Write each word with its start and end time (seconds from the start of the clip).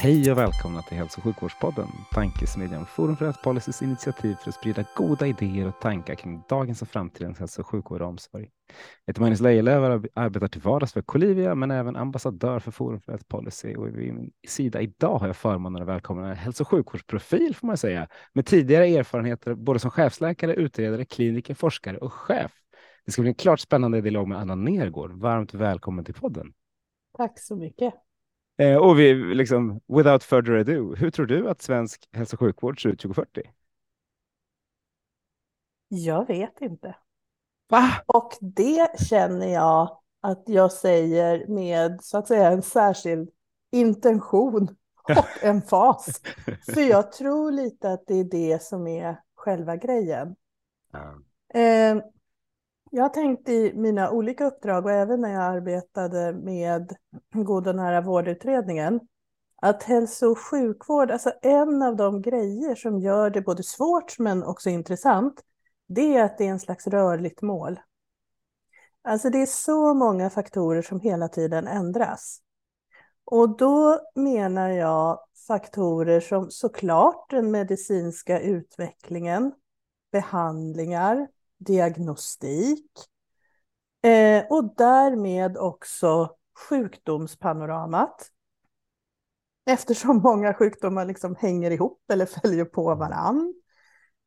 Hej 0.00 0.32
och 0.32 0.38
välkomna 0.38 0.82
till 0.82 0.96
Hälso 0.96 1.20
och 1.20 1.24
sjukvårdspodden, 1.24 1.88
tankesmedjan 2.12 2.86
Forum 2.86 3.16
för 3.16 3.24
Health 3.24 3.42
Policys 3.42 3.82
initiativ 3.82 4.34
för 4.34 4.48
att 4.48 4.54
sprida 4.54 4.84
goda 4.96 5.26
idéer 5.26 5.68
och 5.68 5.80
tankar 5.80 6.14
kring 6.14 6.42
dagens 6.48 6.82
och 6.82 6.88
framtidens 6.88 7.38
hälso 7.38 7.60
och 7.60 7.66
sjukvård 7.66 8.02
och 8.02 8.08
omsorg. 8.08 8.48
Jag 9.04 9.12
heter 9.12 9.20
Magnus 9.20 9.40
Lejelöw 9.40 9.94
och 9.94 10.06
arbetar 10.14 10.48
till 10.48 10.60
vardags 10.60 10.92
för 10.92 11.02
Colivia 11.02 11.54
men 11.54 11.70
även 11.70 11.96
ambassadör 11.96 12.58
för 12.58 12.70
Forum 12.70 13.00
för 13.00 13.12
Health 13.12 13.24
Policy 13.28 13.74
och 13.76 13.86
vid 13.86 14.14
min 14.14 14.30
sida 14.48 14.80
idag 14.80 15.18
har 15.18 15.26
jag 15.26 15.36
förmånen 15.36 15.82
att 15.82 15.88
välkomna 15.88 16.28
en 16.28 16.36
hälso 16.36 16.62
och 16.62 16.68
sjukvårdsprofil 16.68 17.54
får 17.54 17.66
man 17.66 17.76
säga 17.76 18.08
med 18.32 18.46
tidigare 18.46 18.86
erfarenheter 18.86 19.54
både 19.54 19.78
som 19.78 19.90
chefsläkare, 19.90 20.54
utredare, 20.54 21.04
kliniker, 21.04 21.54
forskare 21.54 21.98
och 21.98 22.12
chef. 22.12 22.52
Det 23.04 23.12
ska 23.12 23.22
bli 23.22 23.28
en 23.28 23.34
klart 23.34 23.60
spännande 23.60 24.00
dialog 24.00 24.28
med 24.28 24.38
Anna 24.38 24.54
Nergård. 24.54 25.12
Varmt 25.12 25.54
välkommen 25.54 26.04
till 26.04 26.14
podden. 26.14 26.52
Tack 27.16 27.38
så 27.38 27.56
mycket. 27.56 27.94
Eh, 28.58 28.76
och 28.76 28.98
vi 28.98 29.14
liksom, 29.14 29.80
without 29.86 30.24
further 30.24 30.52
ado, 30.52 30.94
hur 30.94 31.10
tror 31.10 31.26
du 31.26 31.48
att 31.48 31.62
svensk 31.62 32.08
hälso 32.12 32.36
och 32.36 32.40
sjukvård 32.40 32.82
ser 32.82 32.88
ut 32.88 33.00
2040? 33.00 33.42
Jag 35.88 36.26
vet 36.26 36.60
inte. 36.60 36.96
Va? 37.68 37.90
Och 38.06 38.32
det 38.40 39.00
känner 39.08 39.46
jag 39.46 39.98
att 40.20 40.42
jag 40.46 40.72
säger 40.72 41.46
med 41.46 41.98
så 42.02 42.18
att 42.18 42.28
säga 42.28 42.50
en 42.50 42.62
särskild 42.62 43.30
intention 43.72 44.76
och 45.08 45.42
en 45.42 45.62
fas. 45.62 46.20
För 46.74 46.80
jag 46.80 47.12
tror 47.12 47.52
lite 47.52 47.90
att 47.92 48.06
det 48.06 48.14
är 48.14 48.24
det 48.24 48.62
som 48.62 48.86
är 48.86 49.20
själva 49.34 49.76
grejen. 49.76 50.36
Ja. 50.92 51.18
Eh, 51.60 51.96
jag 52.90 53.02
har 53.02 53.08
tänkt 53.08 53.48
i 53.48 53.72
mina 53.74 54.10
olika 54.10 54.46
uppdrag 54.46 54.84
och 54.84 54.92
även 54.92 55.20
när 55.20 55.32
jag 55.32 55.42
arbetade 55.42 56.32
med 56.32 56.96
God 57.32 57.68
och 57.68 57.76
nära 57.76 58.00
vårdutredningen 58.00 59.00
att 59.62 59.82
hälso 59.82 60.26
och 60.26 60.38
sjukvård, 60.38 61.10
alltså 61.10 61.32
en 61.42 61.82
av 61.82 61.96
de 61.96 62.22
grejer 62.22 62.74
som 62.74 62.98
gör 62.98 63.30
det 63.30 63.40
både 63.40 63.62
svårt 63.62 64.18
men 64.18 64.42
också 64.42 64.70
intressant, 64.70 65.42
det 65.88 66.16
är 66.16 66.24
att 66.24 66.38
det 66.38 66.46
är 66.46 66.50
en 66.50 66.60
slags 66.60 66.86
rörligt 66.86 67.42
mål. 67.42 67.80
Alltså 69.02 69.30
det 69.30 69.42
är 69.42 69.46
så 69.46 69.94
många 69.94 70.30
faktorer 70.30 70.82
som 70.82 71.00
hela 71.00 71.28
tiden 71.28 71.66
ändras. 71.66 72.40
Och 73.24 73.56
då 73.56 74.00
menar 74.14 74.68
jag 74.68 75.20
faktorer 75.46 76.20
som 76.20 76.50
såklart 76.50 77.30
den 77.30 77.50
medicinska 77.50 78.40
utvecklingen, 78.40 79.52
behandlingar, 80.12 81.28
diagnostik 81.58 82.90
eh, 84.02 84.44
och 84.50 84.74
därmed 84.76 85.56
också 85.56 86.30
sjukdomspanoramat. 86.68 88.30
Eftersom 89.66 90.16
många 90.16 90.54
sjukdomar 90.54 91.04
liksom 91.04 91.36
hänger 91.38 91.70
ihop 91.70 92.10
eller 92.12 92.26
följer 92.26 92.64
på 92.64 92.94
varann. 92.94 93.54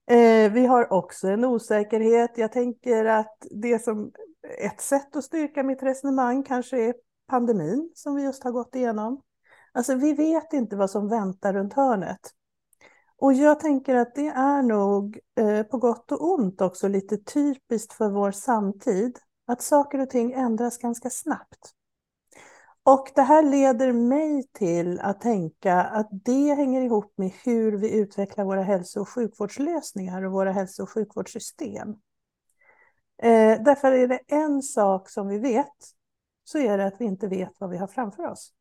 Eh, 0.10 0.52
vi 0.52 0.66
har 0.66 0.94
också 0.94 1.28
en 1.28 1.46
osäkerhet. 1.46 2.32
Jag 2.36 2.52
tänker 2.52 3.06
att 3.06 3.38
det 3.52 3.84
som 3.84 4.12
ett 4.60 4.82
sätt 4.82 5.16
att 5.16 5.24
styrka 5.24 5.64
mitt 5.64 5.84
resonemang 5.84 6.44
kanske 6.44 6.78
är 6.78 6.94
pandemin 7.28 7.92
som 7.96 8.16
vi 8.16 8.24
just 8.24 8.44
har 8.44 8.52
gått 8.52 8.76
igenom. 8.76 9.22
Alltså 9.72 9.96
vi 9.96 10.14
vet 10.14 10.54
inte 10.54 10.76
vad 10.76 10.90
som 10.90 11.10
väntar 11.10 11.54
runt 11.54 11.74
hörnet. 11.74 12.20
Och 13.22 13.34
jag 13.34 13.60
tänker 13.60 13.96
att 13.96 14.16
det 14.16 14.28
är 14.28 14.62
nog 14.62 15.20
eh, 15.36 15.64
på 15.64 15.78
gott 15.78 16.12
och 16.12 16.34
ont 16.34 16.62
också 16.62 16.88
lite 16.88 17.18
typiskt 17.18 17.94
för 17.94 18.10
vår 18.10 18.32
samtid. 18.32 19.20
Att 19.48 19.62
saker 19.62 20.00
och 20.00 20.10
ting 20.10 20.32
ändras 20.32 20.78
ganska 20.78 21.10
snabbt. 21.10 21.72
Och 22.84 23.12
det 23.16 23.22
här 23.22 23.44
leder 23.44 23.94
mig 23.94 24.48
till 24.54 25.00
att 25.00 25.22
tänka 25.22 25.84
att 25.84 26.10
det 26.12 26.54
hänger 26.54 26.82
ihop 26.82 27.14
med 27.18 27.32
hur 27.44 27.78
vi 27.78 27.92
utvecklar 27.92 28.46
våra 28.46 28.64
hälso 28.64 29.02
och 29.02 29.10
sjukvårdslösningar 29.10 30.24
och 30.24 30.32
våra 30.32 30.52
hälso 30.52 30.84
och 30.84 30.90
sjukvårdssystem. 30.90 31.90
Eh, 33.24 33.64
därför 33.64 33.92
är 33.92 34.08
det 34.08 34.20
en 34.28 34.62
sak 34.62 35.10
som 35.10 35.28
vi 35.28 35.40
vet, 35.40 35.78
så 36.44 36.58
är 36.58 36.78
det 36.78 36.86
att 36.86 37.02
vi 37.02 37.06
inte 37.06 37.28
vet 37.28 37.54
vad 37.60 37.70
vi 37.70 37.78
har 37.78 37.88
framför 37.88 38.28
oss. 38.28 38.54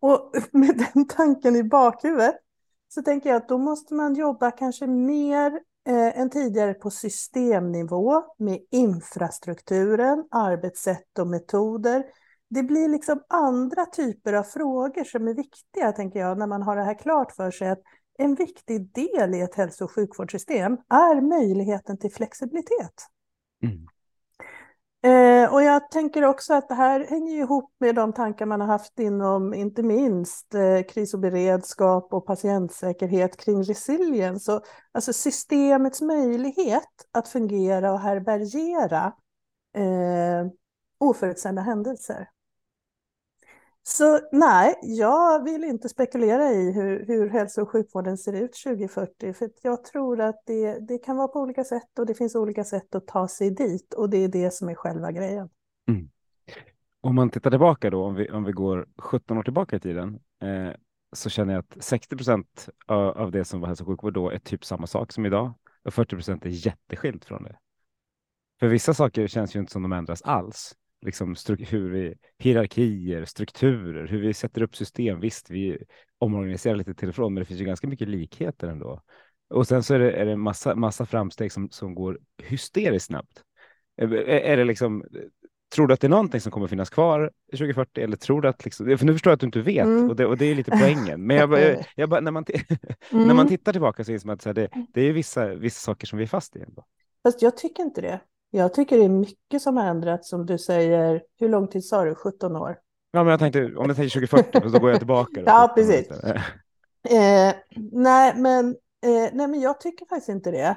Och 0.00 0.34
med 0.50 0.88
den 0.94 1.06
tanken 1.08 1.56
i 1.56 1.64
bakhuvudet 1.64 2.45
så 2.88 3.02
tänker 3.02 3.30
jag 3.30 3.36
att 3.36 3.48
då 3.48 3.58
måste 3.58 3.94
man 3.94 4.14
jobba 4.14 4.50
kanske 4.50 4.86
mer 4.86 5.60
eh, 5.88 6.20
än 6.20 6.30
tidigare 6.30 6.74
på 6.74 6.90
systemnivå 6.90 8.22
med 8.38 8.58
infrastrukturen, 8.70 10.24
arbetssätt 10.30 11.18
och 11.18 11.26
metoder. 11.26 12.04
Det 12.50 12.62
blir 12.62 12.88
liksom 12.88 13.22
andra 13.28 13.86
typer 13.86 14.32
av 14.32 14.42
frågor 14.42 15.04
som 15.04 15.28
är 15.28 15.34
viktiga, 15.34 15.92
tänker 15.92 16.20
jag, 16.20 16.38
när 16.38 16.46
man 16.46 16.62
har 16.62 16.76
det 16.76 16.84
här 16.84 16.98
klart 16.98 17.32
för 17.32 17.50
sig 17.50 17.70
att 17.70 17.82
en 18.18 18.34
viktig 18.34 18.92
del 18.92 19.34
i 19.34 19.40
ett 19.40 19.54
hälso 19.54 19.84
och 19.84 19.92
sjukvårdssystem 19.92 20.72
är 20.88 21.20
möjligheten 21.20 21.98
till 21.98 22.12
flexibilitet. 22.12 23.06
Mm. 23.62 23.86
Eh, 25.02 25.52
och 25.52 25.62
jag 25.62 25.90
tänker 25.90 26.24
också 26.24 26.54
att 26.54 26.68
det 26.68 26.74
här 26.74 27.06
hänger 27.06 27.34
ihop 27.34 27.74
med 27.80 27.94
de 27.94 28.12
tankar 28.12 28.46
man 28.46 28.60
har 28.60 28.68
haft 28.68 28.98
inom 28.98 29.54
inte 29.54 29.82
minst 29.82 30.54
eh, 30.54 30.82
kris 30.88 31.14
och 31.14 31.20
beredskap 31.20 32.12
och 32.12 32.26
patientsäkerhet 32.26 33.36
kring 33.36 33.62
resilience. 33.62 34.52
Och, 34.52 34.62
alltså 34.92 35.12
systemets 35.12 36.02
möjlighet 36.02 36.88
att 37.12 37.28
fungera 37.28 37.92
och 37.92 38.00
härbärgera 38.00 39.12
eh, 39.76 40.46
oförutsedda 40.98 41.62
händelser. 41.62 42.28
Så 43.88 44.20
nej, 44.32 44.74
jag 44.82 45.44
vill 45.44 45.64
inte 45.64 45.88
spekulera 45.88 46.50
i 46.50 46.72
hur, 46.72 47.06
hur 47.06 47.28
hälso 47.28 47.62
och 47.62 47.70
sjukvården 47.70 48.18
ser 48.18 48.32
ut 48.32 48.52
2040, 48.64 49.32
för 49.32 49.50
jag 49.62 49.84
tror 49.84 50.20
att 50.20 50.42
det, 50.46 50.78
det 50.88 50.98
kan 50.98 51.16
vara 51.16 51.28
på 51.28 51.40
olika 51.40 51.64
sätt 51.64 51.98
och 51.98 52.06
det 52.06 52.14
finns 52.14 52.34
olika 52.34 52.64
sätt 52.64 52.94
att 52.94 53.06
ta 53.06 53.28
sig 53.28 53.50
dit 53.50 53.94
och 53.94 54.10
det 54.10 54.16
är 54.16 54.28
det 54.28 54.50
som 54.50 54.68
är 54.68 54.74
själva 54.74 55.12
grejen. 55.12 55.48
Mm. 55.88 56.10
Om 57.00 57.14
man 57.14 57.30
tittar 57.30 57.50
tillbaka 57.50 57.90
då, 57.90 58.04
om 58.04 58.14
vi, 58.14 58.30
om 58.30 58.44
vi 58.44 58.52
går 58.52 58.88
17 58.98 59.38
år 59.38 59.42
tillbaka 59.42 59.76
i 59.76 59.80
tiden, 59.80 60.18
eh, 60.42 60.74
så 61.12 61.30
känner 61.30 61.54
jag 61.54 61.60
att 61.60 61.84
60 61.84 62.16
procent 62.16 62.68
av, 62.86 63.18
av 63.18 63.30
det 63.30 63.44
som 63.44 63.60
var 63.60 63.68
hälso 63.68 63.84
och 63.84 63.88
sjukvård 63.88 64.14
då 64.14 64.30
är 64.30 64.38
typ 64.38 64.64
samma 64.64 64.86
sak 64.86 65.12
som 65.12 65.26
idag 65.26 65.54
och 65.84 65.94
40 65.94 66.16
procent 66.16 66.44
är 66.44 66.66
jätteskilt 66.66 67.24
från 67.24 67.42
det. 67.42 67.58
För 68.60 68.68
vissa 68.68 68.94
saker 68.94 69.26
känns 69.26 69.56
ju 69.56 69.60
inte 69.60 69.72
som 69.72 69.82
de 69.82 69.92
ändras 69.92 70.22
alls 70.22 70.74
liksom 71.02 71.36
hur 71.58 71.90
vi, 71.90 72.14
hierarkier, 72.38 73.24
strukturer, 73.24 74.06
hur 74.06 74.20
vi 74.20 74.34
sätter 74.34 74.62
upp 74.62 74.76
system. 74.76 75.20
Visst, 75.20 75.50
vi 75.50 75.78
omorganiserar 76.18 76.76
lite 76.76 76.94
till 76.94 77.08
och 77.08 77.14
från, 77.14 77.34
men 77.34 77.40
det 77.40 77.44
finns 77.44 77.60
ju 77.60 77.64
ganska 77.64 77.88
mycket 77.88 78.08
likheter 78.08 78.68
ändå. 78.68 79.02
Och 79.50 79.66
sen 79.66 79.82
så 79.82 79.94
är 79.94 79.98
det, 79.98 80.12
är 80.12 80.26
det 80.26 80.36
massa, 80.36 80.74
massa 80.74 81.06
framsteg 81.06 81.52
som, 81.52 81.70
som 81.70 81.94
går 81.94 82.18
hysteriskt 82.42 83.06
snabbt. 83.06 83.42
Är, 83.96 84.12
är 84.28 84.56
det 84.56 84.64
liksom, 84.64 85.04
tror 85.74 85.86
du 85.86 85.94
att 85.94 86.00
det 86.00 86.06
är 86.06 86.08
någonting 86.08 86.40
som 86.40 86.52
kommer 86.52 86.66
finnas 86.66 86.90
kvar 86.90 87.30
2040 87.50 88.00
eller 88.00 88.16
tror 88.16 88.40
du 88.40 88.48
att, 88.48 88.64
liksom, 88.64 88.98
för 88.98 89.06
nu 89.06 89.12
förstår 89.12 89.30
jag 89.30 89.34
att 89.34 89.40
du 89.40 89.46
inte 89.46 89.60
vet 89.60 89.84
mm. 89.84 90.10
och, 90.10 90.16
det, 90.16 90.26
och 90.26 90.38
det 90.38 90.46
är 90.46 90.54
lite 90.54 90.70
poängen. 90.70 91.26
Men 91.26 91.36
jag, 91.36 91.60
jag, 91.60 91.84
jag 91.96 92.08
bara, 92.08 92.20
när, 92.20 92.30
man 92.30 92.44
mm. 93.10 93.26
när 93.28 93.34
man 93.34 93.48
tittar 93.48 93.72
tillbaka 93.72 94.04
så 94.04 94.12
inser 94.12 94.26
man 94.26 94.34
att 94.34 94.54
det, 94.54 94.68
det 94.94 95.00
är 95.00 95.12
vissa, 95.12 95.54
vissa 95.54 95.80
saker 95.80 96.06
som 96.06 96.18
vi 96.18 96.24
är 96.24 96.28
fast 96.28 96.56
i. 96.56 96.60
Ändå. 96.60 96.84
Fast 97.22 97.42
jag 97.42 97.56
tycker 97.56 97.82
inte 97.82 98.00
det. 98.00 98.20
Jag 98.56 98.74
tycker 98.74 98.98
det 98.98 99.04
är 99.04 99.08
mycket 99.08 99.62
som 99.62 99.76
har 99.76 99.84
ändrats 99.84 100.28
som 100.28 100.46
du 100.46 100.58
säger. 100.58 101.22
Hur 101.40 101.48
lång 101.48 101.68
tid 101.68 101.84
sa 101.84 102.04
du? 102.04 102.14
17 102.14 102.56
år? 102.56 102.78
Ja, 103.10 103.24
men 103.24 103.30
jag 103.30 103.40
tänkte 103.40 103.64
om 103.64 103.86
jag 103.88 103.96
tänker 103.96 104.20
2040 104.20 104.70
så 104.70 104.78
går 104.78 104.90
jag 104.90 104.98
tillbaka. 104.98 105.40
Ja, 105.46 105.72
precis. 105.74 106.10
Eh, 107.08 107.54
nej, 107.92 108.34
men, 108.36 108.68
eh, 109.06 109.30
nej, 109.32 109.48
men 109.48 109.60
jag 109.60 109.80
tycker 109.80 110.06
faktiskt 110.06 110.28
inte 110.28 110.50
det. 110.50 110.76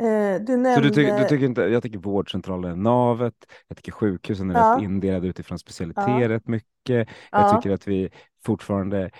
Eh, 0.00 0.40
du 0.40 0.56
nämnde... 0.56 0.74
Så 0.74 0.80
du, 0.80 0.90
ty 0.90 1.04
du, 1.04 1.24
tycker 1.24 1.46
inte, 1.46 1.60
jag 1.62 1.82
tycker 1.82 1.98
vårdcentralen 1.98 2.70
är 2.70 2.76
navet, 2.76 3.34
jag 3.68 3.76
tycker 3.76 3.92
sjukhusen 3.92 4.50
är 4.50 4.54
ja. 4.54 4.76
rätt 4.76 4.82
indelade 4.82 5.28
utifrån 5.28 5.58
specialitet 5.58 6.30
ja. 6.30 6.40
mycket. 6.44 6.68
Jag 6.86 7.06
ja. 7.30 7.56
tycker 7.56 7.74
att 7.74 7.88
vi 7.88 8.10
fortfarande 8.44 9.10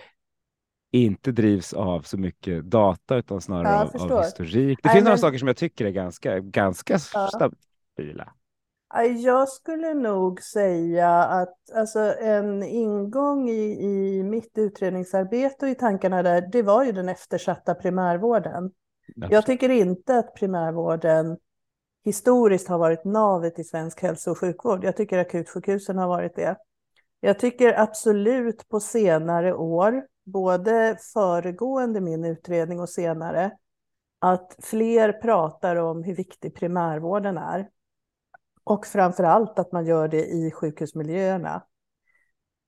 inte 0.93 1.33
drivs 1.33 1.73
av 1.73 2.01
så 2.01 2.19
mycket 2.19 2.65
data 2.65 3.17
utan 3.17 3.41
snarare 3.41 3.83
av, 3.83 4.13
av, 4.13 4.23
historik. 4.23 4.79
Det 4.83 4.89
Nej, 4.89 4.93
finns 4.93 4.95
men... 4.95 5.05
några 5.05 5.19
saker 5.19 5.39
som 5.39 5.49
jag 5.49 5.57
tycker 5.57 5.85
är 5.85 5.91
ganska, 5.91 6.39
ganska 6.41 6.99
stabila. 7.97 8.33
Jag 9.25 9.49
skulle 9.49 9.95
nog 9.95 10.43
säga 10.43 11.09
att 11.11 11.71
alltså, 11.75 12.01
en 12.21 12.63
ingång 12.63 13.49
i, 13.49 13.85
i 13.85 14.23
mitt 14.23 14.59
utredningsarbete 14.59 15.67
och 15.67 15.71
i 15.71 15.75
tankarna 15.75 16.23
där, 16.23 16.49
det 16.53 16.63
var 16.63 16.85
ju 16.85 16.93
den 16.93 17.09
eftersatta 17.09 17.75
primärvården. 17.75 18.71
Jag 19.15 19.47
tycker 19.47 19.69
inte 19.69 20.19
att 20.19 20.35
primärvården 20.35 21.37
historiskt 22.05 22.69
har 22.69 22.79
varit 22.79 23.05
navet 23.05 23.59
i 23.59 23.65
svensk 23.65 24.03
hälso 24.03 24.31
och 24.31 24.39
sjukvård. 24.39 24.85
Jag 24.85 24.97
tycker 24.97 25.19
akutsjukhusen 25.19 25.99
har 25.99 26.09
varit 26.09 26.37
det. 26.37 26.57
Jag 27.21 27.39
tycker 27.39 27.81
absolut 27.81 28.69
på 28.69 28.81
senare 28.81 29.55
år, 29.55 30.07
både 30.25 30.97
föregående 31.15 32.01
min 32.01 32.25
utredning 32.25 32.81
och 32.81 32.89
senare, 32.89 33.51
att 34.19 34.57
fler 34.63 35.13
pratar 35.13 35.77
om 35.77 36.03
hur 36.03 36.15
viktig 36.15 36.55
primärvården 36.55 37.39
är. 37.39 37.69
Och 38.67 38.87
framför 38.87 39.25
allt 39.25 39.59
att 39.59 39.73
man 39.73 39.87
gör 39.87 40.09
det 40.09 40.27
i 40.27 40.51
sjukhusmiljöerna. 40.51 41.63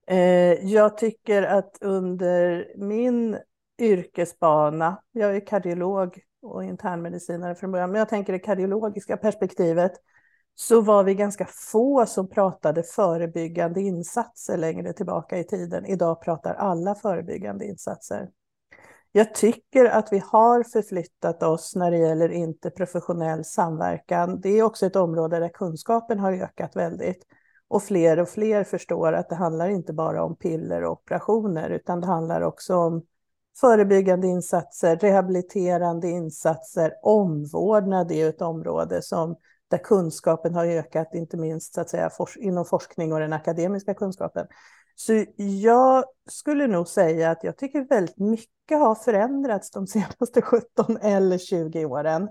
Eh, 0.07 0.65
jag 0.65 0.97
tycker 0.97 1.43
att 1.43 1.77
under 1.81 2.67
min 2.77 3.37
yrkesbana, 3.81 5.01
jag 5.11 5.35
är 5.35 5.47
kardiolog 5.47 6.19
och 6.41 6.63
internmedicinare 6.63 7.55
från 7.55 7.71
början, 7.71 7.91
men 7.91 7.99
jag 7.99 8.09
tänker 8.09 8.33
det 8.33 8.39
kardiologiska 8.39 9.17
perspektivet, 9.17 9.91
så 10.55 10.81
var 10.81 11.03
vi 11.03 11.15
ganska 11.15 11.45
få 11.71 12.05
som 12.05 12.29
pratade 12.29 12.83
förebyggande 12.83 13.81
insatser 13.81 14.57
längre 14.57 14.93
tillbaka 14.93 15.37
i 15.37 15.43
tiden. 15.43 15.85
Idag 15.85 16.21
pratar 16.21 16.53
alla 16.53 16.95
förebyggande 16.95 17.65
insatser. 17.65 18.29
Jag 19.11 19.33
tycker 19.33 19.85
att 19.85 20.13
vi 20.13 20.23
har 20.25 20.63
förflyttat 20.63 21.43
oss 21.43 21.75
när 21.75 21.91
det 21.91 21.97
gäller 21.97 22.29
interprofessionell 22.29 23.45
samverkan. 23.45 24.41
Det 24.41 24.49
är 24.49 24.63
också 24.63 24.85
ett 24.85 24.95
område 24.95 25.39
där 25.39 25.49
kunskapen 25.49 26.19
har 26.19 26.33
ökat 26.33 26.75
väldigt. 26.75 27.25
Och 27.67 27.83
fler 27.83 28.19
och 28.19 28.29
fler 28.29 28.63
förstår 28.63 29.13
att 29.13 29.29
det 29.29 29.35
handlar 29.35 29.69
inte 29.69 29.93
bara 29.93 30.23
om 30.23 30.35
piller 30.35 30.83
och 30.83 30.91
operationer, 30.91 31.69
utan 31.69 32.01
det 32.01 32.07
handlar 32.07 32.41
också 32.41 32.75
om 32.75 33.05
förebyggande 33.61 34.27
insatser, 34.27 34.97
rehabiliterande 34.97 36.07
insatser, 36.07 36.93
omvårdnad 37.03 38.11
är 38.11 38.29
ett 38.29 38.41
område 38.41 39.01
som, 39.01 39.35
där 39.69 39.77
kunskapen 39.77 40.55
har 40.55 40.65
ökat, 40.65 41.09
inte 41.13 41.37
minst 41.37 41.73
så 41.73 41.81
att 41.81 41.89
säga, 41.89 42.09
inom 42.39 42.65
forskning 42.65 43.13
och 43.13 43.19
den 43.19 43.33
akademiska 43.33 43.93
kunskapen. 43.93 44.47
Så 45.01 45.25
jag 45.37 46.03
skulle 46.29 46.67
nog 46.67 46.87
säga 46.87 47.31
att 47.31 47.43
jag 47.43 47.57
tycker 47.57 47.81
väldigt 47.81 48.17
mycket 48.17 48.79
har 48.79 48.95
förändrats 48.95 49.71
de 49.71 49.87
senaste 49.87 50.41
17 50.41 50.97
eller 50.97 51.37
20 51.37 51.85
åren. 51.85 52.29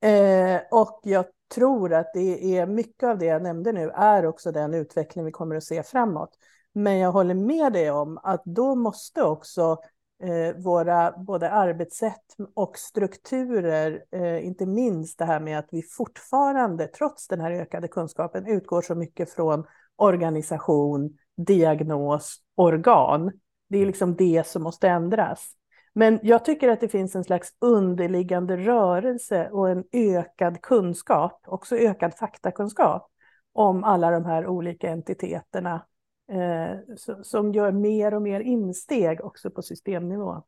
Eh, 0.00 0.60
och 0.70 1.00
jag 1.02 1.24
tror 1.54 1.92
att 1.92 2.10
det 2.14 2.56
är 2.58 2.66
mycket 2.66 3.08
av 3.08 3.18
det 3.18 3.26
jag 3.26 3.42
nämnde 3.42 3.72
nu 3.72 3.90
är 3.90 4.26
också 4.26 4.52
den 4.52 4.74
utveckling 4.74 5.24
vi 5.24 5.32
kommer 5.32 5.56
att 5.56 5.64
se 5.64 5.82
framåt. 5.82 6.30
Men 6.72 6.98
jag 6.98 7.12
håller 7.12 7.34
med 7.34 7.72
dig 7.72 7.90
om 7.90 8.18
att 8.22 8.42
då 8.44 8.74
måste 8.74 9.22
också 9.22 9.78
eh, 10.22 10.56
våra 10.56 11.12
både 11.12 11.50
arbetssätt 11.50 12.36
och 12.54 12.78
strukturer, 12.78 14.04
eh, 14.10 14.46
inte 14.46 14.66
minst 14.66 15.18
det 15.18 15.24
här 15.24 15.40
med 15.40 15.58
att 15.58 15.68
vi 15.70 15.82
fortfarande, 15.82 16.86
trots 16.86 17.28
den 17.28 17.40
här 17.40 17.50
ökade 17.50 17.88
kunskapen, 17.88 18.46
utgår 18.46 18.82
så 18.82 18.94
mycket 18.94 19.30
från 19.30 19.64
organisation, 19.96 21.18
diagnos, 21.36 22.36
organ. 22.54 23.32
Det 23.68 23.78
är 23.78 23.86
liksom 23.86 24.16
det 24.16 24.46
som 24.46 24.62
måste 24.62 24.88
ändras. 24.88 25.52
Men 25.92 26.20
jag 26.22 26.44
tycker 26.44 26.68
att 26.68 26.80
det 26.80 26.88
finns 26.88 27.16
en 27.16 27.24
slags 27.24 27.48
underliggande 27.58 28.56
rörelse 28.56 29.48
och 29.50 29.70
en 29.70 29.84
ökad 29.92 30.62
kunskap, 30.62 31.42
också 31.46 31.76
ökad 31.76 32.14
faktakunskap 32.14 33.10
om 33.52 33.84
alla 33.84 34.10
de 34.10 34.24
här 34.24 34.46
olika 34.46 34.90
entiteterna 34.90 35.86
eh, 36.32 36.94
som 37.22 37.52
gör 37.52 37.72
mer 37.72 38.14
och 38.14 38.22
mer 38.22 38.40
insteg 38.40 39.24
också 39.24 39.50
på 39.50 39.62
systemnivå 39.62 40.42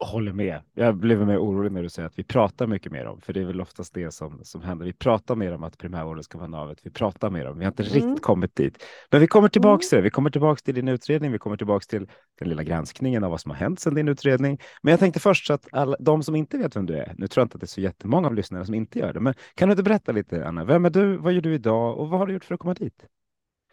håller 0.00 0.32
med. 0.32 0.60
Jag 0.74 0.96
blev 0.96 1.26
mer 1.26 1.38
orolig 1.38 1.72
när 1.72 1.82
du 1.82 1.88
säger 1.88 2.06
att 2.06 2.18
vi 2.18 2.24
pratar 2.24 2.66
mycket 2.66 2.92
mer 2.92 3.06
om, 3.06 3.20
för 3.20 3.32
det 3.32 3.40
är 3.40 3.44
väl 3.44 3.60
oftast 3.60 3.94
det 3.94 4.14
som, 4.14 4.40
som 4.44 4.62
händer. 4.62 4.86
Vi 4.86 4.92
pratar 4.92 5.34
mer 5.34 5.54
om 5.54 5.64
att 5.64 5.78
primärvården 5.78 6.24
ska 6.24 6.38
vara 6.38 6.48
navet. 6.48 6.78
Vi 6.82 6.90
pratar 6.90 7.30
mer 7.30 7.46
om, 7.46 7.58
vi 7.58 7.64
har 7.64 7.72
inte 7.72 7.82
mm. 7.82 7.94
riktigt 7.94 8.22
kommit 8.22 8.56
dit. 8.56 8.84
Men 9.10 9.20
vi 9.20 9.26
kommer 9.26 9.48
tillbaks 9.48 9.84
mm. 9.84 9.88
till 9.88 9.96
det. 9.96 10.02
Vi 10.02 10.10
kommer 10.10 10.30
tillbaks 10.30 10.62
till 10.62 10.74
din 10.74 10.88
utredning. 10.88 11.32
Vi 11.32 11.38
kommer 11.38 11.56
tillbaks 11.56 11.86
till 11.86 12.08
den 12.38 12.48
lilla 12.48 12.62
granskningen 12.62 13.24
av 13.24 13.30
vad 13.30 13.40
som 13.40 13.50
har 13.50 13.58
hänt 13.58 13.80
sedan 13.80 13.94
din 13.94 14.08
utredning. 14.08 14.58
Men 14.82 14.90
jag 14.90 15.00
tänkte 15.00 15.20
först 15.20 15.50
att 15.50 15.66
alla 15.72 15.96
de 16.00 16.22
som 16.22 16.36
inte 16.36 16.58
vet 16.58 16.76
vem 16.76 16.86
du 16.86 16.94
är, 16.96 17.14
nu 17.18 17.28
tror 17.28 17.42
jag 17.42 17.46
inte 17.46 17.56
att 17.56 17.60
det 17.60 17.64
är 17.64 17.68
så 17.68 17.80
jättemånga 17.80 18.26
av 18.28 18.34
lyssnarna 18.34 18.64
som 18.64 18.74
inte 18.74 18.98
gör 18.98 19.12
det, 19.12 19.20
men 19.20 19.34
kan 19.54 19.68
du 19.68 19.72
inte 19.72 19.82
berätta 19.82 20.12
lite, 20.12 20.46
Anna? 20.46 20.64
Vem 20.64 20.84
är 20.84 20.90
du? 20.90 21.16
Vad 21.16 21.32
gör 21.32 21.40
du 21.40 21.54
idag 21.54 21.98
och 21.98 22.08
vad 22.08 22.20
har 22.20 22.26
du 22.26 22.32
gjort 22.32 22.44
för 22.44 22.54
att 22.54 22.60
komma 22.60 22.74
dit? 22.74 23.04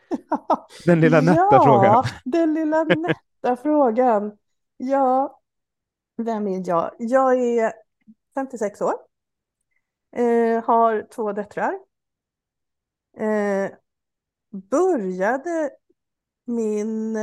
Den 0.85 1.01
lilla 1.01 1.21
nätta 1.21 1.47
ja, 1.51 1.63
frågan. 1.63 2.03
Den 2.25 2.53
lilla 2.53 2.83
nätta 2.83 3.55
frågan. 3.63 4.31
Ja, 4.77 5.36
vem 6.17 6.47
är 6.47 6.63
jag? 6.65 6.91
Jag 6.97 7.39
är 7.39 7.73
56 8.35 8.81
år. 8.81 8.93
Eh, 10.11 10.63
har 10.63 11.07
två 11.11 11.31
döttrar. 11.31 11.73
Eh, 13.17 13.71
började 14.51 15.71
min, 16.45 17.15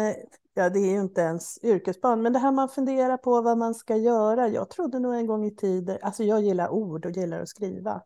ja 0.54 0.70
det 0.70 0.78
är 0.78 0.90
ju 0.90 1.00
inte 1.00 1.20
ens 1.20 1.64
yrkesbarn, 1.64 2.22
men 2.22 2.32
det 2.32 2.38
här 2.38 2.52
man 2.52 2.68
funderar 2.68 3.16
på 3.16 3.40
vad 3.40 3.58
man 3.58 3.74
ska 3.74 3.96
göra. 3.96 4.48
Jag 4.48 4.70
trodde 4.70 4.98
nog 4.98 5.14
en 5.14 5.26
gång 5.26 5.44
i 5.44 5.56
tiden, 5.56 5.98
alltså 6.02 6.24
jag 6.24 6.42
gillar 6.42 6.68
ord 6.68 7.06
och 7.06 7.12
gillar 7.12 7.40
att 7.40 7.48
skriva. 7.48 8.02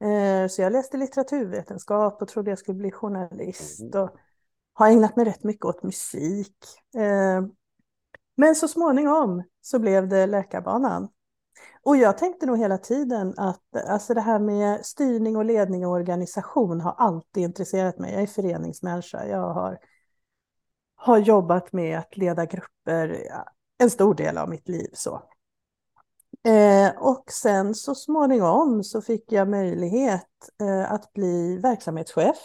Eh, 0.00 0.48
så 0.48 0.62
jag 0.62 0.72
läste 0.72 0.96
litteraturvetenskap 0.96 2.22
och 2.22 2.28
trodde 2.28 2.50
jag 2.50 2.58
skulle 2.58 2.78
bli 2.78 2.90
journalist 2.90 3.80
mm. 3.80 4.02
och 4.02 4.16
har 4.72 4.88
ägnat 4.90 5.16
mig 5.16 5.24
rätt 5.24 5.44
mycket 5.44 5.64
åt 5.64 5.82
musik. 5.82 6.56
Men 8.36 8.54
så 8.54 8.68
småningom 8.68 9.42
så 9.60 9.78
blev 9.78 10.08
det 10.08 10.26
läkarbanan. 10.26 11.08
Och 11.82 11.96
jag 11.96 12.18
tänkte 12.18 12.46
nog 12.46 12.58
hela 12.58 12.78
tiden 12.78 13.34
att 13.36 13.76
alltså 13.88 14.14
det 14.14 14.20
här 14.20 14.38
med 14.38 14.86
styrning 14.86 15.36
och 15.36 15.44
ledning 15.44 15.86
och 15.86 15.92
organisation 15.92 16.80
har 16.80 16.92
alltid 16.92 17.42
intresserat 17.42 17.98
mig. 17.98 18.12
Jag 18.12 18.22
är 18.22 18.26
föreningsmänniska. 18.26 19.26
Jag 19.26 19.54
har, 19.54 19.78
har 20.96 21.18
jobbat 21.18 21.72
med 21.72 21.98
att 21.98 22.16
leda 22.16 22.44
grupper 22.46 23.22
en 23.78 23.90
stor 23.90 24.14
del 24.14 24.38
av 24.38 24.48
mitt 24.48 24.68
liv. 24.68 24.90
Så. 24.92 25.22
Eh, 26.46 26.90
och 26.96 27.24
sen 27.32 27.74
så 27.74 27.94
småningom 27.94 28.84
så 28.84 29.02
fick 29.02 29.32
jag 29.32 29.48
möjlighet 29.48 30.28
eh, 30.60 30.92
att 30.92 31.12
bli 31.12 31.58
verksamhetschef. 31.58 32.36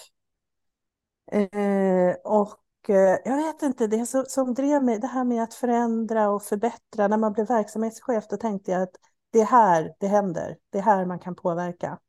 Eh, 1.31 2.15
och 2.23 2.57
Eh, 2.89 3.17
jag 3.25 3.37
vet 3.37 3.61
inte, 3.61 3.87
det 3.87 4.05
som, 4.05 4.25
som 4.27 4.53
drev 4.53 4.83
mig, 4.83 4.99
det 4.99 5.07
här 5.07 5.23
med 5.23 5.43
att 5.43 5.53
förändra 5.53 6.29
och 6.29 6.43
förbättra. 6.43 7.07
När 7.07 7.17
man 7.17 7.33
blev 7.33 7.47
verksamhetschef, 7.47 8.27
då 8.29 8.37
tänkte 8.37 8.71
jag 8.71 8.81
att 8.81 8.95
det 9.31 9.39
är 9.39 9.45
här 9.45 9.93
det 9.99 10.07
händer. 10.07 10.57
Det 10.69 10.77
är 10.77 10.81
här 10.81 11.05
man 11.05 11.19
kan 11.19 11.35
påverka. 11.35 11.99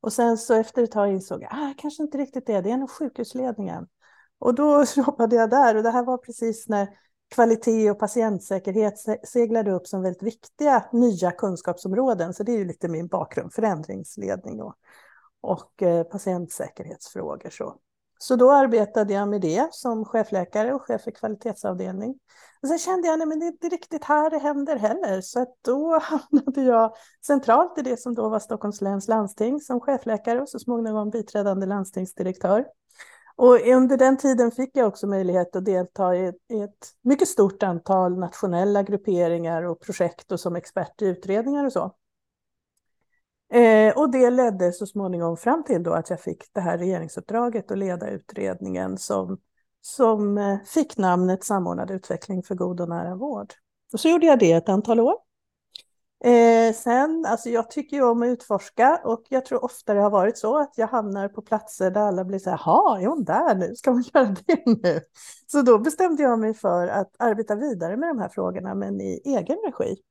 Och 0.00 0.12
sen 0.12 0.38
så 0.38 0.54
efter 0.54 0.82
ett 0.82 0.90
tag 0.90 1.10
insåg 1.12 1.42
jag, 1.42 1.50
ah, 1.52 1.74
kanske 1.78 2.02
inte 2.02 2.18
riktigt 2.18 2.46
det, 2.46 2.60
det 2.60 2.70
är 2.70 2.76
nog 2.76 2.90
sjukhusledningen. 2.90 3.86
Och 4.38 4.54
då 4.54 4.84
jobbade 4.96 5.36
jag 5.36 5.50
där 5.50 5.76
och 5.76 5.82
det 5.82 5.90
här 5.90 6.04
var 6.04 6.18
precis 6.18 6.68
när 6.68 6.88
kvalitet 7.34 7.90
och 7.90 7.98
patientsäkerhet 7.98 8.94
seglade 9.24 9.72
upp 9.72 9.86
som 9.86 10.02
väldigt 10.02 10.22
viktiga 10.22 10.84
nya 10.92 11.30
kunskapsområden. 11.30 12.34
Så 12.34 12.42
det 12.42 12.52
är 12.52 12.58
ju 12.58 12.64
lite 12.64 12.88
min 12.88 13.06
bakgrund, 13.06 13.52
förändringsledning 13.52 14.62
och, 14.62 14.74
och 15.40 15.82
eh, 15.82 16.04
patientsäkerhetsfrågor. 16.04 17.50
Så. 17.50 17.78
Så 18.22 18.36
då 18.36 18.50
arbetade 18.50 19.12
jag 19.12 19.28
med 19.28 19.40
det 19.40 19.68
som 19.70 20.04
chefläkare 20.04 20.74
och 20.74 20.82
chef 20.82 21.02
för 21.02 21.10
kvalitetsavdelning. 21.10 22.18
Och 22.62 22.68
sen 22.68 22.78
kände 22.78 23.08
jag, 23.08 23.22
att 23.22 23.40
det 23.40 23.46
är 23.46 23.48
inte 23.48 23.68
riktigt 23.68 24.04
här 24.04 24.30
det 24.30 24.38
händer 24.38 24.76
heller. 24.76 25.20
Så 25.20 25.46
då 25.64 25.98
hamnade 26.02 26.62
jag 26.62 26.92
centralt 27.26 27.78
i 27.78 27.82
det 27.82 28.00
som 28.00 28.14
då 28.14 28.28
var 28.28 28.38
Stockholms 28.38 28.80
läns 28.80 29.08
landsting 29.08 29.60
som 29.60 29.80
chefläkare 29.80 30.40
och 30.40 30.48
så 30.48 30.58
småningom 30.58 31.10
biträdande 31.10 31.66
landstingsdirektör. 31.66 32.64
Och 33.36 33.66
under 33.66 33.96
den 33.96 34.16
tiden 34.16 34.50
fick 34.50 34.70
jag 34.76 34.88
också 34.88 35.06
möjlighet 35.06 35.56
att 35.56 35.64
delta 35.64 36.16
i 36.16 36.26
ett 36.64 36.92
mycket 37.02 37.28
stort 37.28 37.62
antal 37.62 38.18
nationella 38.18 38.82
grupperingar 38.82 39.62
och 39.62 39.80
projekt 39.80 40.32
och 40.32 40.40
som 40.40 40.56
expert 40.56 41.02
i 41.02 41.06
utredningar 41.06 41.64
och 41.64 41.72
så. 41.72 41.94
Eh, 43.52 43.98
och 43.98 44.10
det 44.10 44.30
ledde 44.30 44.72
så 44.72 44.86
småningom 44.86 45.36
fram 45.36 45.64
till 45.64 45.82
då 45.82 45.92
att 45.92 46.10
jag 46.10 46.20
fick 46.20 46.44
det 46.52 46.60
här 46.60 46.78
regeringsuppdraget 46.78 47.70
att 47.70 47.78
leda 47.78 48.10
utredningen 48.10 48.98
som, 48.98 49.38
som 49.80 50.38
eh, 50.38 50.58
fick 50.66 50.96
namnet 50.96 51.44
Samordnad 51.44 51.90
utveckling 51.90 52.42
för 52.42 52.54
god 52.54 52.80
och 52.80 52.88
nära 52.88 53.14
vård. 53.14 53.52
Och 53.92 54.00
så 54.00 54.08
gjorde 54.08 54.26
jag 54.26 54.38
det 54.38 54.52
ett 54.52 54.68
antal 54.68 55.00
år. 55.00 55.14
Eh, 56.24 56.74
sen, 56.74 57.24
alltså 57.28 57.48
jag 57.48 57.70
tycker 57.70 57.96
ju 57.96 58.02
om 58.02 58.22
att 58.22 58.26
utforska 58.26 59.00
och 59.04 59.24
jag 59.28 59.44
tror 59.44 59.64
ofta 59.64 59.94
det 59.94 60.00
har 60.00 60.10
varit 60.10 60.38
så 60.38 60.58
att 60.58 60.72
jag 60.76 60.86
hamnar 60.86 61.28
på 61.28 61.42
platser 61.42 61.90
där 61.90 62.00
alla 62.00 62.24
blir 62.24 62.38
så 62.38 62.50
här, 62.50 62.60
jaha, 62.64 63.00
är 63.00 63.06
hon 63.06 63.24
där 63.24 63.54
nu? 63.54 63.74
Ska 63.76 63.90
hon 63.90 64.04
göra 64.14 64.36
det 64.46 64.66
nu? 64.66 65.00
Så 65.46 65.62
då 65.62 65.78
bestämde 65.78 66.22
jag 66.22 66.38
mig 66.38 66.54
för 66.54 66.88
att 66.88 67.14
arbeta 67.18 67.54
vidare 67.54 67.96
med 67.96 68.08
de 68.08 68.18
här 68.18 68.28
frågorna, 68.28 68.74
men 68.74 69.00
i 69.00 69.22
egen 69.24 69.56
regi. 69.66 70.02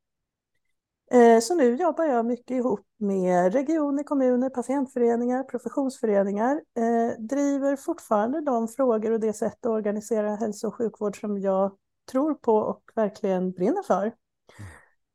Eh, 1.12 1.40
så 1.40 1.56
nu 1.56 1.76
jobbar 1.76 2.06
jag 2.06 2.26
mycket 2.26 2.52
ihop 2.52 2.88
med 2.98 3.54
regioner, 3.54 4.04
kommuner, 4.04 4.50
patientföreningar, 4.50 5.44
professionsföreningar. 5.44 6.62
Eh, 6.78 7.20
driver 7.20 7.76
fortfarande 7.76 8.42
de 8.42 8.68
frågor 8.68 9.12
och 9.12 9.20
det 9.20 9.34
sätt 9.34 9.66
att 9.66 9.72
organisera 9.72 10.36
hälso 10.36 10.68
och 10.68 10.76
sjukvård 10.76 11.20
som 11.20 11.38
jag 11.40 11.78
tror 12.12 12.34
på 12.34 12.56
och 12.56 12.82
verkligen 12.96 13.52
brinner 13.52 13.84
för. 13.84 14.14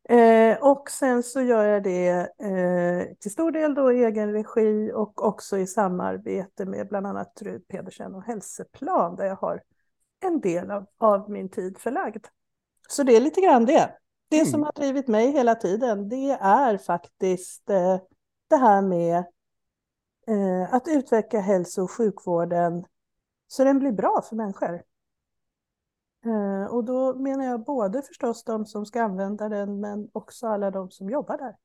Eh, 0.09 0.59
och 0.62 0.91
sen 0.91 1.23
så 1.23 1.41
gör 1.41 1.65
jag 1.65 1.83
det 1.83 2.09
eh, 2.38 3.17
till 3.21 3.31
stor 3.31 3.50
del 3.50 3.75
då 3.75 3.93
i 3.93 4.05
egen 4.05 4.33
regi 4.33 4.93
och 4.95 5.25
också 5.25 5.59
i 5.59 5.67
samarbete 5.67 6.65
med 6.65 6.88
bland 6.88 7.07
annat 7.07 7.43
Rud 7.43 7.69
Pedersen 7.69 8.15
och 8.15 8.23
Hälsoplan 8.23 9.17
där 9.17 9.25
jag 9.25 9.37
har 9.37 9.62
en 10.21 10.41
del 10.41 10.71
av, 10.71 10.87
av 10.99 11.31
min 11.31 11.49
tid 11.49 11.79
förlagd. 11.79 12.26
Så 12.88 13.03
det 13.03 13.17
är 13.17 13.21
lite 13.21 13.41
grann 13.41 13.67
det. 13.67 13.99
Det 14.28 14.40
mm. 14.40 14.50
som 14.50 14.62
har 14.62 14.73
drivit 14.73 15.09
mig 15.09 15.33
hela 15.33 15.54
tiden, 15.54 16.09
det 16.09 16.30
är 16.40 16.78
faktiskt 16.78 17.71
eh, 17.71 18.00
det 18.49 18.56
här 18.56 18.83
med 18.83 19.25
eh, 20.26 20.75
att 20.75 20.88
utveckla 20.88 21.40
hälso 21.40 21.83
och 21.83 21.90
sjukvården 21.90 22.85
så 23.47 23.64
den 23.64 23.78
blir 23.78 23.92
bra 23.92 24.23
för 24.28 24.37
människor. 24.37 24.83
Eh, 26.25 26.75
och 26.75 26.85
då 26.85 27.14
menar 27.14 27.45
jag 27.45 27.64
både 27.64 28.02
förstås 28.02 28.45
de 28.45 28.66
som 28.66 28.87
ska 28.87 29.02
använda 29.02 29.49
den, 29.49 29.80
men 29.80 30.09
också 30.12 30.47
alla 30.47 30.71
de 30.71 30.90
som 30.90 31.11
jobbar 31.11 31.38
där. 31.38 31.56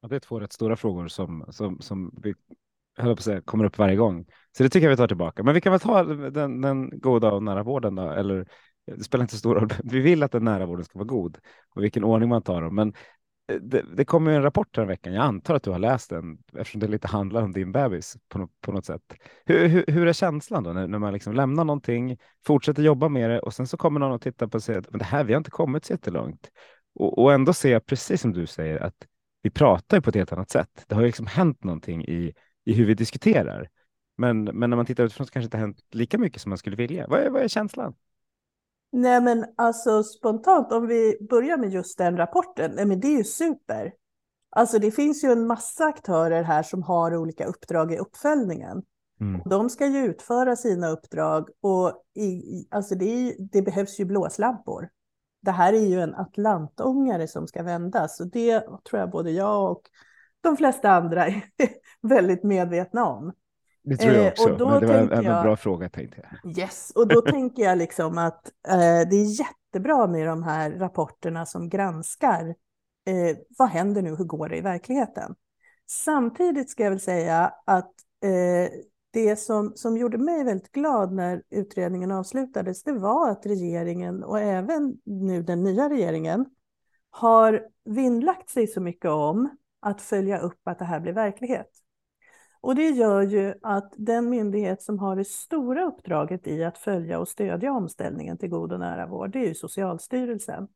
Ja, 0.00 0.08
det 0.08 0.16
är 0.16 0.20
två 0.20 0.40
rätt 0.40 0.52
stora 0.52 0.76
frågor 0.76 1.08
som, 1.08 1.44
som, 1.48 1.80
som 1.80 2.14
vi 2.22 2.34
höll 2.96 3.16
på 3.16 3.22
säga, 3.22 3.40
kommer 3.40 3.64
upp 3.64 3.78
varje 3.78 3.96
gång. 3.96 4.26
Så 4.56 4.62
det 4.62 4.68
tycker 4.68 4.86
jag 4.86 4.90
vi 4.90 4.96
tar 4.96 5.08
tillbaka. 5.08 5.42
Men 5.42 5.54
vi 5.54 5.60
kan 5.60 5.72
väl 5.72 5.80
ta 5.80 6.02
den, 6.04 6.60
den 6.60 7.00
goda 7.00 7.32
och 7.32 7.42
nära 7.42 7.62
vården 7.62 7.94
då, 7.94 8.10
eller 8.10 8.48
det 8.96 9.04
spelar 9.04 9.22
inte 9.22 9.34
så 9.34 9.38
stor 9.38 9.54
roll. 9.54 9.72
Vi 9.84 10.00
vill 10.00 10.22
att 10.22 10.32
den 10.32 10.44
nära 10.44 10.66
vården 10.66 10.84
ska 10.84 10.98
vara 10.98 11.06
god 11.06 11.38
och 11.74 11.82
vilken 11.82 12.04
ordning 12.04 12.28
man 12.28 12.42
tar 12.42 12.62
dem. 12.62 12.74
Men 12.74 12.88
eh, 13.52 13.56
det, 13.60 13.84
det 13.96 14.04
kommer 14.04 14.32
en 14.32 14.42
rapport 14.42 14.74
den 14.74 14.86
veckan. 14.86 15.12
Jag 15.12 15.24
antar 15.24 15.54
att 15.54 15.62
du 15.62 15.70
har 15.70 15.78
läst 15.78 16.10
den 16.10 16.38
eftersom 16.56 16.80
det 16.80 16.88
lite 16.88 17.08
handlar 17.08 17.42
om 17.42 17.52
din 17.52 17.72
bebis 17.72 18.16
på, 18.28 18.38
något, 18.38 18.60
på 18.60 18.72
något 18.72 18.86
sätt. 18.86 19.14
Hur, 19.44 19.68
hur, 19.68 19.84
hur, 19.88 20.06
är 20.06 20.12
känslan 20.12 20.64
då 20.64 20.72
när, 20.72 20.86
när 20.86 20.98
man 20.98 21.12
liksom 21.12 21.34
lämnar 21.34 21.64
någonting, 21.64 22.18
fortsätter 22.46 22.82
jobba 22.82 23.08
med 23.08 23.30
det 23.30 23.40
och 23.40 23.54
sen 23.54 23.66
så 23.66 23.76
kommer 23.76 24.00
någon 24.00 24.12
och 24.12 24.22
tittar 24.22 24.46
på 24.46 24.56
och 24.56 24.62
säger 24.62 24.78
att 24.78 24.86
det 24.90 25.04
här, 25.04 25.24
vi 25.24 25.32
har 25.32 25.38
inte 25.38 25.50
kommit 25.50 25.84
så 25.84 25.92
jättelångt. 25.92 26.50
Och, 26.94 27.18
och 27.18 27.32
ändå 27.32 27.52
ser 27.52 27.72
jag 27.72 27.86
precis 27.86 28.20
som 28.20 28.32
du 28.32 28.46
säger 28.46 28.82
att 28.82 29.06
vi 29.42 29.50
pratar 29.50 30.00
på 30.00 30.10
ett 30.10 30.16
helt 30.16 30.32
annat 30.32 30.50
sätt. 30.50 30.84
Det 30.86 30.94
har 30.94 31.02
ju 31.02 31.06
liksom 31.06 31.26
hänt 31.26 31.64
någonting 31.64 32.04
i, 32.04 32.32
i 32.64 32.72
hur 32.74 32.86
vi 32.86 32.94
diskuterar. 32.94 33.68
Men, 34.16 34.44
men 34.44 34.70
när 34.70 34.76
man 34.76 34.86
tittar 34.86 35.04
utifrån 35.04 35.26
så 35.26 35.32
kanske 35.32 35.44
det 35.44 35.46
inte 35.46 35.58
hänt 35.58 35.84
lika 35.90 36.18
mycket 36.18 36.42
som 36.42 36.50
man 36.50 36.58
skulle 36.58 36.76
vilja. 36.76 37.06
Vad 37.08 37.20
är, 37.20 37.30
vad 37.30 37.42
är 37.42 37.48
känslan? 37.48 37.94
Nej, 38.90 39.20
men 39.20 39.44
alltså 39.56 40.02
spontant, 40.02 40.72
om 40.72 40.86
vi 40.86 41.26
börjar 41.30 41.56
med 41.56 41.70
just 41.70 41.98
den 41.98 42.16
rapporten, 42.16 42.72
nej, 42.74 42.86
men 42.86 43.00
det 43.00 43.08
är 43.08 43.16
ju 43.16 43.24
super. 43.24 43.92
Alltså 44.50 44.78
det 44.78 44.90
finns 44.90 45.24
ju 45.24 45.32
en 45.32 45.46
massa 45.46 45.84
aktörer 45.84 46.42
här 46.42 46.62
som 46.62 46.82
har 46.82 47.16
olika 47.16 47.44
uppdrag 47.44 47.92
i 47.92 47.98
uppföljningen. 47.98 48.82
Mm. 49.20 49.42
De 49.44 49.70
ska 49.70 49.86
ju 49.86 50.04
utföra 50.04 50.56
sina 50.56 50.88
uppdrag 50.88 51.48
och 51.60 52.02
i, 52.14 52.42
alltså 52.70 52.94
det, 52.94 53.04
är, 53.04 53.34
det, 53.38 53.62
behövs 53.62 54.00
ju 54.00 54.04
blåslampor. 54.04 54.88
Det 55.42 55.50
här 55.50 55.72
är 55.72 55.86
ju 55.86 56.00
en 56.00 56.14
atlantångare 56.14 57.28
som 57.28 57.46
ska 57.46 57.62
vändas 57.62 58.20
och 58.20 58.30
det 58.30 58.60
tror 58.60 59.00
jag 59.00 59.10
både 59.10 59.30
jag 59.30 59.70
och 59.70 59.82
de 60.40 60.56
flesta 60.56 60.90
andra 60.90 61.26
är 61.26 61.42
väldigt 62.02 62.44
medvetna 62.44 63.06
om. 63.06 63.32
Det 63.88 63.96
tror 63.96 64.14
jag 64.14 64.24
eh, 64.24 64.30
också, 64.30 64.52
och 64.52 64.58
då 64.58 64.68
men 64.68 64.80
det 64.80 64.86
var 64.86 64.94
en, 64.94 65.12
en 65.12 65.24
jag, 65.24 65.42
bra 65.42 65.56
fråga 65.56 65.88
tänkte 65.88 66.22
jag. 66.42 66.58
Yes, 66.58 66.92
och 66.94 67.08
då 67.08 67.20
tänker 67.20 67.62
jag 67.62 67.78
liksom 67.78 68.18
att 68.18 68.46
eh, 68.68 69.08
det 69.10 69.16
är 69.16 69.40
jättebra 69.40 70.06
med 70.06 70.26
de 70.26 70.42
här 70.42 70.70
rapporterna 70.70 71.46
som 71.46 71.68
granskar 71.68 72.54
eh, 73.06 73.36
vad 73.58 73.68
händer 73.68 74.02
nu, 74.02 74.16
hur 74.16 74.24
går 74.24 74.48
det 74.48 74.56
i 74.56 74.60
verkligheten? 74.60 75.34
Samtidigt 75.90 76.70
ska 76.70 76.82
jag 76.82 76.90
väl 76.90 77.00
säga 77.00 77.52
att 77.64 77.92
eh, 78.24 78.70
det 79.10 79.36
som, 79.36 79.72
som 79.74 79.96
gjorde 79.96 80.18
mig 80.18 80.44
väldigt 80.44 80.72
glad 80.72 81.12
när 81.12 81.42
utredningen 81.50 82.10
avslutades, 82.10 82.82
det 82.82 82.92
var 82.92 83.30
att 83.30 83.46
regeringen 83.46 84.24
och 84.24 84.40
även 84.40 84.94
nu 85.04 85.42
den 85.42 85.62
nya 85.62 85.88
regeringen 85.88 86.46
har 87.10 87.62
vinnlagt 87.84 88.50
sig 88.50 88.66
så 88.66 88.80
mycket 88.80 89.10
om 89.10 89.48
att 89.80 90.02
följa 90.02 90.38
upp 90.38 90.60
att 90.64 90.78
det 90.78 90.84
här 90.84 91.00
blir 91.00 91.12
verklighet. 91.12 91.70
Och 92.60 92.74
det 92.74 92.88
gör 92.90 93.22
ju 93.22 93.54
att 93.62 93.92
den 93.96 94.30
myndighet 94.30 94.82
som 94.82 94.98
har 94.98 95.16
det 95.16 95.24
stora 95.24 95.84
uppdraget 95.84 96.46
i 96.46 96.64
att 96.64 96.78
följa 96.78 97.18
och 97.18 97.28
stödja 97.28 97.72
omställningen 97.72 98.38
till 98.38 98.48
god 98.48 98.72
och 98.72 98.80
nära 98.80 99.06
vård, 99.06 99.30
det 99.30 99.38
är 99.38 99.48
ju 99.48 99.54
Socialstyrelsen. 99.54 100.68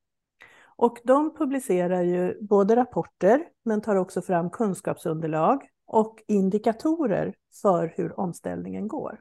Och 0.77 0.99
de 1.05 1.35
publicerar 1.35 2.03
ju 2.03 2.39
både 2.41 2.77
rapporter, 2.77 3.45
men 3.65 3.81
tar 3.81 3.97
också 3.97 4.23
fram 4.23 4.51
kunskapsunderlag 4.51 5.63
och 5.87 6.23
indikatorer 6.29 7.35
för 7.63 7.95
hur 7.97 8.21
omställningen 8.21 8.89
går. 8.89 9.21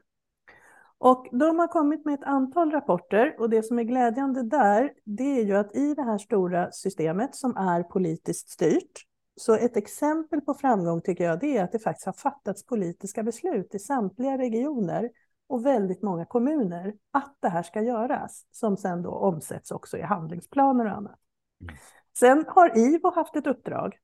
Och 0.98 1.28
de 1.32 1.58
har 1.58 1.68
kommit 1.68 2.04
med 2.04 2.14
ett 2.14 2.24
antal 2.24 2.70
rapporter 2.70 3.36
och 3.38 3.50
det 3.50 3.62
som 3.62 3.78
är 3.78 3.82
glädjande 3.82 4.42
där, 4.42 4.92
det 5.04 5.38
är 5.38 5.44
ju 5.44 5.56
att 5.56 5.76
i 5.76 5.94
det 5.94 6.02
här 6.02 6.18
stora 6.18 6.72
systemet 6.72 7.34
som 7.34 7.56
är 7.56 7.82
politiskt 7.82 8.50
styrt, 8.50 9.06
så 9.36 9.54
ett 9.54 9.76
exempel 9.76 10.40
på 10.40 10.54
framgång 10.54 11.00
tycker 11.00 11.24
jag 11.24 11.40
det 11.40 11.56
är 11.56 11.64
att 11.64 11.72
det 11.72 11.78
faktiskt 11.78 12.06
har 12.06 12.12
fattats 12.12 12.66
politiska 12.66 13.22
beslut 13.22 13.74
i 13.74 13.78
samtliga 13.78 14.38
regioner 14.38 15.10
och 15.46 15.66
väldigt 15.66 16.02
många 16.02 16.24
kommuner 16.24 16.94
att 17.10 17.36
det 17.40 17.48
här 17.48 17.62
ska 17.62 17.82
göras, 17.82 18.46
som 18.50 18.76
sen 18.76 19.02
då 19.02 19.10
omsätts 19.10 19.70
också 19.70 19.98
i 19.98 20.02
handlingsplaner 20.02 20.84
och 20.84 20.96
annat. 20.96 21.18
Mm. 21.60 21.74
Sen 22.18 22.44
har 22.48 22.78
IVO 22.78 23.10
haft 23.14 23.36
ett 23.36 23.46
uppdrag 23.46 23.98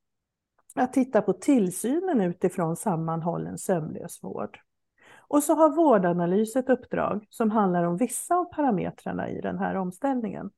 att 0.75 0.93
titta 0.93 1.23
på 1.23 1.33
tillsynen 1.33 2.21
utifrån 2.21 2.77
sammanhållen 2.77 3.59
sömnlös 3.59 4.23
vård. 4.23 4.61
Och 5.29 5.43
så 5.43 5.55
har 5.55 5.77
Vårdanalys 5.77 6.57
ett 6.57 6.69
uppdrag 6.69 7.27
som 7.31 7.51
handlar 7.51 7.85
om 7.85 7.97
vissa 7.97 8.37
av 8.37 8.45
parametrarna 8.45 9.31
i 9.31 9.41
den 9.41 9.59
här 9.59 9.75
omställningen. 9.75 10.51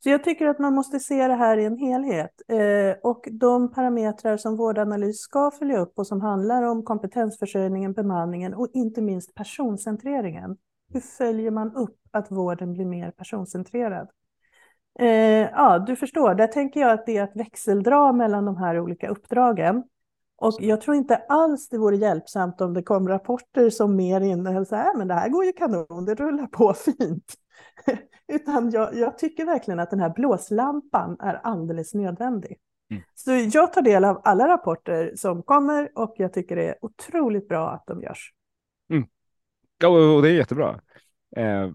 Så 0.00 0.10
jag 0.10 0.24
tycker 0.24 0.46
att 0.46 0.58
man 0.58 0.74
måste 0.74 1.00
se 1.00 1.28
det 1.28 1.34
här 1.34 1.56
i 1.56 1.64
en 1.64 1.78
helhet. 1.78 2.42
Eh, 2.48 2.96
och 3.02 3.28
de 3.32 3.72
parametrar 3.72 4.36
som 4.36 4.56
vårdanalys 4.56 5.20
ska 5.20 5.50
följa 5.50 5.78
upp 5.78 5.92
och 5.98 6.06
som 6.06 6.20
handlar 6.20 6.62
om 6.62 6.82
kompetensförsörjningen, 6.82 7.92
bemanningen 7.92 8.54
och 8.54 8.68
inte 8.72 9.02
minst 9.02 9.34
personcentreringen. 9.34 10.56
Hur 10.92 11.00
följer 11.00 11.50
man 11.50 11.76
upp 11.76 11.98
att 12.10 12.30
vården 12.30 12.72
blir 12.72 12.84
mer 12.84 13.10
personcentrerad? 13.10 14.08
Eh, 14.98 15.08
ja, 15.52 15.84
du 15.86 15.96
förstår, 15.96 16.34
där 16.34 16.46
tänker 16.46 16.80
jag 16.80 16.90
att 16.90 17.06
det 17.06 17.16
är 17.16 17.22
att 17.22 17.36
växeldra 17.36 18.12
mellan 18.12 18.44
de 18.44 18.56
här 18.56 18.80
olika 18.80 19.08
uppdragen. 19.08 19.84
Och 20.40 20.54
jag 20.60 20.80
tror 20.80 20.96
inte 20.96 21.16
alls 21.16 21.68
det 21.68 21.78
vore 21.78 21.96
hjälpsamt 21.96 22.60
om 22.60 22.74
det 22.74 22.82
kom 22.82 23.08
rapporter 23.08 23.70
som 23.70 23.96
mer 23.96 24.20
innehöll 24.20 24.66
så 24.66 24.76
här, 24.76 24.96
men 24.96 25.08
det 25.08 25.14
här 25.14 25.28
går 25.28 25.44
ju 25.44 25.52
kanon, 25.52 26.04
det 26.04 26.14
rullar 26.14 26.46
på 26.46 26.74
fint. 26.84 27.34
Utan 28.32 28.70
jag, 28.70 28.94
jag, 28.94 29.18
tycker 29.18 29.44
verkligen 29.44 29.80
att 29.80 29.90
den 29.90 30.00
här 30.00 30.10
blåslampan 30.10 31.16
är 31.20 31.34
alldeles 31.34 31.94
nödvändig. 31.94 32.56
Mm. 32.90 33.02
Så 33.14 33.30
jag 33.30 33.72
tar 33.72 33.82
del 33.82 34.04
av 34.04 34.20
alla 34.24 34.48
rapporter 34.48 35.12
som 35.16 35.42
kommer 35.42 35.90
och 35.94 36.14
jag 36.16 36.32
tycker 36.32 36.56
det 36.56 36.68
är 36.68 36.84
otroligt 36.84 37.48
bra 37.48 37.70
att 37.70 37.86
de 37.86 38.02
görs. 38.02 38.32
Mm. 38.90 39.08
Ja, 39.78 39.88
och 39.88 40.22
det 40.22 40.28
är 40.28 40.34
jättebra. 40.34 40.80
Eh, 41.36 41.70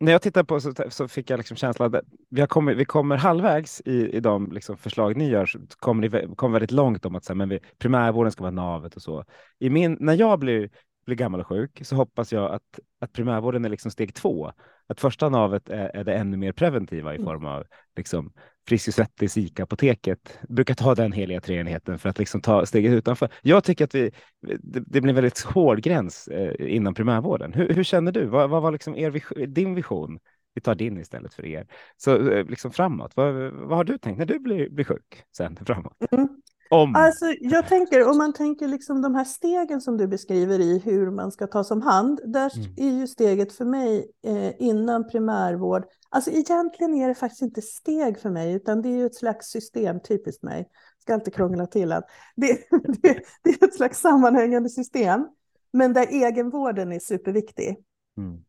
när 0.00 0.12
jag 0.12 0.22
tittar 0.22 0.44
på 0.44 0.60
så, 0.60 0.72
så 0.88 1.08
fick 1.08 1.30
jag 1.30 1.38
liksom 1.38 1.56
känslan 1.56 1.94
att 1.94 2.04
vi, 2.30 2.40
har 2.40 2.48
kommit, 2.48 2.76
vi 2.76 2.84
kommer 2.84 3.16
halvvägs 3.16 3.82
i, 3.84 4.10
i 4.16 4.20
de 4.20 4.52
liksom 4.52 4.76
förslag 4.76 5.16
ni 5.16 5.28
gör, 5.28 5.46
så 5.46 5.58
kommer 5.78 6.08
ni 6.08 6.34
kommer 6.34 6.52
väldigt 6.52 6.70
långt 6.70 7.06
om 7.06 7.14
att 7.14 7.24
säga, 7.24 7.34
men 7.34 7.48
vi, 7.48 7.60
primärvården 7.78 8.32
ska 8.32 8.42
vara 8.42 8.50
navet 8.50 8.96
och 8.96 9.02
så. 9.02 9.24
I 9.58 9.70
min, 9.70 9.96
när 10.00 10.14
jag 10.14 10.38
blir, 10.38 10.70
blir 11.06 11.16
gammal 11.16 11.40
och 11.40 11.46
sjuk 11.46 11.80
så 11.84 11.96
hoppas 11.96 12.32
jag 12.32 12.54
att, 12.54 12.78
att 13.00 13.12
primärvården 13.12 13.64
är 13.64 13.68
liksom 13.68 13.90
steg 13.90 14.14
två 14.14 14.52
att 14.86 15.00
första 15.00 15.28
navet 15.28 15.68
är, 15.68 15.96
är 15.96 16.04
det 16.04 16.14
ännu 16.14 16.36
mer 16.36 16.52
preventiva 16.52 17.12
i 17.12 17.16
mm. 17.16 17.26
form 17.26 17.44
av 17.44 17.64
liksom, 17.96 18.32
Friskis 18.68 18.94
svettig 18.94 19.30
Sika-apoteket. 19.30 20.38
Brukar 20.48 20.74
ta 20.74 20.94
den 20.94 21.12
heliga 21.12 21.40
treenigheten 21.40 21.98
för 21.98 22.08
att 22.08 22.18
liksom 22.18 22.40
ta 22.40 22.66
steget 22.66 22.92
utanför. 22.92 23.28
Jag 23.42 23.64
tycker 23.64 23.84
att 23.84 23.94
vi, 23.94 24.10
det, 24.40 24.80
det 24.86 25.00
blir 25.00 25.08
en 25.08 25.14
väldigt 25.14 25.40
hård 25.40 25.82
gräns 25.82 26.28
eh, 26.28 26.74
inom 26.76 26.94
primärvården. 26.94 27.52
Hur, 27.52 27.68
hur 27.68 27.84
känner 27.84 28.12
du? 28.12 28.26
Vad, 28.26 28.50
vad 28.50 28.62
var 28.62 28.72
liksom 28.72 28.96
er, 28.96 29.46
din 29.46 29.74
vision? 29.74 30.18
Vi 30.54 30.60
tar 30.60 30.74
din 30.74 30.98
istället 30.98 31.34
för 31.34 31.46
er. 31.46 31.66
Så 31.96 32.30
eh, 32.30 32.46
liksom 32.46 32.70
framåt, 32.70 33.12
vad, 33.14 33.34
vad 33.52 33.76
har 33.76 33.84
du 33.84 33.98
tänkt 33.98 34.18
när 34.18 34.26
du 34.26 34.38
blir, 34.38 34.70
blir 34.70 34.84
sjuk 34.84 35.22
sen 35.36 35.56
framåt? 35.66 35.96
Mm. 36.10 36.28
Om. 36.70 36.94
Alltså, 36.96 37.26
jag 37.40 37.68
tänker, 37.68 38.10
om 38.10 38.18
man 38.18 38.32
tänker 38.32 38.68
liksom 38.68 39.02
de 39.02 39.14
här 39.14 39.24
stegen 39.24 39.80
som 39.80 39.96
du 39.96 40.06
beskriver 40.06 40.60
i 40.60 40.78
hur 40.78 41.10
man 41.10 41.32
ska 41.32 41.46
tas 41.46 41.70
om 41.70 41.82
hand, 41.82 42.20
där 42.24 42.52
mm. 42.56 42.74
är 42.76 43.00
ju 43.00 43.06
steget 43.06 43.52
för 43.52 43.64
mig 43.64 44.10
eh, 44.26 44.52
innan 44.58 45.08
primärvård, 45.08 45.84
alltså 46.10 46.30
egentligen 46.30 46.94
är 46.94 47.08
det 47.08 47.14
faktiskt 47.14 47.42
inte 47.42 47.62
steg 47.62 48.18
för 48.18 48.30
mig, 48.30 48.52
utan 48.52 48.82
det 48.82 48.88
är 48.88 48.96
ju 48.96 49.06
ett 49.06 49.14
slags 49.14 49.46
system, 49.46 50.00
typiskt 50.00 50.42
mig, 50.42 50.68
ska 51.02 51.14
alltid 51.14 51.34
krångla 51.34 51.66
till 51.66 51.92
att 51.92 52.04
det, 52.36 52.58
det, 53.02 53.20
det, 53.42 53.50
är 53.50 53.64
ett 53.64 53.74
slags 53.74 54.00
sammanhängande 54.00 54.68
system, 54.68 55.28
men 55.72 55.92
där 55.92 56.06
egenvården 56.06 56.92
är 56.92 56.98
superviktig. 56.98 57.76
Mm. 58.18 58.45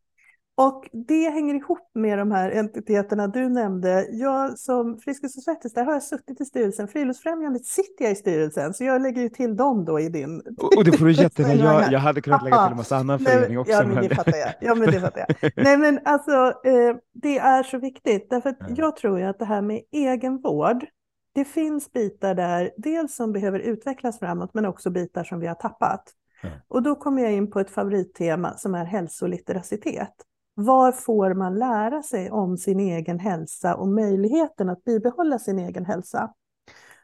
Och 0.58 0.88
det 0.92 1.30
hänger 1.30 1.54
ihop 1.54 1.90
med 1.94 2.18
de 2.18 2.30
här 2.30 2.50
entiteterna 2.50 3.26
du 3.26 3.48
nämnde. 3.48 4.06
Jag 4.10 4.58
som 4.58 4.98
Friskis 4.98 5.36
och 5.36 5.42
Svettis, 5.42 5.74
där 5.74 5.84
har 5.84 5.92
jag 5.92 6.02
suttit 6.02 6.40
i 6.40 6.44
styrelsen. 6.44 6.88
Friluftsfrämjandet 6.88 7.64
sitter 7.66 8.04
jag 8.04 8.12
i 8.12 8.14
styrelsen, 8.14 8.74
så 8.74 8.84
jag 8.84 9.02
lägger 9.02 9.22
ju 9.22 9.28
till 9.28 9.56
dem 9.56 9.84
då 9.84 10.00
i 10.00 10.08
din... 10.08 10.42
Och 10.76 10.84
det 10.84 10.92
får 10.92 11.06
du 11.06 11.12
jättegärna 11.12 11.82
jag, 11.82 11.92
jag 11.92 11.98
hade 11.98 12.20
kunnat 12.20 12.44
lägga 12.44 12.56
till 12.56 12.70
en 12.70 12.76
massa 12.76 12.96
annan 12.96 13.18
förening 13.18 13.58
också. 13.58 13.72
Ja, 13.72 13.86
men 13.86 14.08
det 14.08 14.14
fattar 14.14 14.36
jag. 14.36 14.54
Ja, 14.60 14.74
men 14.74 14.90
det 14.90 15.00
fattar 15.00 15.26
jag. 15.28 15.52
Nej, 15.64 15.76
men 15.76 16.00
alltså, 16.04 16.32
eh, 16.64 16.96
det 17.12 17.38
är 17.38 17.62
så 17.62 17.78
viktigt, 17.78 18.30
därför 18.30 18.50
att 18.50 18.56
Ja. 18.60 18.66
jag 18.76 18.96
tror 18.96 19.18
ju 19.18 19.24
att 19.24 19.38
det 19.38 19.44
här 19.44 19.62
med 19.62 19.80
egenvård, 19.92 20.84
det 21.34 21.44
finns 21.44 21.92
bitar 21.92 22.34
där, 22.34 22.70
dels 22.76 23.16
som 23.16 23.32
behöver 23.32 23.58
utvecklas 23.58 24.18
framåt, 24.18 24.50
men 24.54 24.66
också 24.66 24.90
bitar 24.90 25.24
som 25.24 25.40
vi 25.40 25.46
har 25.46 25.54
tappat. 25.54 26.02
Ja. 26.42 26.48
Och 26.68 26.82
då 26.82 26.94
kommer 26.94 27.22
jag 27.22 27.32
in 27.32 27.50
på 27.50 27.60
ett 27.60 27.70
favorittema 27.70 28.56
som 28.56 28.74
är 28.74 28.84
hälsolitteracitet. 28.84 30.14
Var 30.60 30.92
får 30.92 31.34
man 31.34 31.58
lära 31.58 32.02
sig 32.02 32.30
om 32.30 32.56
sin 32.56 32.80
egen 32.80 33.18
hälsa 33.18 33.74
och 33.74 33.88
möjligheten 33.88 34.68
att 34.68 34.84
bibehålla 34.84 35.38
sin 35.38 35.58
egen 35.58 35.84
hälsa? 35.84 36.34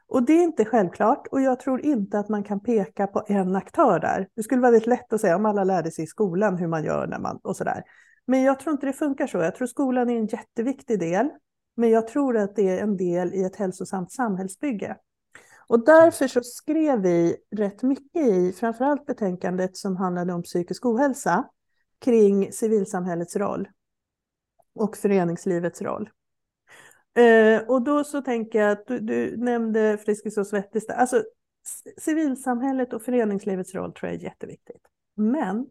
Och 0.08 0.22
det 0.22 0.32
är 0.32 0.42
inte 0.42 0.64
självklart 0.64 1.26
och 1.26 1.40
jag 1.40 1.60
tror 1.60 1.80
inte 1.80 2.18
att 2.18 2.28
man 2.28 2.44
kan 2.44 2.60
peka 2.60 3.06
på 3.06 3.24
en 3.26 3.56
aktör 3.56 4.00
där. 4.00 4.28
Det 4.36 4.42
skulle 4.42 4.60
vara 4.60 4.72
väldigt 4.72 4.86
lätt 4.86 5.12
att 5.12 5.20
säga 5.20 5.36
om 5.36 5.46
alla 5.46 5.64
lärde 5.64 5.90
sig 5.90 6.04
i 6.04 6.06
skolan 6.06 6.56
hur 6.56 6.66
man 6.66 6.84
gör 6.84 7.06
när 7.06 7.18
man 7.18 7.40
och 7.42 7.56
sådär. 7.56 7.82
Men 8.26 8.42
jag 8.42 8.60
tror 8.60 8.72
inte 8.72 8.86
det 8.86 8.92
funkar 8.92 9.26
så. 9.26 9.38
Jag 9.38 9.54
tror 9.54 9.66
skolan 9.66 10.10
är 10.10 10.16
en 10.16 10.26
jätteviktig 10.26 11.00
del. 11.00 11.28
Men 11.76 11.90
jag 11.90 12.08
tror 12.08 12.36
att 12.36 12.56
det 12.56 12.68
är 12.68 12.82
en 12.82 12.96
del 12.96 13.34
i 13.34 13.44
ett 13.44 13.56
hälsosamt 13.56 14.12
samhällsbygge. 14.12 14.96
Och 15.66 15.84
därför 15.84 16.28
så 16.28 16.40
skrev 16.42 17.00
vi 17.00 17.36
rätt 17.56 17.82
mycket 17.82 18.26
i, 18.26 18.52
framförallt 18.52 19.06
betänkandet 19.06 19.76
som 19.76 19.96
handlade 19.96 20.32
om 20.32 20.42
psykisk 20.42 20.86
ohälsa, 20.86 21.44
kring 22.04 22.52
civilsamhällets 22.52 23.36
roll 23.36 23.68
och 24.74 24.96
föreningslivets 24.96 25.82
roll. 25.82 26.10
Eh, 27.16 27.62
och 27.68 27.82
då 27.82 28.04
så 28.04 28.20
tänker 28.22 28.58
jag 28.58 28.70
att 28.70 28.86
du, 28.86 29.00
du 29.00 29.36
nämnde 29.36 29.98
Friskis 30.04 30.38
och 30.38 30.46
Svettis, 30.46 30.88
alltså 30.88 31.22
civilsamhället 31.98 32.92
och 32.92 33.02
föreningslivets 33.02 33.74
roll 33.74 33.92
tror 33.92 34.10
jag 34.10 34.20
är 34.20 34.24
jätteviktigt. 34.24 34.82
Men 35.16 35.66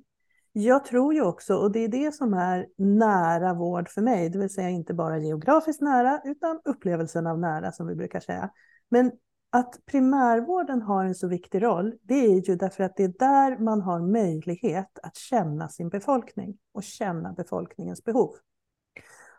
jag 0.52 0.86
tror 0.86 1.14
ju 1.14 1.22
också, 1.22 1.56
och 1.56 1.72
det 1.72 1.80
är 1.80 1.88
det 1.88 2.12
som 2.12 2.34
är 2.34 2.68
nära 2.78 3.54
vård 3.54 3.90
för 3.90 4.02
mig, 4.02 4.30
det 4.30 4.40
vill 4.40 4.54
säga 4.54 4.70
inte 4.70 4.94
bara 4.94 5.18
geografiskt 5.18 5.82
nära, 5.82 6.22
utan 6.26 6.60
upplevelsen 6.66 7.28
av 7.28 7.40
nära 7.40 7.72
som 7.72 7.88
vi 7.88 7.96
brukar 7.96 8.20
säga. 8.20 8.50
Men 8.90 9.12
att 9.56 9.86
primärvården 9.86 10.82
har 10.82 11.06
en 11.06 11.16
så 11.16 11.28
viktig 11.28 11.64
roll, 11.64 11.94
det 12.02 12.26
är 12.26 12.50
ju 12.50 12.56
därför 12.56 12.84
att 12.84 12.96
det 12.96 13.04
är 13.04 13.14
där 13.20 13.58
man 13.58 13.82
har 13.82 14.00
möjlighet 14.00 15.00
att 15.04 15.16
känna 15.16 15.70
sin 15.70 15.90
befolkning 15.90 16.58
och 16.74 16.84
känna 16.84 17.34
befolkningens 17.34 18.04
behov. 18.04 18.30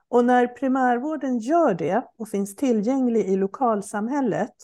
Och 0.09 0.25
när 0.25 0.47
primärvården 0.47 1.38
gör 1.38 1.75
det 1.75 2.04
och 2.18 2.28
finns 2.28 2.56
tillgänglig 2.56 3.26
i 3.26 3.37
lokalsamhället, 3.37 4.54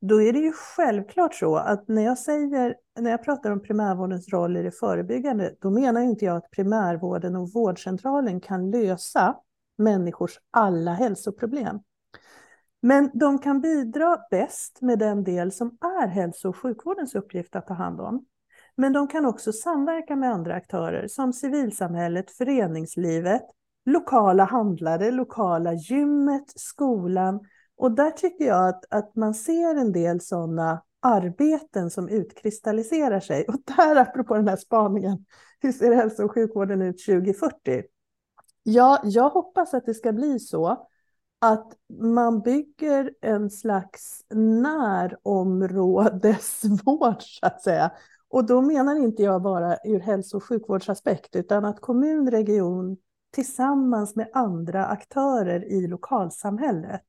då 0.00 0.22
är 0.22 0.32
det 0.32 0.38
ju 0.38 0.52
självklart 0.52 1.34
så 1.34 1.56
att 1.56 1.88
när 1.88 2.02
jag 2.02 2.18
säger, 2.18 2.76
när 3.00 3.10
jag 3.10 3.24
pratar 3.24 3.50
om 3.50 3.62
primärvårdens 3.62 4.28
roll 4.28 4.56
i 4.56 4.62
det 4.62 4.72
förebyggande, 4.78 5.54
då 5.60 5.70
menar 5.70 6.00
inte 6.00 6.24
jag 6.24 6.36
att 6.36 6.50
primärvården 6.50 7.36
och 7.36 7.52
vårdcentralen 7.52 8.40
kan 8.40 8.70
lösa 8.70 9.36
människors 9.78 10.38
alla 10.50 10.92
hälsoproblem. 10.92 11.80
Men 12.84 13.10
de 13.14 13.38
kan 13.38 13.60
bidra 13.60 14.18
bäst 14.30 14.80
med 14.80 14.98
den 14.98 15.24
del 15.24 15.52
som 15.52 15.78
är 15.80 16.06
hälso 16.06 16.48
och 16.48 16.56
sjukvårdens 16.56 17.14
uppgift 17.14 17.56
att 17.56 17.66
ta 17.66 17.74
hand 17.74 18.00
om. 18.00 18.24
Men 18.76 18.92
de 18.92 19.08
kan 19.08 19.26
också 19.26 19.52
samverka 19.52 20.16
med 20.16 20.32
andra 20.32 20.54
aktörer 20.54 21.06
som 21.08 21.32
civilsamhället, 21.32 22.30
föreningslivet, 22.30 23.42
lokala 23.86 24.44
handlare, 24.44 25.10
lokala 25.10 25.72
gymmet, 25.72 26.44
skolan. 26.46 27.40
Och 27.76 27.92
där 27.92 28.10
tycker 28.10 28.44
jag 28.44 28.68
att, 28.68 28.84
att 28.90 29.16
man 29.16 29.34
ser 29.34 29.74
en 29.74 29.92
del 29.92 30.20
sådana 30.20 30.82
arbeten 31.02 31.90
som 31.90 32.08
utkristalliserar 32.08 33.20
sig. 33.20 33.44
Och 33.48 33.56
där, 33.76 33.96
apropå 33.96 34.34
den 34.34 34.48
här 34.48 34.56
spaningen, 34.56 35.24
hur 35.60 35.72
ser 35.72 35.94
hälso 35.94 36.24
och 36.24 36.32
sjukvården 36.32 36.82
ut 36.82 37.06
2040? 37.06 37.82
Ja, 38.62 39.00
jag 39.04 39.30
hoppas 39.30 39.74
att 39.74 39.86
det 39.86 39.94
ska 39.94 40.12
bli 40.12 40.38
så 40.38 40.88
att 41.44 41.72
man 42.00 42.40
bygger 42.40 43.14
en 43.20 43.50
slags 43.50 44.24
närområdesvård, 44.34 47.22
så 47.22 47.46
att 47.46 47.62
säga. 47.62 47.92
Och 48.28 48.46
då 48.46 48.62
menar 48.62 48.96
inte 48.96 49.22
jag 49.22 49.42
bara 49.42 49.76
ur 49.84 50.00
hälso 50.00 50.36
och 50.36 50.44
sjukvårdsaspekt, 50.44 51.36
utan 51.36 51.64
att 51.64 51.80
kommun, 51.80 52.30
region 52.30 52.96
tillsammans 53.32 54.16
med 54.16 54.30
andra 54.32 54.86
aktörer 54.86 55.64
i 55.64 55.86
lokalsamhället 55.86 57.06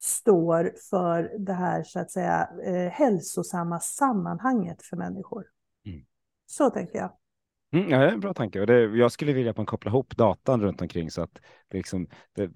står 0.00 0.74
för 0.90 1.34
det 1.38 1.52
här 1.52 1.82
så 1.82 2.00
att 2.00 2.10
säga 2.10 2.48
eh, 2.64 2.90
hälsosamma 2.90 3.80
sammanhanget 3.80 4.82
för 4.82 4.96
människor. 4.96 5.44
Mm. 5.86 6.00
Så 6.46 6.70
tänker 6.70 6.98
jag. 6.98 7.12
Mm, 7.72 7.90
ja, 7.90 7.98
det 7.98 8.04
är 8.04 8.12
en 8.12 8.20
bra 8.20 8.34
tanke. 8.34 8.60
Och 8.60 8.66
det, 8.66 8.80
jag 8.82 9.12
skulle 9.12 9.32
vilja 9.32 9.50
att 9.50 9.56
man 9.56 9.66
kopplar 9.66 9.92
ihop 9.92 10.16
datan 10.16 10.60
runt 10.62 10.80
omkring 10.82 11.10
så 11.10 11.22
att 11.22 11.40
liksom, 11.74 12.08
det, 12.36 12.50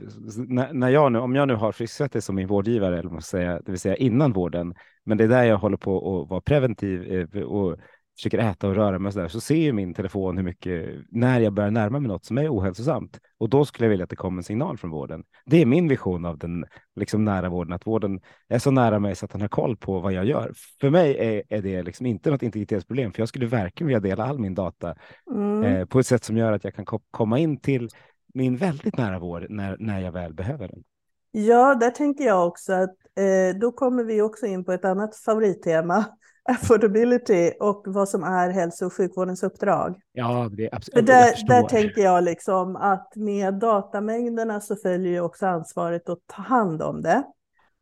när, 0.49 0.73
när 0.73 0.89
jag 0.89 1.13
nu, 1.13 1.19
om 1.19 1.35
jag 1.35 1.49
nu 1.49 1.55
har 1.55 1.73
Frisksätter 1.73 2.21
som 2.21 2.35
min 2.35 2.47
vårdgivare, 2.47 2.99
eller 2.99 3.11
man 3.11 3.23
säga, 3.23 3.61
det 3.61 3.71
vill 3.73 3.81
säga 3.81 3.97
innan 3.97 4.33
vården, 4.33 4.75
men 5.05 5.19
det 5.19 5.25
är 5.25 5.29
där 5.29 5.45
jag 5.45 5.59
håller 5.59 5.77
på 5.77 6.23
att 6.23 6.31
vara 6.31 6.41
preventiv 6.41 7.13
eh, 7.35 7.43
och 7.43 7.79
försöker 8.17 8.39
äta 8.39 8.69
och 8.69 8.75
röra 8.75 8.99
mig 8.99 9.07
och 9.09 9.13
så 9.13 9.21
där, 9.21 9.29
så 9.29 9.41
ser 9.41 9.55
ju 9.55 9.73
min 9.73 9.95
telefon 9.95 10.37
hur 10.37 10.45
mycket, 10.45 10.89
när 11.11 11.41
jag 11.41 11.53
börjar 11.53 11.71
närma 11.71 12.01
mig 12.01 12.09
något 12.09 12.25
som 12.25 12.39
är 12.39 12.49
ohälsosamt. 12.55 13.21
Och 13.39 13.49
då 13.49 13.65
skulle 13.65 13.87
jag 13.87 13.91
vilja 13.91 14.05
att 14.05 14.11
det 14.11 14.17
kommer 14.17 14.39
en 14.41 14.45
signal 14.45 14.79
från 14.79 14.91
vården. 14.91 15.25
Det 15.47 15.63
är 15.63 15.67
min 15.67 15.89
vision 15.89 16.25
av 16.25 16.39
den 16.39 16.65
liksom 16.97 17.25
nära 17.25 17.49
vården, 17.49 17.73
att 17.73 17.87
vården 17.87 18.21
är 18.49 18.59
så 18.59 18.71
nära 18.71 18.99
mig 18.99 19.17
så 19.17 19.25
att 19.25 19.31
den 19.31 19.41
har 19.41 19.49
koll 19.49 19.77
på 19.77 20.01
vad 20.01 20.13
jag 20.13 20.25
gör. 20.25 20.53
För 20.81 20.91
mig 20.91 21.17
är, 21.19 21.43
är 21.49 21.63
det 21.63 21.83
liksom 21.83 22.07
inte 22.07 22.31
något 22.31 22.43
integritetsproblem, 22.43 23.13
för 23.13 23.21
jag 23.21 23.29
skulle 23.29 23.47
verkligen 23.47 23.87
vilja 23.87 24.01
dela 24.01 24.27
all 24.27 24.39
min 24.39 24.55
data 24.55 24.95
Mm. 25.31 25.65
eh, 25.65 25.85
på 25.87 25.99
ett 25.99 26.07
sätt 26.07 26.25
som 26.25 26.37
gör 26.37 26.53
att 26.53 26.65
jag 26.65 26.75
kan 26.75 26.85
ko- 26.85 27.03
komma 27.11 27.39
in 27.39 27.61
till 27.61 27.89
min 28.35 28.57
väldigt 28.57 28.97
nära 28.97 29.19
vård 29.19 29.47
när, 29.49 29.77
när 29.81 30.01
jag 30.01 30.13
väl 30.13 30.35
behöver 30.35 30.69
den. 30.69 30.83
Ja, 31.31 31.75
där 31.75 31.91
tänker 31.91 32.25
jag 32.25 32.47
också 32.47 32.73
att 32.73 32.97
eh, 33.19 33.59
då 33.61 33.73
kommer 33.73 34.05
vi 34.05 34.23
också 34.23 34.47
in 34.47 34.65
på 34.65 34.73
ett 34.73 34.85
annat 34.85 35.17
favorittema, 35.17 36.05
affordability 36.45 37.53
och 37.61 37.83
vad 37.87 38.09
som 38.09 38.23
är 38.23 38.51
hälso 38.51 38.87
och 38.87 38.93
sjukvårdens 38.93 39.43
uppdrag. 39.43 40.01
Ja, 40.13 40.51
det 40.53 40.65
är 40.65 40.71
För 40.71 40.77
absolut. 40.77 41.07
där, 41.07 41.47
där 41.47 41.63
tänker 41.63 42.03
jag 42.03 42.25
liksom 42.25 42.77
att 42.77 43.17
med 43.17 43.55
datamängderna 43.55 44.61
så 44.61 44.77
följer 44.77 45.13
ju 45.13 45.21
också 45.21 45.47
ansvaret 45.47 46.09
att 46.09 46.27
ta 46.27 46.43
hand 46.43 46.83
om 46.83 47.03
det. 47.03 47.23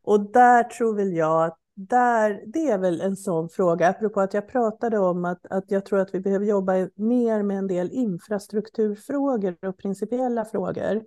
Och 0.02 0.32
där 0.32 0.64
tror 0.64 0.96
väl 0.96 1.12
jag 1.12 1.44
att 1.44 1.56
där, 1.74 2.42
det 2.46 2.70
är 2.70 2.78
väl 2.78 3.00
en 3.00 3.16
sån 3.16 3.48
fråga, 3.48 3.88
apropå 3.88 4.20
att 4.20 4.34
jag 4.34 4.48
pratade 4.48 4.98
om 4.98 5.24
att, 5.24 5.46
att 5.50 5.70
jag 5.70 5.84
tror 5.84 5.98
att 5.98 6.14
vi 6.14 6.20
behöver 6.20 6.46
jobba 6.46 6.72
mer 6.94 7.42
med 7.42 7.58
en 7.58 7.66
del 7.66 7.90
infrastrukturfrågor 7.92 9.56
och 9.62 9.78
principiella 9.78 10.44
frågor. 10.44 11.02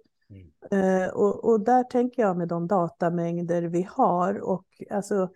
Eh, 0.71 1.13
och, 1.13 1.45
och 1.45 1.59
där 1.59 1.83
tänker 1.83 2.21
jag 2.21 2.37
med 2.37 2.47
de 2.47 2.67
datamängder 2.67 3.61
vi 3.61 3.87
har 3.91 4.39
och 4.39 4.65
alltså 4.91 5.29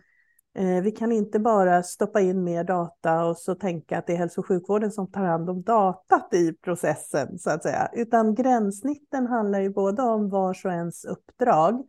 Eh, 0.58 0.82
vi 0.82 0.91
kan 0.91 1.12
inte 1.12 1.39
bara 1.39 1.84
stoppa 1.84 2.22
in 2.22 2.43
mer 2.43 2.63
data 2.63 3.26
och 3.26 3.38
så 3.38 3.56
tänka 3.56 3.98
att 3.98 4.08
det 4.08 4.13
är 4.13 4.17
hälso 4.17 4.41
och 4.41 4.48
sjukvården 4.48 4.91
som 4.91 5.12
tar 5.12 5.24
hand 5.24 5.50
om 5.50 5.63
datat 5.63 6.34
i 6.34 6.54
processen 6.54 7.39
så 7.39 7.50
att 7.50 7.63
säga, 7.63 7.89
utan 7.93 8.36
gränssnitten 8.36 9.28
handlar 9.28 9.60
ju 9.60 9.70
både 9.70 10.02
om 10.02 10.30
vars 10.30 10.65
och 10.65 10.72
ens 10.72 11.06
uppdrag 11.06 11.84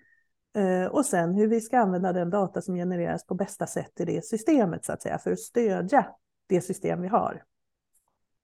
eh, 0.57 0.91
och 0.91 1.07
sen 1.07 1.35
hur 1.35 1.49
vi 1.49 1.61
ska 1.61 1.79
använda 1.79 2.13
den 2.13 2.31
data 2.31 2.63
som 2.63 2.75
genereras 2.75 3.27
på 3.27 3.35
bästa 3.35 3.67
sätt 3.67 4.01
i 4.01 4.05
det 4.05 4.25
systemet 4.25 4.85
så 4.85 4.93
att 4.93 5.03
säga 5.03 5.19
för 5.19 5.33
att 5.33 5.41
stödja 5.41 6.07
det 6.49 6.61
system 6.61 7.03
vi 7.03 7.09
har. 7.09 7.43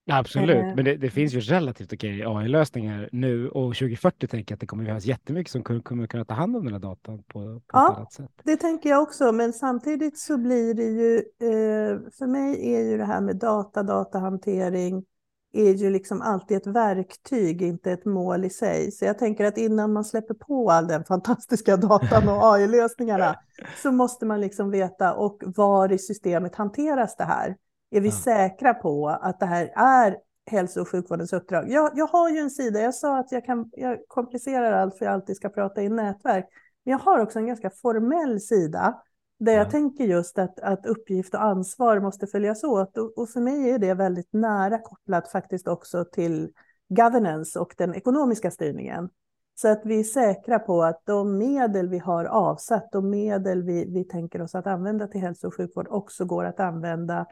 Absolut, 0.07 0.57
Eh, 0.57 0.75
men 0.77 0.85
det, 0.85 0.97
det 0.97 1.11
finns 1.11 1.35
ju 1.35 1.41
relativt 1.41 1.93
okej 1.93 2.25
AI-lösningar 2.27 3.09
nu 3.13 3.49
och 3.49 3.75
2040 3.75 4.27
tänker 4.27 4.53
jag 4.53 4.57
att 4.57 4.61
det 4.61 4.67
kommer 4.67 4.85
finnas 4.85 5.05
jättemycket 5.05 5.53
som 5.53 5.63
kommer, 5.63 5.81
kommer 5.81 6.07
kunna 6.07 6.25
ta 6.25 6.35
hand 6.35 6.57
om 6.57 6.65
den 6.65 6.73
här 6.73 6.81
datan 6.81 7.19
på, 7.19 7.23
på 7.33 7.61
Ja. 7.73 7.91
ett 7.93 7.97
annat 7.97 8.13
sätt. 8.13 8.31
Det 8.45 8.57
tänker 8.57 8.91
jag 8.91 9.03
också, 9.03 9.33
men 9.33 9.53
samtidigt 9.53 10.19
så 10.19 10.39
blir 10.39 10.75
det 10.75 10.85
ju, 10.85 11.17
eh, 11.17 11.99
för 12.19 12.27
mig 12.27 12.75
är 12.75 12.81
ju 12.81 12.99
det 12.99 13.05
här 13.05 13.21
med 13.21 13.37
data, 13.37 13.83
datahantering, 13.83 15.05
är 15.53 15.75
ju 15.75 15.91
liksom 15.91 16.23
alltid 16.23 16.57
ett 16.57 16.67
verktyg, 16.67 17.63
inte 17.63 17.93
ett 17.93 18.05
mål 18.05 18.45
i 18.45 18.51
sig. 18.51 18.93
Så 18.93 19.05
jag 19.05 19.19
tänker 19.19 19.45
att 19.45 19.59
innan 19.59 19.93
man 19.93 20.05
släpper 20.05 20.35
på 20.35 20.71
all 20.71 20.87
den 20.87 21.05
fantastiska 21.05 21.77
datan 21.77 22.29
och 22.29 22.39
AI-lösningarna 22.55 23.35
så 23.83 23.93
måste 23.93 24.27
man 24.27 24.41
liksom 24.41 24.71
veta 24.71 25.15
och 25.15 25.43
var 25.47 25.93
i 25.93 25.99
systemet 25.99 26.55
hanteras 26.55 27.17
det 27.17 27.25
här? 27.25 27.57
Är 27.97 28.01
vi 28.01 28.09
Ja. 28.09 28.15
säkra 28.15 28.75
på 28.75 29.09
att 29.09 29.41
det 29.41 29.47
här 29.47 29.73
är 29.77 30.17
hälso 30.47 30.81
och 30.81 30.89
sjukvårdens 30.89 31.33
uppdrag? 31.33 31.71
Jag, 31.71 31.91
jag 31.95 32.07
har 32.07 32.31
ju 32.31 32.39
en 32.39 32.51
sida, 32.51 32.81
jag 32.81 32.95
sa 32.95 33.19
att 33.19 33.33
jag, 33.33 33.45
kan, 33.45 33.71
jag 33.73 33.99
komplicerar 34.09 34.73
allt 34.73 34.99
för 34.99 35.05
jag 35.05 35.15
alltid 35.15 35.37
ska 35.37 35.49
prata 35.49 35.83
i 35.83 35.89
nätverk. 35.89 36.47
Men 36.85 36.93
jag 36.93 36.99
har 36.99 37.19
också 37.19 37.39
en 37.39 37.47
ganska 37.47 37.71
formell 37.71 38.41
sida 38.41 39.03
där 39.39 39.53
jag 39.53 39.67
Ja. 39.67 39.71
tänker 39.71 40.05
just 40.05 40.39
att, 40.39 40.61
att 40.61 40.87
uppgift 40.87 41.35
och 41.35 41.43
ansvar 41.43 42.01
måste 42.01 42.27
följas 42.27 42.65
åt. 42.65 42.99
Och, 42.99 43.19
och 43.19 43.29
för 43.31 43.41
mig 43.41 43.71
är 43.71 43.79
det 43.79 43.95
väldigt 43.95 44.33
nära 44.33 44.79
kopplat 44.79 45.29
faktiskt 45.31 45.69
också 45.69 46.05
till 46.05 46.51
governance 46.89 47.59
och 47.59 47.75
den 47.77 47.95
ekonomiska 47.95 48.51
styrningen. 48.51 49.09
Så 49.55 49.69
att 49.69 49.81
vi 49.85 50.01
är 50.01 50.05
säkra 50.05 50.59
på 50.59 50.83
att 50.83 51.01
de 51.05 51.39
medel 51.39 51.89
vi 51.89 51.99
har 51.99 52.25
avsatt, 52.25 52.89
de 52.93 53.11
medel 53.11 53.63
vi, 53.63 53.85
vi 53.95 54.05
tänker 54.05 54.43
oss 54.43 54.55
att 54.55 54.67
använda 54.67 55.07
till 55.07 55.21
hälso 55.21 55.47
och 55.47 55.57
sjukvård 55.57 55.87
också 55.91 56.25
går 56.25 56.45
att 56.45 56.61
använda 56.61 57.27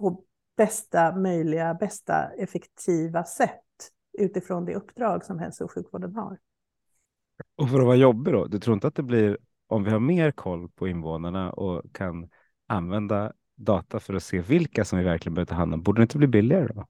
på 0.00 0.22
bästa 0.56 1.16
möjliga, 1.16 1.74
bästa 1.74 2.30
effektiva 2.38 3.24
sätt 3.24 3.60
utifrån 4.18 4.64
det 4.64 4.74
uppdrag 4.74 5.24
som 5.24 5.38
hälso 5.38 5.64
och 5.64 5.72
sjukvården 5.72 6.14
har. 6.14 6.38
Och 7.56 7.70
för 7.70 7.80
att 7.80 7.86
vara 7.86 7.96
jobbig 7.96 8.34
då, 8.34 8.46
du 8.46 8.58
tror 8.58 8.74
inte 8.74 8.86
att 8.86 8.94
det 8.94 9.02
blir, 9.02 9.38
om 9.66 9.84
vi 9.84 9.90
har 9.90 10.00
mer 10.00 10.30
koll 10.30 10.68
på 10.68 10.88
invånarna 10.88 11.52
och 11.52 11.82
kan 11.92 12.28
använda 12.66 13.32
data 13.56 14.00
för 14.00 14.14
att 14.14 14.22
se 14.22 14.40
vilka 14.40 14.84
som 14.84 14.98
vi 14.98 15.04
verkligen 15.04 15.34
behöver 15.34 15.48
ta 15.48 15.54
hand 15.54 15.74
om, 15.74 15.82
borde 15.82 16.00
det 16.00 16.02
inte 16.02 16.18
bli 16.18 16.26
billigare 16.26 16.72
då? 16.74 16.86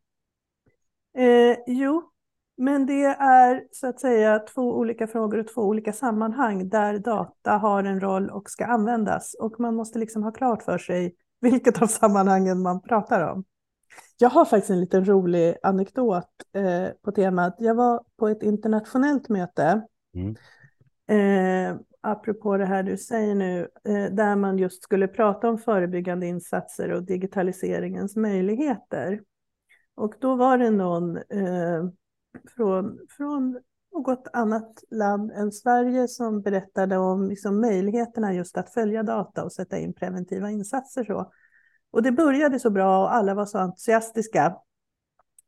Eh, 1.23 1.57
jo, 1.67 2.11
men 2.57 2.87
det 2.87 3.05
är 3.05 3.65
så 3.71 3.87
att 3.87 4.01
säga 4.01 4.39
två 4.39 4.79
olika 4.79 5.07
frågor 5.07 5.39
och 5.39 5.49
två 5.49 5.63
olika 5.63 5.93
sammanhang 5.93 6.69
där 6.69 6.99
data 6.99 7.53
har 7.53 7.85
en 7.85 8.01
roll 8.01 8.31
och 8.31 8.51
ska 8.51 8.67
användas. 8.67 9.35
Och 9.41 9.61
man 9.61 9.75
måste 9.75 9.99
liksom 9.99 10.23
ha 10.23 10.33
klart 10.33 10.63
för 10.63 10.79
sig 10.79 11.15
vilket 11.51 11.83
av 11.83 11.87
sammanhangen 11.87 12.63
man 12.63 12.83
pratar 12.83 13.33
om. 13.33 13.45
Jag 14.19 14.31
har 14.31 14.45
faktiskt 14.45 14.71
en 14.71 14.81
liten 14.81 15.05
rolig 15.05 15.57
anekdot 15.63 16.29
eh, 16.53 16.89
på 17.03 17.13
temat. 17.13 17.57
Jag 17.59 17.75
var 17.75 18.05
på 18.17 18.29
ett 18.29 18.43
internationellt 18.43 19.29
möte, 19.29 19.83
mm. 20.15 20.37
eh, 21.09 21.81
apropå 22.01 22.57
det 22.57 22.67
här 22.67 22.83
du 22.83 22.97
säger 22.97 23.35
nu, 23.35 23.69
eh, 23.89 24.15
där 24.15 24.37
man 24.37 24.59
just 24.59 24.83
skulle 24.83 25.09
prata 25.09 25.49
om 25.49 25.59
förebyggande 25.59 26.27
insatser 26.27 26.93
och 26.93 27.03
digitaliseringens 27.03 28.17
möjligheter. 28.17 29.21
Och 29.95 30.15
då 30.21 30.37
var 30.37 30.59
det 30.59 30.71
någon 30.71 31.17
eh, 31.17 31.85
från, 32.57 32.99
från 33.17 33.61
något 33.93 34.29
annat 34.33 34.85
land 34.91 35.31
än 35.31 35.53
Sverige 35.53 36.09
som 36.09 36.43
berättade 36.43 36.97
om 36.97 37.29
liksom 37.29 37.61
möjligheterna 37.61 38.35
just 38.35 38.57
att 38.57 38.71
följa 38.71 39.03
data 39.03 39.45
och 39.45 39.53
sätta 39.53 39.79
in 39.79 39.95
preventiva 39.95 40.51
insatser. 40.51 41.05
Så. 41.05 41.33
Och 41.91 42.03
det 42.03 42.13
började 42.13 42.61
så 42.61 42.71
bra 42.71 43.03
och 43.03 43.15
alla 43.15 43.35
var 43.35 43.47
så 43.47 43.59
entusiastiska 43.59 44.57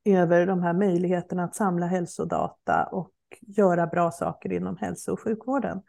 över 0.04 0.46
de 0.46 0.62
här 0.62 0.72
möjligheterna 0.72 1.44
att 1.44 1.54
samla 1.54 1.86
hälsodata 1.86 2.84
och 2.84 3.12
göra 3.40 3.86
bra 3.86 4.10
saker 4.10 4.52
inom 4.52 4.76
hälso 4.76 5.12
och 5.12 5.20
sjukvården. 5.20 5.82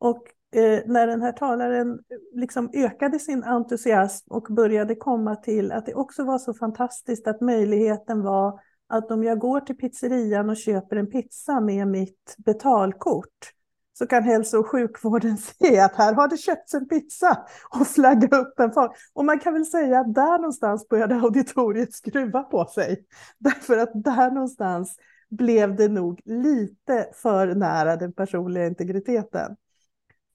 Och 0.00 0.22
eh, 0.56 0.80
när 0.86 1.06
den 1.06 1.22
här 1.22 1.32
talaren 1.32 1.98
liksom 2.32 2.70
ökade 2.74 3.18
sin 3.18 3.44
entusiasm 3.44 4.30
och 4.30 4.46
började 4.50 4.94
komma 4.94 5.36
till 5.36 5.72
att 5.72 5.86
det 5.86 5.94
också 5.94 6.24
var 6.24 6.38
så 6.38 6.54
fantastiskt 6.54 7.26
att 7.26 7.40
möjligheten 7.40 8.22
var 8.22 8.60
att 8.96 9.10
om 9.10 9.24
jag 9.24 9.38
går 9.38 9.60
till 9.60 9.76
pizzerian 9.76 10.50
och 10.50 10.56
köper 10.56 10.96
en 10.96 11.10
pizza 11.10 11.60
med 11.60 11.88
mitt 11.88 12.34
betalkort 12.36 13.52
så 13.98 14.06
kan 14.06 14.22
hälso 14.22 14.58
och 14.58 14.66
sjukvården 14.66 15.36
se 15.60 15.78
att 15.78 15.96
här 15.96 16.14
har 16.14 16.28
det 16.28 16.36
köpts 16.36 16.74
en 16.74 16.88
pizza 16.88 17.46
och 17.80 17.86
flagga 17.86 18.38
upp 18.38 18.60
en 18.60 18.72
far. 18.72 18.96
Och 19.12 19.24
man 19.24 19.38
kan 19.38 19.52
väl 19.52 19.66
säga 19.66 20.00
att 20.00 20.14
där 20.14 20.38
någonstans 20.38 20.88
började 20.88 21.14
auditoriet 21.14 21.94
skruva 21.94 22.42
på 22.42 22.64
sig. 22.66 23.04
Därför 23.38 23.78
att 23.78 23.90
där 23.94 24.30
någonstans 24.30 24.96
blev 25.30 25.76
det 25.76 25.88
nog 25.88 26.20
lite 26.24 27.08
för 27.14 27.54
nära 27.54 27.96
den 27.96 28.12
personliga 28.12 28.66
integriteten. 28.66 29.56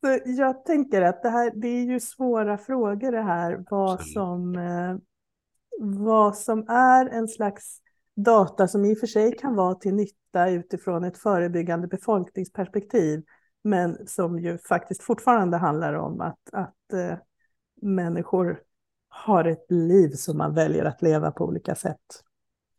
Så 0.02 0.20
jag 0.26 0.66
tänker 0.66 1.02
att 1.02 1.24
det 1.24 1.30
här, 1.30 1.52
det 1.56 1.68
är 1.68 1.84
ju 1.84 2.00
svåra 2.00 2.58
frågor 2.58 3.12
det 3.12 3.22
här, 3.22 3.64
vad 3.70 4.08
som, 4.08 4.56
eh, 4.56 4.96
vad 5.80 6.38
som 6.38 6.70
är 6.70 7.06
en 7.06 7.28
slags 7.28 7.82
data 8.24 8.68
som 8.68 8.86
i 8.86 8.94
och 8.94 8.98
för 8.98 9.08
sig 9.08 9.38
kan 9.38 9.56
vara 9.56 9.76
till 9.76 9.94
nytta 9.94 10.50
utifrån 10.50 11.04
ett 11.04 11.18
förebyggande 11.18 11.88
befolkningsperspektiv, 11.88 13.24
men 13.64 14.08
som 14.08 14.40
ju 14.40 14.58
faktiskt 14.58 15.04
fortfarande 15.04 15.58
handlar 15.58 15.94
om 15.94 16.22
att, 16.22 16.40
att 16.52 16.94
eh, 16.94 17.18
människor 17.82 18.60
har 19.10 19.46
ett 19.46 19.66
liv 19.72 20.10
som 20.10 20.38
man 20.38 20.56
väljer 20.56 20.86
att 20.86 21.02
leva 21.02 21.32
på 21.32 21.46
olika 21.46 21.76
sätt. 21.76 22.24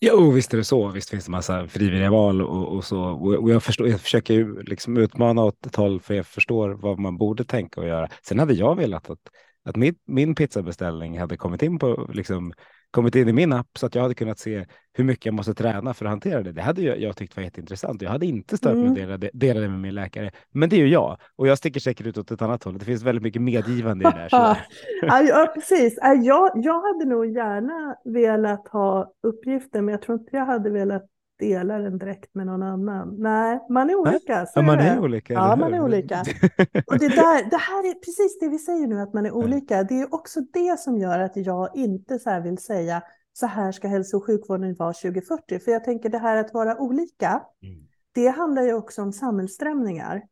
Jo, 0.00 0.30
visst 0.30 0.52
är 0.52 0.58
det 0.58 0.64
så. 0.64 0.88
Visst 0.88 1.10
finns 1.10 1.24
det 1.24 1.30
massa 1.30 1.68
frivilliga 1.68 2.10
val 2.10 2.42
och, 2.42 2.76
och 2.76 2.84
så. 2.84 3.00
Och 3.02 3.50
jag, 3.50 3.62
förstår, 3.62 3.88
jag 3.88 4.00
försöker 4.00 4.34
ju 4.34 4.62
liksom 4.62 4.96
utmana 4.96 5.44
åt 5.44 5.66
ett 5.66 5.76
håll 5.76 6.00
för 6.00 6.14
jag 6.14 6.26
förstår 6.26 6.70
vad 6.70 6.98
man 6.98 7.18
borde 7.18 7.44
tänka 7.44 7.80
och 7.80 7.86
göra. 7.86 8.08
Sen 8.22 8.38
hade 8.38 8.54
jag 8.54 8.76
velat 8.76 9.10
att, 9.10 9.18
att 9.64 9.76
min, 9.76 9.94
min 10.06 10.34
pizzabeställning 10.34 11.18
hade 11.18 11.36
kommit 11.36 11.62
in 11.62 11.78
på 11.78 12.10
liksom 12.12 12.52
kommit 12.90 13.14
in 13.14 13.28
i 13.28 13.32
min 13.32 13.52
app 13.52 13.78
så 13.78 13.86
att 13.86 13.94
jag 13.94 14.02
hade 14.02 14.14
kunnat 14.14 14.38
se 14.38 14.66
hur 14.92 15.04
mycket 15.04 15.26
jag 15.26 15.34
måste 15.34 15.54
träna 15.54 15.94
för 15.94 16.04
att 16.04 16.10
hantera 16.10 16.42
det. 16.42 16.52
Det 16.52 16.62
hade 16.62 16.82
jag, 16.82 17.00
jag 17.00 17.16
tykt 17.16 17.36
var 17.36 17.42
jätteintressant. 17.42 18.02
Jag 18.02 18.10
hade 18.10 18.26
inte 18.26 18.56
stört 18.56 18.76
mig 18.76 19.02
mm. 19.02 19.14
att 19.14 19.30
dela, 19.32 19.60
det 19.60 19.68
med 19.68 19.80
min 19.80 19.94
läkare. 19.94 20.30
Men 20.50 20.68
det 20.68 20.76
är 20.76 20.80
ju 20.80 20.88
jag 20.88 21.16
och 21.36 21.46
jag 21.46 21.58
sticker 21.58 21.80
säkert 21.80 22.06
ut 22.06 22.18
åt 22.18 22.30
ett 22.30 22.42
annat 22.42 22.64
håll. 22.64 22.78
Det 22.78 22.84
finns 22.84 23.02
väldigt 23.02 23.22
mycket 23.22 23.42
medgivande 23.42 24.08
i 24.08 24.12
det 24.12 24.28
där. 24.30 24.56
ja, 25.28 25.52
precis. 25.54 25.98
Jag, 26.02 26.52
jag 26.54 26.80
hade 26.80 27.04
nog 27.04 27.26
gärna 27.26 27.96
velat 28.04 28.68
ha 28.68 29.12
uppgifter, 29.22 29.80
men 29.80 29.92
jag 29.92 30.02
tror 30.02 30.18
inte 30.18 30.36
jag 30.36 30.46
hade 30.46 30.70
velat 30.70 31.06
dela 31.40 31.78
den 31.78 31.98
direkt 31.98 32.34
med 32.34 32.46
någon 32.46 32.62
annan. 32.62 33.14
Nej, 33.18 33.60
man 33.70 33.90
är 33.90 33.94
olika. 33.94 34.46
ja, 34.54 34.62
man 34.62 34.78
är 34.78 35.00
olika. 35.00 35.32
Ja, 35.32 35.56
man 35.56 35.74
är 35.74 35.80
olika. 35.80 36.20
Och 36.86 36.98
det, 36.98 37.08
där, 37.08 37.50
det 37.50 37.56
här 37.56 37.90
är 37.90 37.94
precis 37.94 38.38
det 38.40 38.48
vi 38.48 38.58
säger 38.58 38.86
nu, 38.86 39.00
att 39.00 39.14
man 39.14 39.26
är 39.26 39.32
olika. 39.32 39.82
Det 39.82 40.00
är 40.00 40.14
också 40.14 40.40
det 40.52 40.80
som 40.80 40.98
gör 40.98 41.18
att 41.18 41.36
jag 41.36 41.76
inte 41.76 42.18
så 42.18 42.40
vill 42.40 42.58
säga 42.58 43.02
så 43.32 43.46
här 43.46 43.72
ska 43.72 43.88
hälso 43.88 44.16
och 44.16 44.26
sjukvården 44.26 44.74
vara 44.74 44.92
2040. 44.92 45.58
För 45.58 45.72
jag 45.72 45.84
tänker 45.84 46.08
det 46.08 46.18
här 46.18 46.36
att 46.36 46.54
vara 46.54 46.78
olika, 46.78 47.42
mm. 47.62 47.78
det 48.14 48.28
handlar 48.28 48.62
ju 48.62 48.74
också 48.74 49.02
om 49.02 49.12
samhällsströmningar. 49.12 50.22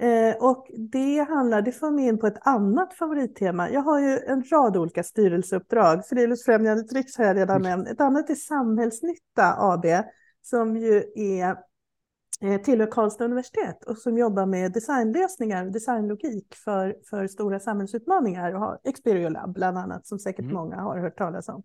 Eh, 0.00 0.36
och 0.36 0.66
det 0.92 1.26
handlar, 1.28 1.62
det 1.62 1.72
för 1.72 1.90
mig 1.90 2.06
in 2.06 2.18
på 2.18 2.26
ett 2.26 2.46
annat 2.46 2.94
favorittema. 2.94 3.70
Jag 3.70 3.80
har 3.80 4.00
ju 4.00 4.18
en 4.18 4.42
rad 4.42 4.76
olika 4.76 5.02
styrelseuppdrag. 5.02 6.06
Friluftsfrämjandet 6.06 6.92
Riks 6.92 7.16
har 7.18 7.24
jag 7.24 7.36
redan 7.36 7.62
nämnt. 7.62 7.88
Ett 7.88 8.00
annat 8.00 8.30
är 8.30 8.34
Samhällsnytta 8.34 9.54
AB 9.58 9.84
som 10.48 10.76
ju 10.76 11.04
är 11.14 11.56
eh, 12.40 12.60
tillhör 12.62 12.90
Karlstad 12.90 13.24
universitet 13.24 13.84
och 13.84 13.98
som 13.98 14.18
jobbar 14.18 14.46
med 14.46 14.72
designlösningar 14.72 15.66
och 15.66 15.72
designlogik 15.72 16.54
för, 16.54 16.96
för 17.10 17.26
stora 17.26 17.60
samhällsutmaningar 17.60 18.54
och 18.54 18.60
har 18.60 18.78
Experio 18.84 19.28
Lab 19.28 19.52
bland 19.54 19.78
annat 19.78 20.06
som 20.06 20.18
säkert 20.18 20.44
mm. 20.44 20.54
många 20.54 20.76
har 20.76 20.98
hört 20.98 21.18
talas 21.18 21.48
om. 21.48 21.62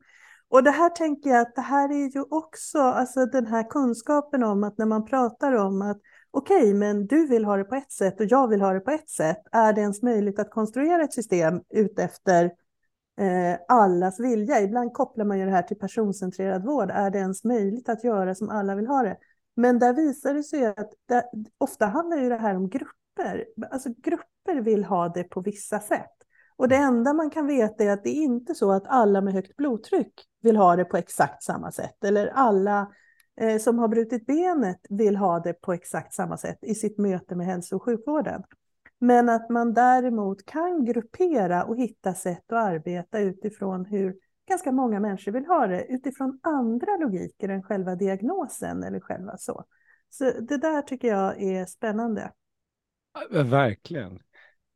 Och 0.49 0.63
det 0.63 0.71
här 0.71 0.89
tänker 0.89 1.29
jag 1.29 1.41
att 1.41 1.55
det 1.55 1.61
här 1.61 1.89
är 1.89 2.15
ju 2.15 2.21
också 2.29 2.79
alltså 2.79 3.25
den 3.25 3.45
här 3.45 3.69
kunskapen 3.69 4.43
om 4.43 4.63
att 4.63 4.77
när 4.77 4.85
man 4.85 5.05
pratar 5.05 5.53
om 5.53 5.81
att 5.81 5.97
okej, 6.31 6.57
okay, 6.57 6.73
men 6.73 7.07
du 7.07 7.27
vill 7.27 7.45
ha 7.45 7.57
det 7.57 7.63
på 7.63 7.75
ett 7.75 7.91
sätt 7.91 8.19
och 8.19 8.25
jag 8.25 8.47
vill 8.47 8.61
ha 8.61 8.73
det 8.73 8.79
på 8.79 8.91
ett 8.91 9.09
sätt. 9.09 9.37
Är 9.51 9.73
det 9.73 9.81
ens 9.81 10.01
möjligt 10.01 10.39
att 10.39 10.51
konstruera 10.51 11.03
ett 11.03 11.13
system 11.13 11.61
utefter 11.69 12.51
Eh, 13.17 13.59
allas 13.67 14.19
vilja. 14.19 14.61
Ibland 14.61 14.93
kopplar 14.93 15.25
man 15.25 15.39
ju 15.39 15.45
det 15.45 15.51
här 15.51 15.61
till 15.61 15.79
personcentrerad 15.79 16.65
vård. 16.65 16.91
Är 16.91 17.09
det 17.09 17.19
ens 17.19 17.43
möjligt 17.43 17.89
att 17.89 18.03
göra 18.03 18.35
som 18.35 18.49
alla 18.49 18.75
vill 18.75 18.87
ha 18.87 19.03
det? 19.03 19.17
Men 19.55 19.79
där 19.79 19.93
visar 19.93 20.33
det 20.33 20.43
sig 20.43 20.65
att 20.65 20.93
det, 21.07 21.25
ofta 21.57 21.85
handlar 21.85 22.17
ju 22.17 22.29
det 22.29 22.37
här 22.37 22.55
om 22.55 22.69
grupper. 22.69 23.45
Alltså 23.71 23.89
grupper 23.97 24.61
vill 24.61 24.83
ha 24.83 25.09
det 25.09 25.23
på 25.23 25.41
vissa 25.41 25.79
sätt. 25.79 26.11
Och 26.55 26.67
det 26.67 26.75
enda 26.75 27.13
man 27.13 27.29
kan 27.29 27.47
veta 27.47 27.83
är 27.83 27.91
att 27.91 28.03
det 28.03 28.09
är 28.09 28.23
inte 28.23 28.55
så 28.55 28.71
att 28.71 28.87
alla 28.87 29.21
med 29.21 29.33
högt 29.33 29.55
blodtryck 29.55 30.13
vill 30.41 30.55
ha 30.55 30.75
det 30.75 30.85
på 30.85 30.97
exakt 30.97 31.43
samma 31.43 31.71
sätt. 31.71 32.03
Eller 32.03 32.27
alla 32.27 32.91
eh, 33.41 33.57
som 33.59 33.79
har 33.79 33.87
brutit 33.87 34.25
benet 34.25 34.79
vill 34.89 35.15
ha 35.15 35.39
det 35.39 35.53
på 35.53 35.73
exakt 35.73 36.13
samma 36.13 36.37
sätt 36.37 36.57
i 36.61 36.75
sitt 36.75 36.97
möte 36.97 37.35
med 37.35 37.45
hälso 37.45 37.75
och 37.75 37.83
sjukvården. 37.83 38.43
Men 39.03 39.29
att 39.29 39.49
man 39.49 39.73
däremot 39.73 40.45
kan 40.45 40.85
gruppera 40.85 41.63
och 41.63 41.77
hitta 41.77 42.13
sätt 42.13 42.51
att 42.51 42.65
arbeta 42.65 43.19
utifrån 43.19 43.85
hur 43.85 44.15
ganska 44.49 44.71
många 44.71 44.99
människor 44.99 45.31
vill 45.31 45.45
ha 45.45 45.67
det, 45.67 45.85
utifrån 45.89 46.39
andra 46.43 46.97
logiker 46.97 47.49
än 47.49 47.63
själva 47.63 47.95
diagnosen 47.95 48.83
eller 48.83 48.99
själva 48.99 49.37
så. 49.37 49.65
Så 50.09 50.23
det 50.23 50.57
där 50.57 50.81
tycker 50.81 51.07
jag 51.07 51.43
är 51.43 51.65
spännande. 51.65 52.31
Verkligen. 53.29 54.19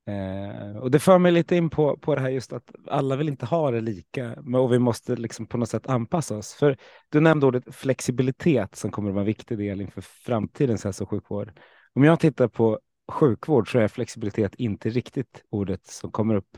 Eh, 0.07 0.77
och 0.77 0.91
det 0.91 0.99
för 0.99 1.17
mig 1.17 1.31
lite 1.31 1.55
in 1.55 1.69
på, 1.69 1.97
på 1.97 2.15
det 2.15 2.21
här 2.21 2.29
just 2.29 2.53
att 2.53 2.71
alla 2.87 3.15
vill 3.15 3.29
inte 3.29 3.45
ha 3.45 3.71
det 3.71 3.81
lika 3.81 4.35
och 4.55 4.73
vi 4.73 4.79
måste 4.79 5.15
liksom 5.15 5.47
på 5.47 5.57
något 5.57 5.69
sätt 5.69 5.87
anpassa 5.87 6.37
oss. 6.37 6.53
För 6.53 6.77
du 7.09 7.19
nämnde 7.19 7.45
ordet 7.45 7.75
flexibilitet 7.75 8.75
som 8.75 8.91
kommer 8.91 9.09
att 9.09 9.15
vara 9.15 9.21
en 9.21 9.27
viktig 9.27 9.57
del 9.57 9.81
inför 9.81 10.01
framtidens 10.01 10.83
hälso 10.83 11.03
och 11.03 11.09
sjukvård. 11.09 11.59
Om 11.93 12.03
jag 12.03 12.19
tittar 12.19 12.47
på 12.47 12.79
sjukvård 13.07 13.71
så 13.71 13.79
är 13.79 13.87
flexibilitet 13.87 14.55
inte 14.55 14.89
riktigt 14.89 15.43
ordet 15.49 15.87
som 15.87 16.11
kommer 16.11 16.35
upp 16.35 16.57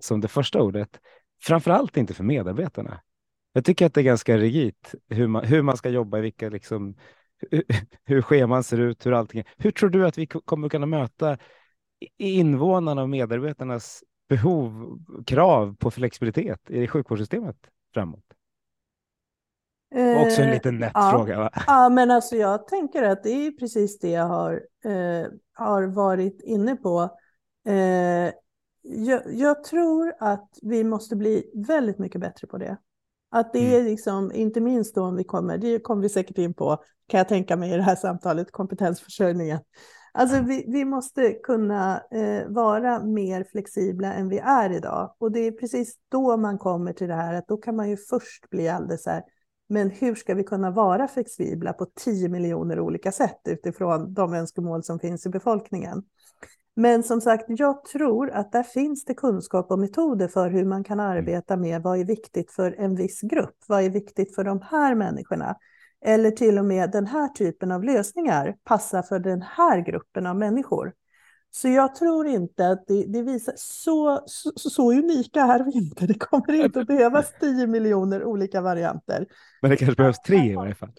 som 0.00 0.20
det 0.20 0.28
första 0.28 0.62
ordet. 0.62 1.00
Framför 1.42 1.70
allt 1.70 1.96
inte 1.96 2.14
för 2.14 2.24
medarbetarna. 2.24 3.00
Jag 3.52 3.64
tycker 3.64 3.86
att 3.86 3.94
det 3.94 4.00
är 4.00 4.04
ganska 4.04 4.38
rigitt 4.38 4.94
hur 5.08 5.26
man, 5.26 5.44
hur 5.44 5.62
man 5.62 5.76
ska 5.76 5.88
jobba, 5.88 6.18
vilka 6.18 6.48
liksom, 6.48 6.96
hur 8.04 8.22
scheman 8.22 8.64
ser 8.64 8.80
ut, 8.80 9.06
hur 9.06 9.12
allting 9.12 9.40
är. 9.40 9.46
Hur 9.56 9.70
tror 9.70 9.90
du 9.90 10.06
att 10.06 10.18
vi 10.18 10.26
kommer 10.26 10.68
kunna 10.68 10.86
möta 10.86 11.38
invånarna 12.18 13.02
och 13.02 13.08
medarbetarnas 13.08 14.04
behov, 14.28 14.98
krav 15.26 15.76
på 15.76 15.90
flexibilitet 15.90 16.70
i 16.70 16.86
sjukvårdssystemet 16.86 17.56
framåt? 17.94 18.24
Också 19.94 20.42
en 20.42 20.48
Eh, 20.48 20.54
liten 20.54 20.78
nätt 20.78 20.92
ja. 20.94 21.10
fråga 21.10 21.38
va? 21.38 21.50
Ja, 21.66 21.88
men 21.88 22.10
alltså 22.10 22.36
jag 22.36 22.68
tänker 22.68 23.02
att 23.02 23.22
det 23.22 23.30
är 23.30 23.50
precis 23.50 23.98
det 23.98 24.10
jag 24.10 24.26
har, 24.26 24.52
eh, 24.84 25.26
har 25.52 25.82
varit 25.82 26.40
inne 26.42 26.76
på. 26.76 27.10
Eh, 27.66 28.32
jag, 28.82 29.22
jag 29.26 29.64
tror 29.64 30.14
att 30.20 30.48
vi 30.62 30.84
måste 30.84 31.16
bli 31.16 31.50
väldigt 31.68 31.98
mycket 31.98 32.20
bättre 32.20 32.46
på 32.46 32.58
det. 32.58 32.76
Att 33.30 33.52
det 33.52 33.76
är 33.76 33.82
liksom, 33.82 34.32
inte 34.32 34.60
minst 34.60 34.94
då 34.94 35.02
om 35.02 35.16
vi 35.16 35.24
kommer, 35.24 35.58
det 35.58 35.78
kommer 35.78 36.02
vi 36.02 36.08
säkert 36.08 36.38
in 36.38 36.54
på, 36.54 36.76
kan 37.08 37.18
jag 37.18 37.28
tänka 37.28 37.56
mig 37.56 37.72
i 37.72 37.76
det 37.76 37.82
här 37.82 37.96
samtalet, 37.96 38.52
kompetensförsörjningen. 38.52 39.58
Alltså 40.12 40.40
vi, 40.40 40.64
vi 40.68 40.84
måste 40.84 41.32
kunna 41.32 42.02
eh, 42.10 42.48
vara 42.48 43.04
mer 43.04 43.44
flexibla 43.44 44.14
än 44.14 44.28
vi 44.28 44.38
är 44.38 44.70
idag. 44.70 45.14
Och 45.18 45.32
det 45.32 45.40
är 45.40 45.52
precis 45.52 45.96
då 46.08 46.36
man 46.36 46.58
kommer 46.58 46.92
till 46.92 47.08
det 47.08 47.14
här 47.14 47.34
att 47.34 47.48
då 47.48 47.56
kan 47.56 47.76
man 47.76 47.90
ju 47.90 47.96
först 47.96 48.50
bli 48.50 48.68
alldeles 48.68 49.02
så 49.02 49.10
här, 49.10 49.22
men 49.74 49.90
hur 49.90 50.14
ska 50.14 50.34
vi 50.34 50.44
kunna 50.44 50.70
vara 50.70 51.08
flexibla 51.08 51.72
på 51.72 51.86
10 51.94 52.28
miljoner 52.28 52.80
olika 52.80 53.12
sätt 53.12 53.40
utifrån 53.44 54.14
de 54.14 54.34
önskemål 54.34 54.84
som 54.84 54.98
finns 54.98 55.26
i 55.26 55.28
befolkningen? 55.28 56.02
Men 56.76 57.02
som 57.02 57.20
sagt, 57.20 57.44
jag 57.48 57.84
tror 57.84 58.30
att 58.30 58.52
där 58.52 58.62
finns 58.62 59.04
det 59.04 59.14
kunskap 59.14 59.70
och 59.70 59.78
metoder 59.78 60.28
för 60.28 60.50
hur 60.50 60.64
man 60.64 60.84
kan 60.84 61.00
arbeta 61.00 61.56
med 61.56 61.82
vad 61.82 62.00
är 62.00 62.04
viktigt 62.04 62.50
för 62.50 62.74
en 62.78 62.96
viss 62.96 63.20
grupp? 63.20 63.56
Vad 63.66 63.82
är 63.82 63.90
viktigt 63.90 64.34
för 64.34 64.44
de 64.44 64.60
här 64.70 64.94
människorna? 64.94 65.56
Eller 66.04 66.30
till 66.30 66.58
och 66.58 66.64
med 66.64 66.90
den 66.90 67.06
här 67.06 67.28
typen 67.28 67.72
av 67.72 67.84
lösningar 67.84 68.56
passar 68.64 69.02
för 69.02 69.18
den 69.18 69.42
här 69.42 69.80
gruppen 69.80 70.26
av 70.26 70.36
människor. 70.36 70.92
Så 71.56 71.68
jag 71.68 71.94
tror 71.94 72.26
inte 72.26 72.68
att 72.68 72.86
det, 72.86 73.04
det 73.06 73.22
visar, 73.22 73.54
så, 73.56 74.22
så, 74.26 74.52
så 74.56 74.92
unika 74.92 75.40
är 75.40 75.64
vi 75.64 75.72
inte. 75.72 76.06
Det 76.06 76.14
kommer 76.14 76.64
inte 76.64 76.80
att 76.80 76.86
behövas 76.86 77.32
10 77.40 77.66
miljoner 77.66 78.24
olika 78.24 78.60
varianter. 78.60 79.26
Men 79.62 79.70
det 79.70 79.76
kanske 79.76 79.96
behövs 79.96 80.22
tre 80.22 80.52
i 80.52 80.54
varje 80.54 80.74
fall. 80.74 80.92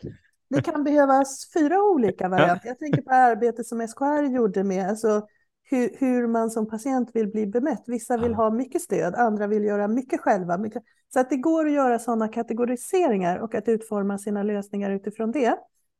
Det 0.49 0.61
kan 0.61 0.83
behövas 0.83 1.51
fyra 1.53 1.83
olika 1.83 2.29
varianter. 2.29 2.67
Jag 2.67 2.79
tänker 2.79 3.01
på 3.01 3.11
arbetet 3.11 3.67
som 3.67 3.87
SKR 3.87 4.35
gjorde 4.35 4.63
med 4.63 4.89
alltså, 4.89 5.27
hur, 5.63 5.89
hur 5.99 6.27
man 6.27 6.49
som 6.49 6.67
patient 6.67 7.09
vill 7.13 7.27
bli 7.27 7.47
bemött. 7.47 7.83
Vissa 7.87 8.17
vill 8.17 8.33
ha 8.33 8.49
mycket 8.49 8.81
stöd, 8.81 9.15
andra 9.15 9.47
vill 9.47 9.63
göra 9.63 9.87
mycket 9.87 10.21
själva. 10.21 10.57
Mycket. 10.57 10.83
Så 11.13 11.19
att 11.19 11.29
det 11.29 11.37
går 11.37 11.65
att 11.65 11.73
göra 11.73 11.99
sådana 11.99 12.27
kategoriseringar 12.27 13.37
och 13.37 13.55
att 13.55 13.67
utforma 13.67 14.17
sina 14.17 14.43
lösningar 14.43 14.91
utifrån 14.91 15.31
det. 15.31 15.57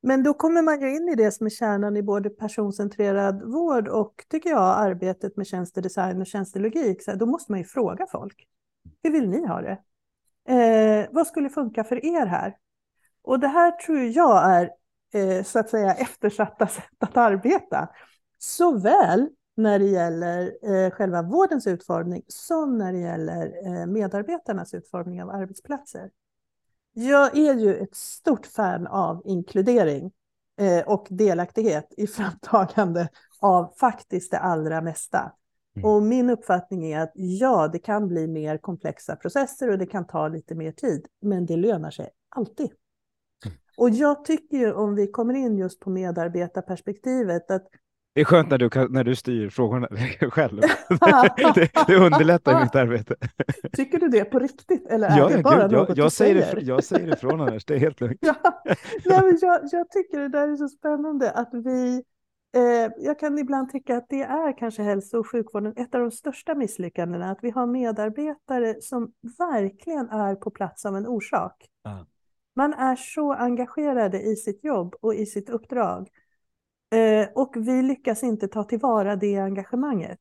Men 0.07 0.23
då 0.23 0.33
kommer 0.33 0.61
man 0.61 0.81
ju 0.81 0.95
in 0.95 1.09
i 1.09 1.15
det 1.15 1.31
som 1.31 1.45
är 1.45 1.49
kärnan 1.49 1.97
i 1.97 2.03
både 2.03 2.29
personcentrerad 2.29 3.43
vård 3.43 3.87
och, 3.87 4.25
tycker 4.29 4.49
jag, 4.49 4.61
arbetet 4.61 5.37
med 5.37 5.47
tjänstedesign 5.47 6.21
och 6.21 6.27
tjänstelogik. 6.27 7.03
Så 7.03 7.11
här, 7.11 7.17
då 7.17 7.25
måste 7.25 7.51
man 7.51 7.59
ju 7.59 7.65
fråga 7.65 8.05
folk. 8.11 8.47
Hur 9.03 9.11
vill 9.11 9.29
ni 9.29 9.47
ha 9.47 9.61
det? 9.61 9.79
Eh, 10.53 11.07
vad 11.11 11.27
skulle 11.27 11.49
funka 11.49 11.83
för 11.83 12.05
er 12.05 12.25
här? 12.25 12.55
Och 13.21 13.39
det 13.39 13.47
här 13.47 13.71
tror 13.71 13.99
jag 13.99 14.51
är 14.51 14.71
eh, 15.13 15.43
så 15.43 15.59
att 15.59 15.69
säga 15.69 15.93
eftersatta 15.97 16.67
sätt 16.67 16.83
att 16.99 17.17
arbeta. 17.17 17.89
Såväl 18.37 19.29
när 19.55 19.79
det 19.79 19.85
gäller 19.85 20.53
eh, 20.63 20.91
själva 20.91 21.21
vårdens 21.21 21.67
utformning 21.67 22.21
som 22.27 22.77
när 22.77 22.93
det 22.93 22.99
gäller 22.99 23.53
eh, 23.65 23.85
medarbetarnas 23.85 24.73
utformning 24.73 25.23
av 25.23 25.29
arbetsplatser. 25.29 26.09
Jag 26.97 27.37
är 27.37 27.53
ju 27.53 27.75
ett 27.75 27.95
stort 27.95 28.45
fan 28.45 28.87
av 28.87 29.21
inkludering 29.25 30.11
eh, 30.59 30.87
och 30.87 31.07
delaktighet 31.09 31.93
i 31.97 32.07
framtagande 32.17 33.09
av 33.39 33.73
faktiskt 33.79 34.31
det 34.31 34.39
allra 34.39 34.81
mesta. 34.81 35.31
Mm. 35.75 35.89
Och 35.89 36.03
min 36.03 36.29
uppfattning 36.29 36.91
är 36.91 36.99
att 36.99 37.11
ja, 37.13 37.67
det 37.67 37.79
kan 37.79 38.07
bli 38.07 38.27
mer 38.27 38.57
komplexa 38.57 39.15
processer 39.15 39.69
och 39.69 39.77
det 39.77 39.85
kan 39.85 40.07
ta 40.07 40.27
lite 40.27 40.55
mer 40.55 40.71
tid, 40.71 41.05
men 41.21 41.45
det 41.45 41.55
lönar 41.55 41.91
sig 41.91 42.09
alltid. 42.29 42.71
Och 43.77 43.89
jag 43.89 44.25
tycker 44.25 44.57
ju 44.57 44.73
om 44.73 44.95
vi 44.95 45.07
kommer 45.07 45.33
in 45.33 45.57
just 45.57 45.79
på 45.79 45.89
medarbetarperspektivet 45.89 47.51
att 47.51 47.67
Det 48.15 48.21
är 48.21 48.25
skönt 48.25 48.49
när 48.49 48.57
du, 48.57 48.69
kan, 48.69 48.91
när 48.91 49.03
du 49.03 49.15
styr 49.15 49.49
frågorna 49.49 49.87
själv. 50.31 50.61
det, 51.55 51.71
det 51.87 51.95
underlättar 51.95 52.63
mitt 52.63 52.75
arbete. 52.75 53.15
tycker 53.73 53.99
du 53.99 54.07
det 54.07 54.25
på 54.25 54.39
riktigt 54.39 54.87
eller 54.87 55.07
är 55.07 55.17
Ja, 55.17 55.27
det 55.29 55.43
bara 55.43 55.67
gud, 55.67 55.71
något 55.71 55.87
jag, 55.87 55.97
du 55.97 56.01
jag, 56.01 56.11
säger 56.11 56.41
säger? 56.41 56.55
det, 56.55 56.61
jag 56.61 56.83
säger 56.83 57.13
ifrån 57.13 57.41
annars, 57.41 57.65
det 57.65 57.73
är 57.75 57.79
helt 57.79 58.01
lugnt. 58.01 58.17
Ja, 58.21 58.35
nej, 59.05 59.21
men 59.21 59.37
jag, 59.41 59.59
jag 59.71 59.89
tycker 59.89 60.19
det 60.19 60.29
där 60.29 60.47
är 60.47 60.55
så 60.55 60.67
spännande 60.67 61.31
att 61.31 61.49
vi, 61.53 62.03
eh, 62.55 62.91
jag 62.97 63.19
kan 63.19 63.37
ibland 63.37 63.71
tycka 63.71 63.97
att 63.97 64.05
det 64.09 64.21
är 64.21 64.57
kanske 64.57 64.83
hälso 64.83 65.17
och 65.17 65.31
sjukvården 65.31 65.73
ett 65.77 65.95
av 65.95 66.01
de 66.01 66.11
största 66.11 66.55
misslyckandena, 66.55 67.31
att 67.31 67.39
vi 67.41 67.49
har 67.49 67.67
medarbetare 67.67 68.75
som 68.81 69.11
verkligen 69.37 70.09
är 70.09 70.35
på 70.35 70.51
plats 70.51 70.85
av 70.85 70.95
en 70.95 71.07
orsak. 71.07 71.65
Ja. 71.83 72.05
Man 72.55 72.73
är 72.73 72.95
så 72.95 73.33
engagerade 73.33 74.21
i 74.21 74.35
sitt 74.35 74.63
jobb 74.63 74.95
och 75.01 75.15
i 75.15 75.25
sitt 75.25 75.49
uppdrag. 75.49 76.09
Eh, 76.91 77.27
och 77.35 77.53
vi 77.55 77.81
lyckas 77.81 78.23
inte 78.23 78.47
ta 78.47 78.63
tillvara 78.63 79.15
det 79.15 79.37
engagemanget, 79.37 80.19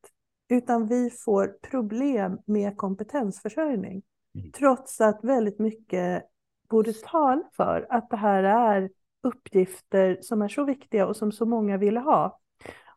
utan 0.49 0.87
vi 0.87 1.09
får 1.09 1.57
problem 1.61 2.39
med 2.45 2.77
kompetensförsörjning. 2.77 4.03
Mm. 4.35 4.51
Trots 4.51 5.01
att 5.01 5.23
väldigt 5.23 5.59
mycket 5.59 6.23
borde 6.69 6.93
tala 6.93 7.43
för 7.53 7.87
att 7.89 8.09
det 8.09 8.17
här 8.17 8.43
är 8.43 8.89
uppgifter 9.23 10.17
som 10.21 10.41
är 10.41 10.47
så 10.47 10.63
viktiga 10.63 11.07
och 11.07 11.17
som 11.17 11.31
så 11.31 11.45
många 11.45 11.77
vill 11.77 11.97
ha. 11.97 12.39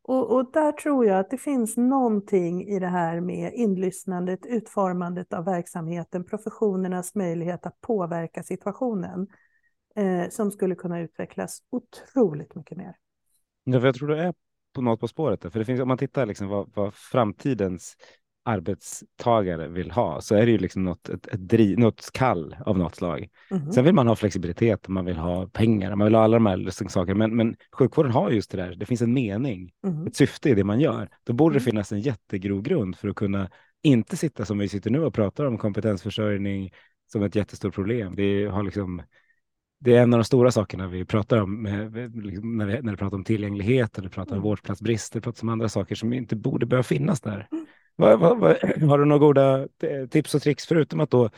Och, 0.03 0.31
och 0.31 0.53
där 0.53 0.73
tror 0.73 1.07
jag 1.07 1.19
att 1.19 1.31
det 1.31 1.39
finns 1.39 1.77
någonting 1.77 2.69
i 2.69 2.79
det 2.79 2.87
här 2.87 3.21
med 3.21 3.53
inlyssnandet, 3.55 4.47
utformandet 4.47 5.33
av 5.33 5.45
verksamheten, 5.45 6.25
professionernas 6.25 7.15
möjlighet 7.15 7.67
att 7.67 7.81
påverka 7.81 8.43
situationen 8.43 9.27
eh, 9.97 10.29
som 10.31 10.51
skulle 10.51 10.75
kunna 10.75 11.01
utvecklas 11.01 11.63
otroligt 11.71 12.55
mycket 12.55 12.79
mer. 12.79 12.97
Ja, 13.73 13.81
jag 13.87 13.95
tror 13.95 14.09
du 14.09 14.17
är 14.17 14.35
på 14.75 14.83
något 14.83 15.01
på 15.01 15.09
spåret. 15.09 15.41
Där. 15.41 15.51
För 15.51 15.59
det 15.59 15.65
finns, 15.65 15.81
om 15.81 15.89
man 15.89 15.99
tittar 15.99 16.27
liksom 16.27 16.49
vad, 16.49 16.71
vad 16.75 16.95
framtidens 16.95 17.97
arbetstagare 18.45 19.69
vill 19.69 19.91
ha 19.91 20.21
så 20.21 20.35
är 20.35 20.47
det 20.47 20.53
ju 20.53 20.59
liksom 20.59 20.85
något, 20.85 21.09
ett, 21.09 21.27
ett 21.27 21.49
driv, 21.49 21.79
något 21.79 22.11
kall 22.13 22.57
av 22.67 22.79
något 22.79 22.95
slag. 22.95 23.29
Mhm. 23.51 23.73
Sen 23.73 23.85
vill 23.85 23.95
man 23.95 24.09
ha 24.09 24.17
flexibilitet, 24.17 24.89
man 24.89 25.05
vill 25.05 25.17
ha 25.17 25.47
pengar, 25.49 25.95
man 25.97 26.05
vill 26.05 26.15
ha 26.15 26.23
alla 26.23 26.37
de 26.37 26.47
här 26.47 26.57
liksom 26.57 26.89
sakerna. 26.89 27.19
Men, 27.19 27.37
men 27.37 27.57
sjukvården 27.79 28.13
har 28.13 28.31
just 28.31 28.51
det 28.51 28.57
där, 28.57 28.75
det 28.75 28.87
finns 28.87 29.03
en 29.03 29.13
mening, 29.13 29.73
Mhm. 29.87 30.07
ett 30.07 30.17
syfte 30.17 30.51
i 30.51 30.55
det 30.55 30.65
man 30.65 30.81
gör. 30.81 31.09
Då 31.25 31.33
borde 31.33 31.55
det 31.55 31.59
Mm. 31.59 31.65
finnas 31.65 31.93
en 31.93 32.01
jättegrov 32.01 32.63
grund 32.63 32.97
för 32.97 33.09
att 33.09 33.17
kunna 33.17 33.51
inte 33.83 34.17
sitta 34.17 34.45
som 34.45 34.59
vi 34.59 34.69
sitter 34.69 34.91
nu 34.91 35.05
och 35.05 35.15
pratar 35.15 35.45
om 35.45 35.59
kompetensförsörjning 35.59 36.71
som 37.13 37.23
ett 37.23 37.35
jättestort 37.35 37.75
problem. 37.75 38.15
Det 38.17 38.47
har 38.47 38.63
liksom 38.63 39.03
det 39.79 39.97
är 39.97 40.03
en 40.03 40.15
av 40.15 40.19
de 40.19 40.25
stora 40.25 40.51
sakerna 40.51 40.89
vi 40.89 41.05
pratar 41.05 41.39
om 41.39 41.67
liksom 42.15 42.57
när, 42.59 42.67
vi, 42.67 42.83
när 42.83 42.93
vi 42.93 42.97
pratar 42.99 43.17
om 43.17 43.25
tillgänglighet 43.25 43.99
eller 43.99 44.09
pratar 44.09 44.37
om 44.37 44.39
Mm. 44.39 44.49
vårdplatsbrister, 44.49 45.21
pratar 45.21 45.43
om 45.43 45.49
andra 45.49 45.69
saker 45.69 45.95
som 45.95 46.13
inte 46.13 46.37
borde 46.37 46.67
behöva 46.67 46.83
finnas 46.83 47.21
där. 47.21 47.49
Vad, 47.97 48.21
vad, 48.21 48.39
vad, 48.39 48.57
har 48.89 48.99
du 48.99 49.05
några 49.05 49.19
goda 49.21 49.69
eh, 49.83 50.07
tips 50.11 50.35
och 50.35 50.43
tricks 50.43 50.67
förutom 50.67 51.01
att 51.01 51.11
då 51.11 51.31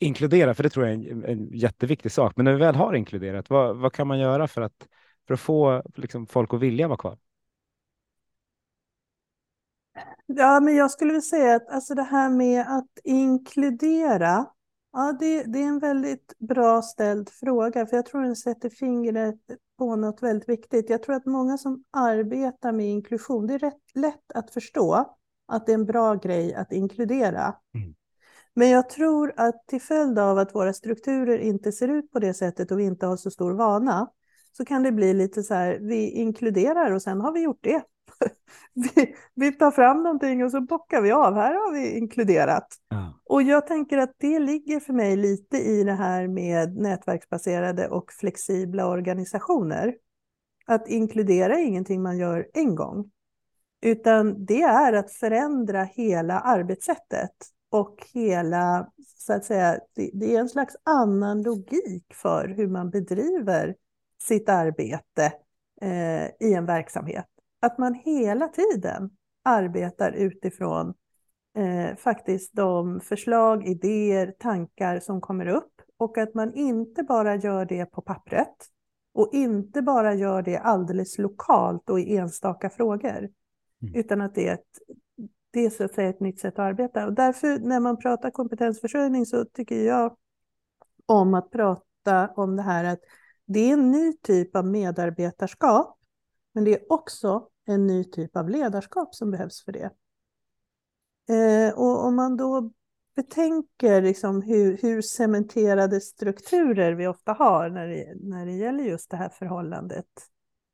inkludera, 0.00 0.54
för 0.54 0.62
det 0.62 0.70
tror 0.70 0.86
jag 0.86 0.94
är 0.94 1.10
en, 1.12 1.24
en 1.24 1.52
jätteviktig 1.52 2.12
sak, 2.12 2.32
men 2.36 2.44
när 2.44 2.52
vi 2.52 2.58
väl 2.58 2.74
har 2.74 2.94
inkluderat, 2.94 3.50
vad, 3.50 3.76
vad 3.76 3.92
kan 3.92 4.06
man 4.06 4.18
göra 4.18 4.48
för 4.48 4.62
att, 4.62 4.86
för 5.26 5.34
att 5.34 5.40
få 5.40 5.82
liksom, 5.96 6.26
folk 6.26 6.54
att 6.54 6.60
vilja 6.60 6.88
vara 6.88 6.98
kvar? 6.98 7.18
Ja, 10.26 10.60
men 10.60 10.76
jag 10.76 10.90
skulle 10.90 11.08
vilja 11.10 11.20
säga 11.22 11.54
att 11.56 11.68
alltså 11.68 11.94
det 11.94 12.02
här 12.02 12.30
med 12.30 12.60
att 12.60 12.98
inkludera, 13.04 14.46
ja, 14.92 15.16
det, 15.20 15.42
det 15.42 15.58
är 15.58 15.66
en 15.66 15.78
väldigt 15.78 16.34
bra 16.38 16.82
ställd 16.82 17.28
fråga, 17.28 17.86
för 17.86 17.96
jag 17.96 18.06
tror 18.06 18.22
den 18.22 18.36
sätter 18.36 18.70
fingret 18.70 19.40
på 19.78 19.96
något 19.96 20.22
väldigt 20.22 20.48
viktigt. 20.48 20.90
Jag 20.90 21.02
tror 21.02 21.14
att 21.14 21.26
många 21.26 21.58
som 21.58 21.84
arbetar 21.90 22.72
med 22.72 22.86
inklusion, 22.86 23.46
det 23.46 23.54
är 23.54 23.58
rätt 23.58 23.94
lätt 23.94 24.32
att 24.34 24.50
förstå 24.50 25.16
att 25.48 25.66
det 25.66 25.72
är 25.72 25.74
en 25.74 25.86
bra 25.86 26.14
grej 26.14 26.54
att 26.54 26.72
inkludera. 26.72 27.54
Mm. 27.74 27.94
Men 28.54 28.70
jag 28.70 28.88
tror 28.88 29.34
att 29.36 29.66
till 29.66 29.80
följd 29.80 30.18
av 30.18 30.38
att 30.38 30.54
våra 30.54 30.72
strukturer 30.72 31.38
inte 31.38 31.72
ser 31.72 31.88
ut 31.88 32.10
på 32.10 32.18
det 32.18 32.34
sättet 32.34 32.70
och 32.70 32.78
vi 32.78 32.84
inte 32.84 33.06
har 33.06 33.16
så 33.16 33.30
stor 33.30 33.52
vana, 33.52 34.10
så 34.52 34.64
kan 34.64 34.82
det 34.82 34.92
bli 34.92 35.14
lite 35.14 35.42
så 35.42 35.54
här, 35.54 35.78
vi 35.80 36.10
inkluderar 36.10 36.90
och 36.90 37.02
sen 37.02 37.20
har 37.20 37.32
vi 37.32 37.40
gjort 37.42 37.62
det. 37.62 37.82
Vi, 38.74 39.14
vi 39.34 39.52
tar 39.52 39.70
fram 39.70 40.02
någonting 40.02 40.44
och 40.44 40.50
så 40.50 40.60
bockar 40.60 41.00
vi 41.00 41.12
av, 41.12 41.34
här 41.34 41.54
har 41.54 41.72
vi 41.72 41.98
inkluderat. 41.98 42.66
Ja. 42.88 43.20
Och 43.24 43.42
jag 43.42 43.66
tänker 43.66 43.98
att 43.98 44.12
det 44.18 44.38
ligger 44.38 44.80
för 44.80 44.92
mig 44.92 45.16
lite 45.16 45.56
i 45.58 45.84
det 45.84 45.92
här 45.92 46.28
med 46.28 46.76
nätverksbaserade 46.76 47.88
och 47.88 48.12
flexibla 48.12 48.86
organisationer. 48.86 49.94
Att 50.66 50.88
inkludera 50.88 51.58
är 51.58 51.64
ingenting 51.64 52.02
man 52.02 52.18
gör 52.18 52.48
en 52.54 52.74
gång, 52.74 53.10
utan 53.80 54.44
det 54.44 54.62
är 54.62 54.92
att 54.92 55.12
förändra 55.12 55.82
hela 55.82 56.40
arbetssättet 56.40 57.32
och 57.70 58.06
hela, 58.14 58.88
så 59.18 59.32
att 59.32 59.44
säga, 59.44 59.78
det, 59.94 60.10
det 60.14 60.34
är 60.36 60.40
en 60.40 60.48
slags 60.48 60.76
annan 60.84 61.42
logik 61.42 62.14
för 62.14 62.48
hur 62.48 62.68
man 62.68 62.90
bedriver 62.90 63.74
sitt 64.22 64.48
arbete 64.48 65.32
eh, 65.80 66.48
i 66.48 66.54
en 66.54 66.66
verksamhet. 66.66 67.26
Att 67.62 67.78
man 67.78 67.94
hela 67.94 68.48
tiden 68.48 69.10
arbetar 69.44 70.12
utifrån 70.12 70.94
eh, 71.56 71.96
faktiskt 71.96 72.52
de 72.52 73.00
förslag, 73.00 73.66
idéer, 73.66 74.34
tankar 74.38 75.00
som 75.00 75.20
kommer 75.20 75.46
upp 75.46 75.72
och 75.96 76.18
att 76.18 76.34
man 76.34 76.54
inte 76.54 77.02
bara 77.02 77.36
gör 77.36 77.64
det 77.64 77.86
på 77.86 78.02
pappret 78.02 78.56
och 79.14 79.30
inte 79.32 79.82
bara 79.82 80.14
gör 80.14 80.42
det 80.42 80.58
alldeles 80.58 81.18
lokalt 81.18 81.90
och 81.90 82.00
i 82.00 82.16
enstaka 82.16 82.70
frågor, 82.70 83.18
mm. 83.18 83.94
utan 83.94 84.20
att 84.20 84.34
det 84.34 84.48
är, 84.48 84.54
ett, 84.54 84.78
det 85.50 85.60
är 85.60 85.70
så 85.70 85.84
att 85.84 85.94
säga 85.94 86.08
ett 86.08 86.20
nytt 86.20 86.40
sätt 86.40 86.54
att 86.54 86.58
arbeta. 86.58 87.06
Och 87.06 87.12
därför 87.12 87.58
när 87.58 87.80
man 87.80 87.98
pratar 87.98 88.30
kompetensförsörjning 88.30 89.26
så 89.26 89.44
tycker 89.44 89.86
jag 89.86 90.16
om 91.06 91.34
att 91.34 91.50
prata 91.50 92.28
om 92.36 92.56
det 92.56 92.62
här 92.62 92.84
att 92.84 93.00
det 93.44 93.60
är 93.60 93.72
en 93.72 93.90
ny 93.90 94.12
typ 94.12 94.56
av 94.56 94.66
medarbetarskap, 94.66 95.98
men 96.52 96.64
det 96.64 96.74
är 96.74 96.92
också 96.92 97.48
en 97.66 97.86
ny 97.86 98.04
typ 98.04 98.36
av 98.36 98.48
ledarskap 98.48 99.14
som 99.14 99.30
behövs 99.30 99.64
för 99.64 99.72
det. 99.72 99.90
Eh, 101.28 101.78
och 101.78 102.04
om 102.04 102.16
man 102.16 102.36
då 102.36 102.72
betänker 103.16 104.02
liksom 104.02 104.42
hur, 104.42 104.78
hur 104.82 105.02
cementerade 105.02 106.00
strukturer 106.00 106.92
vi 106.92 107.06
ofta 107.06 107.32
har 107.32 107.70
när 107.70 107.88
det, 107.88 108.14
när 108.20 108.46
det 108.46 108.52
gäller 108.52 108.84
just 108.84 109.10
det 109.10 109.16
här 109.16 109.28
förhållandet 109.28 110.06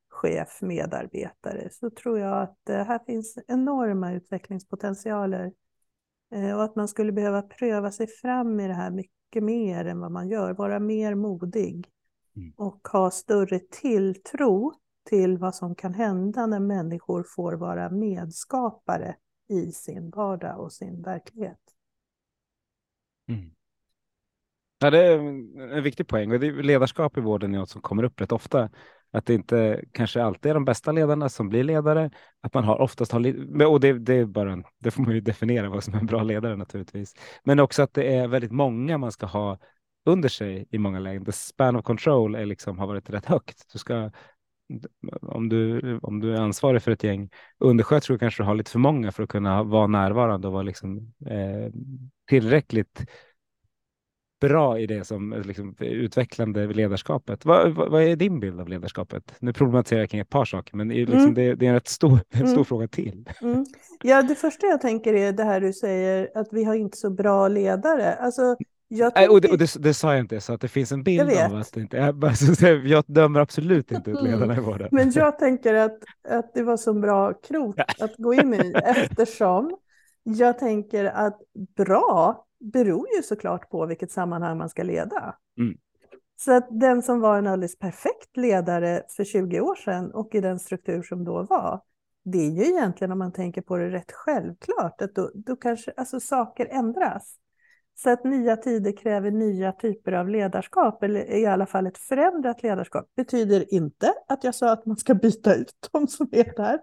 chef-medarbetare 0.09 1.69
så 1.73 1.91
tror 1.91 2.19
jag 2.19 2.43
att 2.43 2.69
eh, 2.69 2.85
här 2.85 2.99
finns 3.07 3.39
enorma 3.47 4.13
utvecklingspotentialer 4.13 5.53
eh, 6.35 6.57
och 6.57 6.65
att 6.65 6.77
man 6.77 6.89
skulle 6.89 7.13
behöva 7.13 7.43
pröva 7.43 7.93
sig 7.93 8.07
fram 8.07 8.61
i 8.61 8.69
det 8.69 8.75
här 8.75 8.91
mycket 8.91 9.43
mer 9.43 9.85
än 9.85 10.01
vad 10.01 10.13
man 10.13 10.29
gör, 10.29 10.55
vara 10.55 10.79
mer 10.79 11.15
modig 11.15 11.89
mm. 12.37 12.53
och 12.57 12.89
ha 12.89 13.11
större 13.11 13.59
tilltro 13.59 14.75
till 15.09 15.39
vad 15.39 15.55
som 15.55 15.75
kan 15.75 15.95
hända 15.95 16.47
när 16.47 16.61
människor 16.61 17.23
får 17.23 17.53
vara 17.53 17.91
medskapare 17.91 19.17
i 19.49 19.73
sin 19.73 20.11
vardag 20.11 20.61
och 20.61 20.73
sin 20.73 21.03
verklighet. 21.03 21.59
Mm. 23.29 23.51
Ja, 24.79 24.91
det 24.91 25.07
är 25.07 25.19
en 25.77 25.83
viktig 25.83 26.09
poäng 26.09 26.33
och 26.33 26.41
det 26.41 26.47
är 26.47 26.53
ledarskap 26.53 27.19
i 27.19 27.21
vården 27.21 27.55
är 27.55 27.59
något 27.59 27.71
som 27.71 27.83
kommer 27.83 28.03
upp 28.03 28.21
rätt 28.21 28.33
ofta. 28.33 28.71
Att 29.11 29.27
det 29.27 29.35
inte 29.35 29.85
kanske 29.93 30.23
alltid 30.23 30.51
är 30.51 30.55
de 30.55 30.65
bästa 30.65 30.93
ledarna 30.93 31.29
som 31.29 31.49
blir 31.49 31.65
ledare. 31.65 32.11
Att 32.41 32.55
man 32.55 32.65
har 32.65 32.79
oftast 32.79 33.13
har, 33.13 33.21
och 33.67 33.81
det, 33.81 33.99
det, 33.99 34.15
är 34.15 34.25
bara 34.25 34.53
en, 34.53 34.65
det 34.79 34.91
får 34.91 35.03
man 35.03 35.15
ju 35.15 35.21
definiera 35.21 35.69
vad 35.69 35.85
som 35.85 35.95
är 35.95 35.99
en 35.99 36.07
bra 36.07 36.23
ledare 36.23 36.57
naturligtvis. 36.57 37.15
Men 37.45 37.61
också 37.61 37.83
att 37.83 37.95
det 37.95 38.15
är 38.15 38.29
väldigt 38.29 38.53
många 38.53 38.99
man 38.99 39.13
ska 39.13 39.27
ha 39.27 39.59
under 40.07 40.29
sig 40.29 40.67
i 40.71 40.79
många 40.79 40.99
lägen. 40.99 41.25
The 41.25 41.33
span 41.33 41.77
of 41.77 41.85
control 41.85 42.35
är 42.35 42.47
liksom, 42.47 42.79
har 42.79 42.87
varit 42.87 43.11
rätt 43.11 43.27
högt. 43.27 43.73
Du 43.73 43.79
ska 43.79 44.11
om 45.23 45.49
du, 45.49 45.99
om 46.03 46.21
du 46.21 46.35
är 46.35 46.41
ansvarig 46.41 46.83
för 46.83 46.91
ett 46.91 47.05
gäng 47.05 47.31
undersköterskor 47.59 48.19
kanske 48.19 48.43
du 48.43 48.47
har 48.47 48.55
lite 48.55 48.71
för 48.71 48.79
många 48.79 49.13
för 49.13 49.23
att 49.23 49.29
kunna 49.29 49.63
vara 49.63 49.87
närvarande 49.87 50.47
och 50.47 50.53
vara 50.53 50.63
liksom, 50.63 51.13
eh, 51.27 51.73
tillräckligt 52.29 53.05
bra 54.41 54.79
i 54.79 54.87
det 54.87 55.05
som 55.05 55.43
liksom, 55.47 55.77
utvecklande 55.79 56.67
ledarskapet. 56.67 57.45
Vad, 57.45 57.75
vad, 57.75 57.91
vad, 57.91 58.03
är 58.03 58.17
din 58.17 58.41
bild 58.41 58.61
av 58.61 58.69
ledarskapet? 58.69 59.35
Nu 59.41 59.53
problematiserar 59.53 60.01
jag 60.01 60.11
kring 60.11 60.21
ett 60.21 60.29
par 60.29 60.45
saker, 60.45 60.77
men 60.77 60.89
liksom, 60.89 61.19
mm. 61.19 61.35
det, 61.35 61.55
det, 61.55 61.67
är 61.67 61.69
en 61.69 61.75
rätt 61.75 61.89
stor, 61.89 62.21
en 62.31 62.47
stor 62.47 62.53
mm. 62.53 62.65
fråga 62.65 62.89
till. 62.89 63.29
Mm. 63.43 63.67
Ja, 64.03 64.23
det 64.23 64.35
första 64.35 64.67
jag 64.67 64.81
tänker 64.81 65.15
är 65.15 65.33
det 65.33 65.45
här 65.45 65.61
du 65.61 65.73
säger 65.73 66.31
att 66.35 66.49
vi 66.53 66.65
har 66.65 66.75
inte 66.75 66.97
så 66.97 67.11
bra 67.11 67.49
ledare. 67.49 68.15
Alltså, 68.15 68.57
tänker... 69.15 69.33
och, 69.33 69.41
det, 69.41 69.49
och 69.49 69.59
det, 69.59 69.77
det, 69.79 69.95
sa 69.95 70.13
jag 70.13 70.21
inte, 70.21 70.41
så 70.41 70.53
att 70.53 70.61
det 70.61 70.69
finns 70.69 70.93
en 70.93 71.03
bild 71.03 71.31
av 71.31 71.57
att 71.57 71.73
det 71.73 71.81
inte 71.81 71.97
jag, 71.97 72.87
jag 72.87 73.05
dömer 73.07 73.41
absolut 73.41 73.93
inte 73.93 74.11
ut 74.11 74.23
ledarna 74.23 74.57
i 74.57 74.61
vården. 74.61 74.89
Men 74.93 75.11
jag 75.11 75.39
tänker 75.39 75.75
att, 75.75 75.99
att 76.29 76.55
det 76.55 76.63
var 76.63 76.77
så 76.77 76.95
bra 76.95 77.35
krok 77.35 77.79
att 78.01 78.17
gå 78.17 78.35
in 78.35 78.55
i 78.55 78.73
eftersom 78.85 79.77
jag 80.23 80.59
tänker 80.59 81.05
att 81.05 81.39
bra 81.77 82.47
beror 82.61 83.07
ju 83.17 83.23
såklart 83.23 83.71
på 83.71 83.87
vilket 83.87 84.13
sammanhang 84.13 84.59
man 84.59 84.69
ska 84.69 84.83
leda. 84.83 85.35
Mm. 85.59 85.79
Så 86.41 86.53
att 86.53 86.67
den 86.71 87.03
som 87.03 87.21
var 87.21 87.39
en 87.39 87.47
alldeles 87.47 87.79
perfekt 87.79 88.37
ledare 88.37 89.03
för 89.17 89.25
20 89.25 89.61
år 89.61 89.75
sedan 89.75 90.11
och 90.13 90.35
i 90.35 90.41
den 90.41 90.59
struktur 90.59 91.03
som 91.03 91.25
då 91.25 91.43
var, 91.43 91.81
det 92.25 92.39
är 92.39 92.51
ju 92.51 92.63
egentligen 92.63 93.13
om 93.13 93.19
man 93.19 93.33
tänker 93.33 93.63
på 93.63 93.77
det 93.77 93.91
rätt 93.91 94.13
självklart 94.13 95.03
att 95.03 95.15
då, 95.15 95.31
då 95.35 95.57
kanske 95.57 95.93
alltså, 95.97 96.21
saker 96.21 96.67
ändras. 96.67 97.35
Så 98.03 98.11
att 98.11 98.25
nya 98.25 98.57
tider 98.57 98.97
kräver 98.97 99.31
nya 99.31 99.73
typer 99.73 100.13
av 100.13 100.29
ledarskap, 100.29 101.03
eller 101.03 101.37
i 101.37 101.47
alla 101.47 101.67
fall 101.67 101.87
ett 101.87 101.99
förändrat 101.99 102.63
ledarskap, 102.63 103.07
betyder 103.17 103.75
inte 103.75 104.15
att 104.29 104.45
jag 104.45 104.55
sa 104.55 104.73
att 104.73 104.87
man 104.87 104.97
ska 104.97 105.15
byta 105.15 105.55
ut 105.55 105.73
de 105.93 106.09
som 106.09 106.29
är 106.33 106.57
där. 106.57 106.79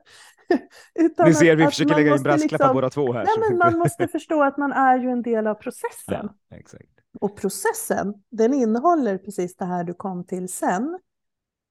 Utan 0.99 1.27
Ni 1.27 1.33
ser, 1.33 1.53
att, 1.53 1.59
vi 1.59 1.65
försöker 1.65 1.95
lägga 1.95 2.15
in 2.15 2.23
brasklappar 2.23 2.65
liksom, 2.65 2.73
båda 2.75 2.89
två 2.89 3.13
här. 3.13 3.25
Nej, 3.25 3.49
men 3.49 3.57
man 3.57 3.77
måste 3.77 4.07
förstå 4.07 4.43
att 4.43 4.57
man 4.57 4.71
är 4.71 4.99
ju 4.99 5.09
en 5.09 5.21
del 5.21 5.47
av 5.47 5.55
processen. 5.55 6.29
Ja, 6.49 6.57
exakt. 6.57 6.89
Och 7.21 7.37
processen, 7.37 8.13
den 8.31 8.53
innehåller 8.53 9.17
precis 9.17 9.55
det 9.55 9.65
här 9.65 9.83
du 9.83 9.93
kom 9.93 10.25
till 10.25 10.49
sen. 10.49 10.99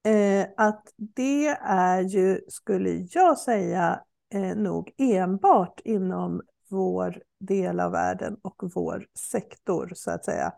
Eh, 0.07 0.47
att 0.57 0.85
det 0.97 1.47
är 1.63 2.01
ju, 2.01 2.41
skulle 2.49 2.91
jag 3.11 3.39
säga, 3.39 4.01
eh, 4.35 4.57
nog 4.57 4.93
enbart 4.99 5.81
inom 5.85 6.43
vår 6.69 7.23
del 7.41 7.81
av 7.81 7.93
världen 7.93 8.37
och 8.43 8.63
vår 8.75 9.07
sektor 9.19 9.93
så 9.95 10.11
att 10.11 10.25
säga. 10.25 10.53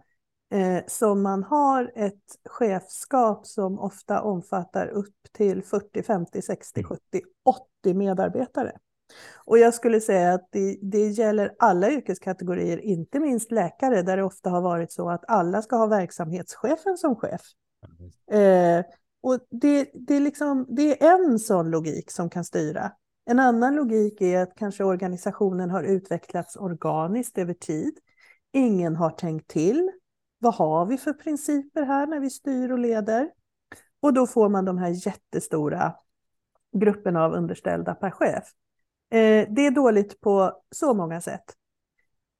Eh, 0.50 0.82
så 0.86 1.14
man 1.14 1.42
har 1.42 1.92
ett 1.94 2.22
chefskap 2.44 3.46
som 3.46 3.78
ofta 3.78 4.22
omfattar 4.22 4.86
upp 4.86 5.16
till 5.32 5.62
40, 5.62 6.02
50, 6.02 6.42
60, 6.42 6.82
70, 6.84 7.00
80 7.82 7.94
medarbetare. 7.94 8.72
Och 9.44 9.58
jag 9.58 9.74
skulle 9.74 10.00
säga 10.00 10.34
att 10.34 10.48
det, 10.52 10.78
det 10.82 11.08
gäller 11.08 11.54
alla 11.58 11.90
yrkeskategorier, 11.90 12.78
inte 12.78 13.20
minst 13.20 13.50
läkare, 13.50 14.02
där 14.02 14.16
det 14.16 14.22
ofta 14.22 14.50
har 14.50 14.60
varit 14.60 14.92
så 14.92 15.10
att 15.10 15.24
alla 15.28 15.62
ska 15.62 15.76
ha 15.76 15.86
verksamhetschefen 15.86 16.96
som 16.96 17.16
chef. 17.16 17.40
Eh, 18.30 18.84
och 19.22 19.38
det, 19.50 19.90
det, 19.94 20.14
är 20.16 20.20
liksom, 20.20 20.66
det 20.68 21.02
är 21.02 21.14
en 21.14 21.38
sån 21.38 21.70
logik 21.70 22.10
som 22.10 22.30
kan 22.30 22.44
styra. 22.44 22.92
En 23.28 23.38
annan 23.38 23.74
logik 23.74 24.20
är 24.20 24.42
att 24.42 24.54
kanske 24.54 24.84
organisationen 24.84 25.70
har 25.70 25.82
utvecklats 25.82 26.56
organiskt 26.56 27.38
över 27.38 27.54
tid. 27.54 27.98
Ingen 28.52 28.96
har 28.96 29.10
tänkt 29.10 29.48
till. 29.48 29.90
Vad 30.38 30.54
har 30.54 30.86
vi 30.86 30.98
för 30.98 31.12
principer 31.12 31.82
här 31.82 32.06
när 32.06 32.20
vi 32.20 32.30
styr 32.30 32.72
och 32.72 32.78
leder? 32.78 33.30
Och 34.00 34.12
då 34.12 34.26
får 34.26 34.48
man 34.48 34.64
de 34.64 34.78
här 34.78 35.06
jättestora 35.06 35.94
grupperna 36.76 37.24
av 37.24 37.32
underställda 37.32 37.94
per 37.94 38.10
chef. 38.10 38.44
Eh, 39.10 39.48
det 39.50 39.66
är 39.66 39.70
dåligt 39.70 40.20
på 40.20 40.62
så 40.70 40.94
många 40.94 41.20
sätt. 41.20 41.44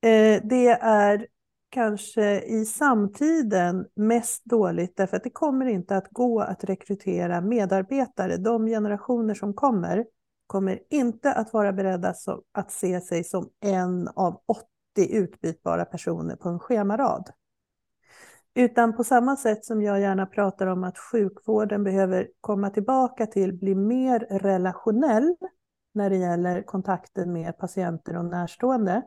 Eh, 0.02 0.42
det 0.44 0.68
är 0.80 1.26
kanske 1.70 2.40
i 2.40 2.64
samtiden 2.64 3.86
mest 3.94 4.44
dåligt 4.44 4.96
därför 4.96 5.16
att 5.16 5.24
det 5.24 5.30
kommer 5.30 5.66
inte 5.66 5.96
att 5.96 6.08
gå 6.10 6.40
att 6.40 6.64
rekrytera 6.64 7.40
medarbetare. 7.40 8.36
De 8.36 8.66
generationer 8.66 9.34
som 9.34 9.54
kommer 9.54 10.04
kommer 10.46 10.78
inte 10.90 11.32
att 11.32 11.52
vara 11.52 11.72
beredda 11.72 12.14
att 12.52 12.70
se 12.70 13.00
sig 13.00 13.24
som 13.24 13.50
en 13.60 14.08
av 14.08 14.40
80 14.46 14.66
utbytbara 15.16 15.84
personer 15.84 16.36
på 16.36 16.48
en 16.48 16.58
schemarad. 16.58 17.30
Utan 18.54 18.96
på 18.96 19.04
samma 19.04 19.36
sätt 19.36 19.64
som 19.64 19.82
jag 19.82 20.00
gärna 20.00 20.26
pratar 20.26 20.66
om 20.66 20.84
att 20.84 20.98
sjukvården 20.98 21.84
behöver 21.84 22.28
komma 22.40 22.70
tillbaka 22.70 23.26
till 23.26 23.52
bli 23.52 23.74
mer 23.74 24.20
relationell 24.30 25.36
när 25.94 26.10
det 26.10 26.16
gäller 26.16 26.62
kontakten 26.62 27.32
med 27.32 27.58
patienter 27.58 28.16
och 28.16 28.24
närstående, 28.24 29.02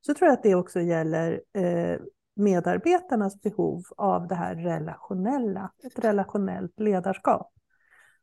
så 0.00 0.14
tror 0.14 0.28
jag 0.28 0.36
att 0.36 0.42
det 0.42 0.54
också 0.54 0.80
gäller 0.80 1.40
eh, 1.54 2.00
medarbetarnas 2.36 3.40
behov 3.40 3.82
av 3.96 4.28
det 4.28 4.34
här 4.34 4.54
relationella, 4.54 5.72
ett 5.84 6.04
relationellt 6.04 6.80
ledarskap. 6.80 7.52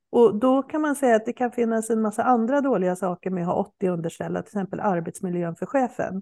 Och 0.09 0.39
då 0.39 0.63
kan 0.63 0.81
man 0.81 0.95
säga 0.95 1.15
att 1.15 1.25
det 1.25 1.33
kan 1.33 1.51
finnas 1.51 1.89
en 1.89 2.01
massa 2.01 2.23
andra 2.23 2.61
dåliga 2.61 2.95
saker 2.95 3.29
med 3.29 3.43
att 3.43 3.47
ha 3.47 3.55
80 3.55 3.87
underställda, 3.87 4.41
till 4.41 4.49
exempel 4.49 4.79
arbetsmiljön 4.79 5.55
för 5.55 5.65
chefen. 5.65 6.21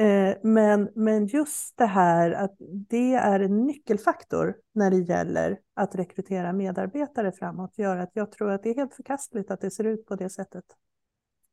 Eh, 0.00 0.36
men, 0.42 0.90
men 0.94 1.26
just 1.26 1.76
det 1.76 1.86
här 1.86 2.30
att 2.30 2.56
det 2.88 3.14
är 3.14 3.40
en 3.40 3.66
nyckelfaktor 3.66 4.54
när 4.74 4.90
det 4.90 4.96
gäller 4.96 5.58
att 5.74 5.94
rekrytera 5.94 6.52
medarbetare 6.52 7.32
framåt 7.32 7.78
gör 7.78 7.96
att 7.96 8.10
jag 8.12 8.32
tror 8.32 8.50
att 8.50 8.62
det 8.62 8.70
är 8.70 8.74
helt 8.74 8.94
förkastligt 8.94 9.50
att 9.50 9.60
det 9.60 9.70
ser 9.70 9.84
ut 9.84 10.06
på 10.06 10.16
det 10.16 10.30
sättet. 10.30 10.64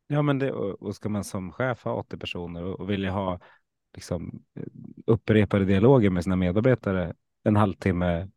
Ja, 0.07 0.21
men 0.21 0.39
det, 0.39 0.51
och 0.51 0.95
ska 0.95 1.09
man 1.09 1.23
som 1.23 1.51
chef 1.51 1.83
ha 1.83 1.93
80 1.93 2.17
personer 2.17 2.81
och 2.81 2.89
vilja 2.89 3.11
ha 3.11 3.39
liksom, 3.93 4.43
eh, 4.55 4.63
upprepade 5.05 5.65
dialoger 5.65 6.09
med 6.09 6.23
sina 6.23 6.35
medarbetare 6.35 7.13
en 7.43 7.55
halvtimme 7.55 8.27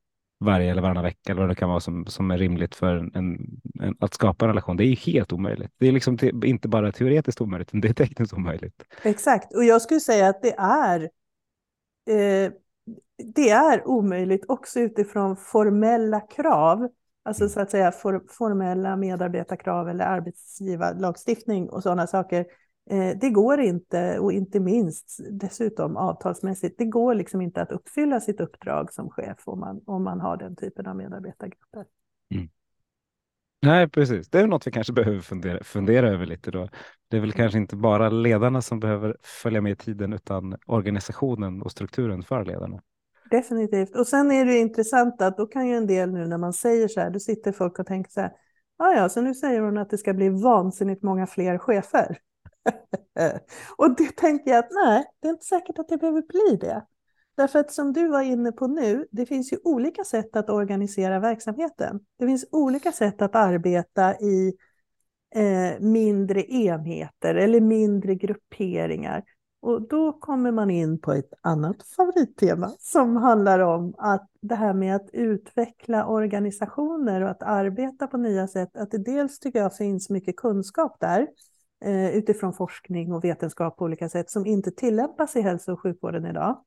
varje 0.40 0.70
eller 0.70 0.82
varannan 0.82 1.04
vecka 1.04 1.32
eller 1.32 1.40
vad 1.40 1.50
det 1.50 1.54
kan 1.54 1.68
vara 1.68 1.80
som, 1.80 2.06
som 2.06 2.30
är 2.30 2.38
rimligt 2.38 2.74
för 2.74 2.96
en, 2.96 3.10
en, 3.80 3.96
att 4.00 4.14
skapa 4.14 4.44
en 4.44 4.48
relation. 4.48 4.76
Det 4.76 4.84
är 4.84 4.96
helt 4.96 5.32
omöjligt. 5.32 5.70
Det 5.78 5.88
är 5.88 5.92
liksom 5.92 6.18
te, 6.18 6.32
inte 6.44 6.68
bara 6.68 6.92
teoretiskt 6.92 7.40
omöjligt, 7.40 7.70
det 7.72 7.88
är 7.88 7.94
tekniskt 7.94 8.32
omöjligt. 8.32 8.84
Exakt, 9.02 9.54
och 9.54 9.64
jag 9.64 9.82
skulle 9.82 10.00
säga 10.00 10.28
att 10.28 10.42
det 10.42 10.54
är 10.58 11.00
eh, 12.10 12.52
det 13.34 13.50
är 13.50 13.88
omöjligt 13.88 14.44
också 14.48 14.80
utifrån 14.80 15.36
formella 15.36 16.20
krav, 16.20 16.88
alltså 17.22 17.42
mm. 17.42 17.50
så 17.50 17.60
att 17.60 17.70
säga 17.70 17.92
for, 17.92 18.22
formella 18.28 18.96
medarbetarkrav 18.96 19.88
eller 19.88 20.04
arbetsgivarlagstiftning 20.04 21.68
och 21.70 21.82
sådana 21.82 22.06
saker. 22.06 22.46
Eh, 22.90 23.16
det 23.20 23.30
går 23.30 23.60
inte, 23.60 24.18
och 24.18 24.32
inte 24.32 24.60
minst 24.60 25.20
dessutom 25.30 25.96
avtalsmässigt, 25.96 26.78
det 26.78 26.84
går 26.84 27.14
liksom 27.14 27.40
inte 27.40 27.62
att 27.62 27.72
uppfylla 27.72 28.20
sitt 28.20 28.40
uppdrag 28.40 28.92
som 28.92 29.10
chef 29.10 29.38
om 29.44 29.60
man, 29.60 29.80
om 29.86 30.04
man 30.04 30.20
har 30.20 30.36
den 30.36 30.56
typen 30.56 30.86
av 30.86 30.96
medarbetargrupper. 30.96 31.84
Mm. 32.34 32.48
Nej, 33.62 33.88
precis. 33.88 34.28
Det 34.28 34.40
är 34.40 34.46
något 34.46 34.66
vi 34.66 34.70
kanske 34.70 34.92
behöver 34.92 35.20
fundera, 35.20 35.64
fundera 35.64 36.08
över 36.08 36.26
lite 36.26 36.50
då. 36.50 36.68
Det 37.08 37.16
är 37.16 37.20
väl 37.20 37.32
kanske 37.32 37.58
inte 37.58 37.76
bara 37.76 38.08
ledarna 38.08 38.62
som 38.62 38.80
behöver 38.80 39.16
följa 39.22 39.60
med 39.60 39.72
i 39.72 39.76
tiden 39.76 40.12
utan 40.12 40.56
organisationen 40.66 41.62
och 41.62 41.70
strukturen 41.70 42.22
för 42.22 42.44
ledarna. 42.44 42.82
Definitivt. 43.30 43.96
Och 43.96 44.06
sen 44.06 44.30
är 44.30 44.44
det 44.44 44.58
intressant 44.58 45.22
att 45.22 45.36
då 45.36 45.46
kan 45.46 45.68
ju 45.68 45.74
en 45.74 45.86
del 45.86 46.12
nu 46.12 46.26
när 46.26 46.38
man 46.38 46.52
säger 46.52 46.88
så 46.88 47.00
här, 47.00 47.10
då 47.10 47.18
sitter 47.18 47.52
folk 47.52 47.78
och 47.78 47.86
tänker 47.86 48.10
så 48.10 48.20
här, 48.20 48.32
ja 48.78 48.94
ja, 48.94 49.08
så 49.08 49.20
nu 49.20 49.34
säger 49.34 49.60
hon 49.60 49.78
att 49.78 49.90
det 49.90 49.98
ska 49.98 50.14
bli 50.14 50.28
vansinnigt 50.28 51.02
många 51.02 51.26
fler 51.26 51.58
chefer. 51.58 52.18
och 53.76 53.96
det 53.96 54.16
tänker 54.16 54.50
jag 54.50 54.58
att 54.58 54.70
nej, 54.70 55.04
det 55.20 55.28
är 55.28 55.32
inte 55.32 55.46
säkert 55.46 55.78
att 55.78 55.88
det 55.88 55.96
behöver 55.96 56.22
bli 56.22 56.56
det. 56.60 56.86
Därför 57.36 57.58
att 57.58 57.72
som 57.72 57.92
du 57.92 58.08
var 58.08 58.22
inne 58.22 58.52
på 58.52 58.66
nu, 58.66 59.06
det 59.10 59.26
finns 59.26 59.52
ju 59.52 59.58
olika 59.64 60.04
sätt 60.04 60.36
att 60.36 60.50
organisera 60.50 61.20
verksamheten. 61.20 62.00
Det 62.18 62.26
finns 62.26 62.44
olika 62.52 62.92
sätt 62.92 63.22
att 63.22 63.34
arbeta 63.34 64.14
i 64.20 64.52
eh, 65.34 65.80
mindre 65.80 66.42
enheter 66.42 67.34
eller 67.34 67.60
mindre 67.60 68.14
grupperingar. 68.14 69.24
Och 69.62 69.88
då 69.88 70.12
kommer 70.12 70.52
man 70.52 70.70
in 70.70 71.00
på 71.00 71.12
ett 71.12 71.32
annat 71.40 71.82
favorittema 71.96 72.72
som 72.78 73.16
handlar 73.16 73.58
om 73.58 73.94
att 73.98 74.30
det 74.40 74.54
här 74.54 74.74
med 74.74 74.96
att 74.96 75.10
utveckla 75.12 76.06
organisationer 76.06 77.20
och 77.20 77.30
att 77.30 77.42
arbeta 77.42 78.06
på 78.06 78.16
nya 78.16 78.48
sätt, 78.48 78.76
att 78.76 78.90
det 78.90 78.98
dels 78.98 79.38
tycker 79.38 79.58
jag 79.58 79.76
finns 79.76 80.10
mycket 80.10 80.36
kunskap 80.36 80.96
där 81.00 81.26
eh, 81.84 82.10
utifrån 82.10 82.52
forskning 82.52 83.12
och 83.12 83.24
vetenskap 83.24 83.76
på 83.76 83.84
olika 83.84 84.08
sätt 84.08 84.30
som 84.30 84.46
inte 84.46 84.70
tillämpas 84.70 85.36
i 85.36 85.40
hälso 85.40 85.72
och 85.72 85.80
sjukvården 85.80 86.26
idag. 86.26 86.64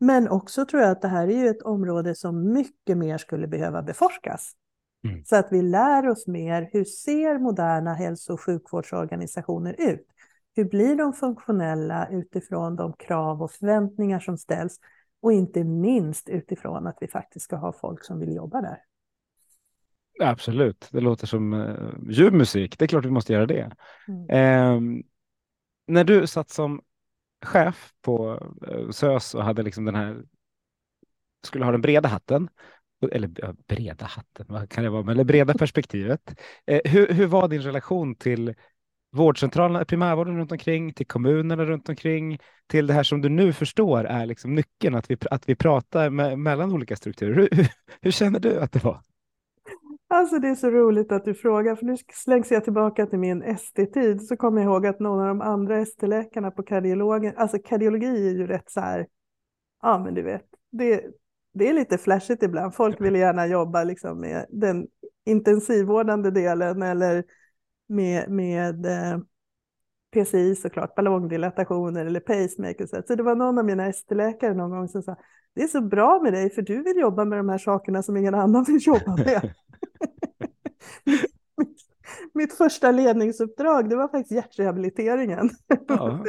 Men 0.00 0.28
också 0.28 0.66
tror 0.66 0.82
jag 0.82 0.90
att 0.90 1.02
det 1.02 1.08
här 1.08 1.28
är 1.28 1.42
ju 1.42 1.48
ett 1.48 1.62
område 1.62 2.14
som 2.14 2.52
mycket 2.52 2.98
mer 2.98 3.18
skulle 3.18 3.46
behöva 3.46 3.82
beforskas. 3.82 4.52
Mm. 5.04 5.24
Så 5.24 5.36
att 5.36 5.48
vi 5.50 5.62
lär 5.62 6.08
oss 6.08 6.26
mer, 6.26 6.68
hur 6.72 6.84
ser 6.84 7.38
moderna 7.38 7.94
hälso 7.94 8.32
och 8.32 8.40
sjukvårdsorganisationer 8.40 9.74
ut? 9.78 10.06
Hur 10.56 10.64
blir 10.64 10.96
de 10.96 11.12
funktionella 11.12 12.08
utifrån 12.10 12.76
de 12.76 12.92
krav 12.92 13.42
och 13.42 13.50
förväntningar 13.50 14.20
som 14.20 14.38
ställs? 14.38 14.78
Och 15.22 15.32
inte 15.32 15.64
minst 15.64 16.28
utifrån 16.28 16.86
att 16.86 16.96
vi 17.00 17.08
faktiskt 17.08 17.44
ska 17.44 17.56
ha 17.56 17.72
folk 17.72 18.04
som 18.04 18.18
vill 18.18 18.34
jobba 18.34 18.60
där. 18.60 18.78
Absolut, 20.20 20.88
det 20.92 21.00
låter 21.00 21.26
som 21.26 21.52
uh, 21.52 22.10
ljuv 22.10 22.32
musik. 22.32 22.78
Det 22.78 22.84
är 22.84 22.86
klart 22.86 23.04
vi 23.04 23.10
måste 23.10 23.32
göra 23.32 23.46
det. 23.46 23.70
Mm. 24.08 24.30
Eh, 24.30 25.04
när 25.86 26.04
du 26.04 26.26
satt 26.26 26.50
som 26.50 26.82
chef 27.44 27.92
på 28.02 28.32
uh, 28.68 28.90
SÖS 28.90 29.34
och 29.34 29.44
hade 29.44 29.62
liksom 29.62 29.84
den 29.84 29.94
här, 29.94 30.22
skulle 31.46 31.64
ha 31.64 31.72
den 31.72 31.80
breda 31.80 32.08
hatten, 32.08 32.48
eller 33.12 33.30
ja, 33.36 33.54
breda 33.68 34.06
hatten, 34.06 34.46
vad 34.48 34.70
kan 34.70 34.84
det 34.84 34.90
vara, 34.90 35.14
det 35.14 35.24
breda 35.24 35.54
perspektivet. 35.58 36.40
Eh, 36.66 36.80
hur, 36.84 37.08
hur 37.12 37.26
var 37.26 37.48
din 37.48 37.62
relation 37.62 38.14
till 38.14 38.54
vårdcentralerna, 39.14 39.84
primärvården 39.84 40.36
runt 40.36 40.52
omkring, 40.52 40.92
till 40.92 41.06
kommunerna 41.06 41.64
runt 41.64 41.88
omkring, 41.88 42.38
till 42.66 42.86
det 42.86 42.94
här 42.94 43.02
som 43.02 43.20
du 43.20 43.28
nu 43.28 43.52
förstår 43.52 44.04
är 44.04 44.26
liksom 44.26 44.54
nyckeln, 44.54 44.94
att 44.94 45.10
vi, 45.10 45.16
att 45.30 45.48
vi 45.48 45.54
pratar 45.54 46.10
med, 46.10 46.38
mellan 46.38 46.72
olika 46.72 46.96
strukturer. 46.96 47.34
Hur, 47.34 47.68
hur, 48.00 48.10
känner 48.10 48.40
du 48.40 48.60
att 48.60 48.72
det 48.72 48.84
var? 48.84 49.00
Alltså 50.14 50.38
det 50.38 50.48
är 50.48 50.54
så 50.54 50.70
roligt 50.70 51.12
att 51.12 51.24
du 51.24 51.34
frågar, 51.34 51.76
för 51.76 51.84
nu 51.84 51.96
slängs 52.12 52.50
jag 52.50 52.64
tillbaka 52.64 53.06
till 53.06 53.18
min 53.18 53.42
ST-tid, 53.42 54.26
så 54.26 54.36
kommer 54.36 54.62
jag 54.62 54.70
ihåg 54.70 54.86
att 54.86 55.00
någon 55.00 55.20
av 55.20 55.26
de 55.26 55.40
andra 55.40 55.78
ST-läkarna 55.78 56.50
på 56.50 56.62
kardiologen, 56.62 57.34
alltså 57.36 57.58
kardiologi 57.58 58.28
är 58.28 58.32
ju 58.32 58.46
rätt 58.46 58.70
så 58.70 58.80
här, 58.80 59.06
ja 59.82 59.98
men 59.98 60.14
du 60.14 60.22
vet, 60.22 60.44
det, 60.70 61.04
det 61.54 61.68
är 61.68 61.72
lite 61.72 61.98
flashigt 61.98 62.42
ibland. 62.42 62.74
Folk 62.74 63.00
vill 63.00 63.14
gärna 63.14 63.46
jobba 63.46 63.84
liksom 63.84 64.20
med 64.20 64.46
den 64.48 64.86
intensivvårdande 65.24 66.30
delen 66.30 66.82
eller 66.82 67.24
med, 67.88 68.30
med 68.30 68.86
eh, 68.86 69.18
PCI 70.12 70.56
såklart, 70.56 70.94
ballongdilatationer 70.94 72.06
eller 72.06 72.20
pacemakers. 72.20 72.90
Så 72.90 73.14
det 73.14 73.22
var 73.22 73.34
någon 73.34 73.58
av 73.58 73.64
mina 73.64 73.86
ST-läkare 73.86 74.54
någon 74.54 74.70
gång 74.70 74.88
som 74.88 75.02
sa, 75.02 75.16
det 75.54 75.62
är 75.62 75.68
så 75.68 75.80
bra 75.80 76.20
med 76.22 76.32
dig 76.32 76.50
för 76.50 76.62
du 76.62 76.82
vill 76.82 76.96
jobba 76.96 77.24
med 77.24 77.38
de 77.38 77.48
här 77.48 77.58
sakerna 77.58 78.02
som 78.02 78.16
ingen 78.16 78.34
annan 78.34 78.64
vill 78.64 78.86
jobba 78.86 79.16
med. 79.16 79.54
mitt, 81.56 81.80
mitt, 82.34 82.54
första 82.54 82.90
ledningsuppdrag, 82.90 83.90
det 83.90 83.96
var 83.96 84.08
faktiskt 84.08 84.32
hjärtrehabiliteringen. 84.32 85.50
Ja. 85.88 86.20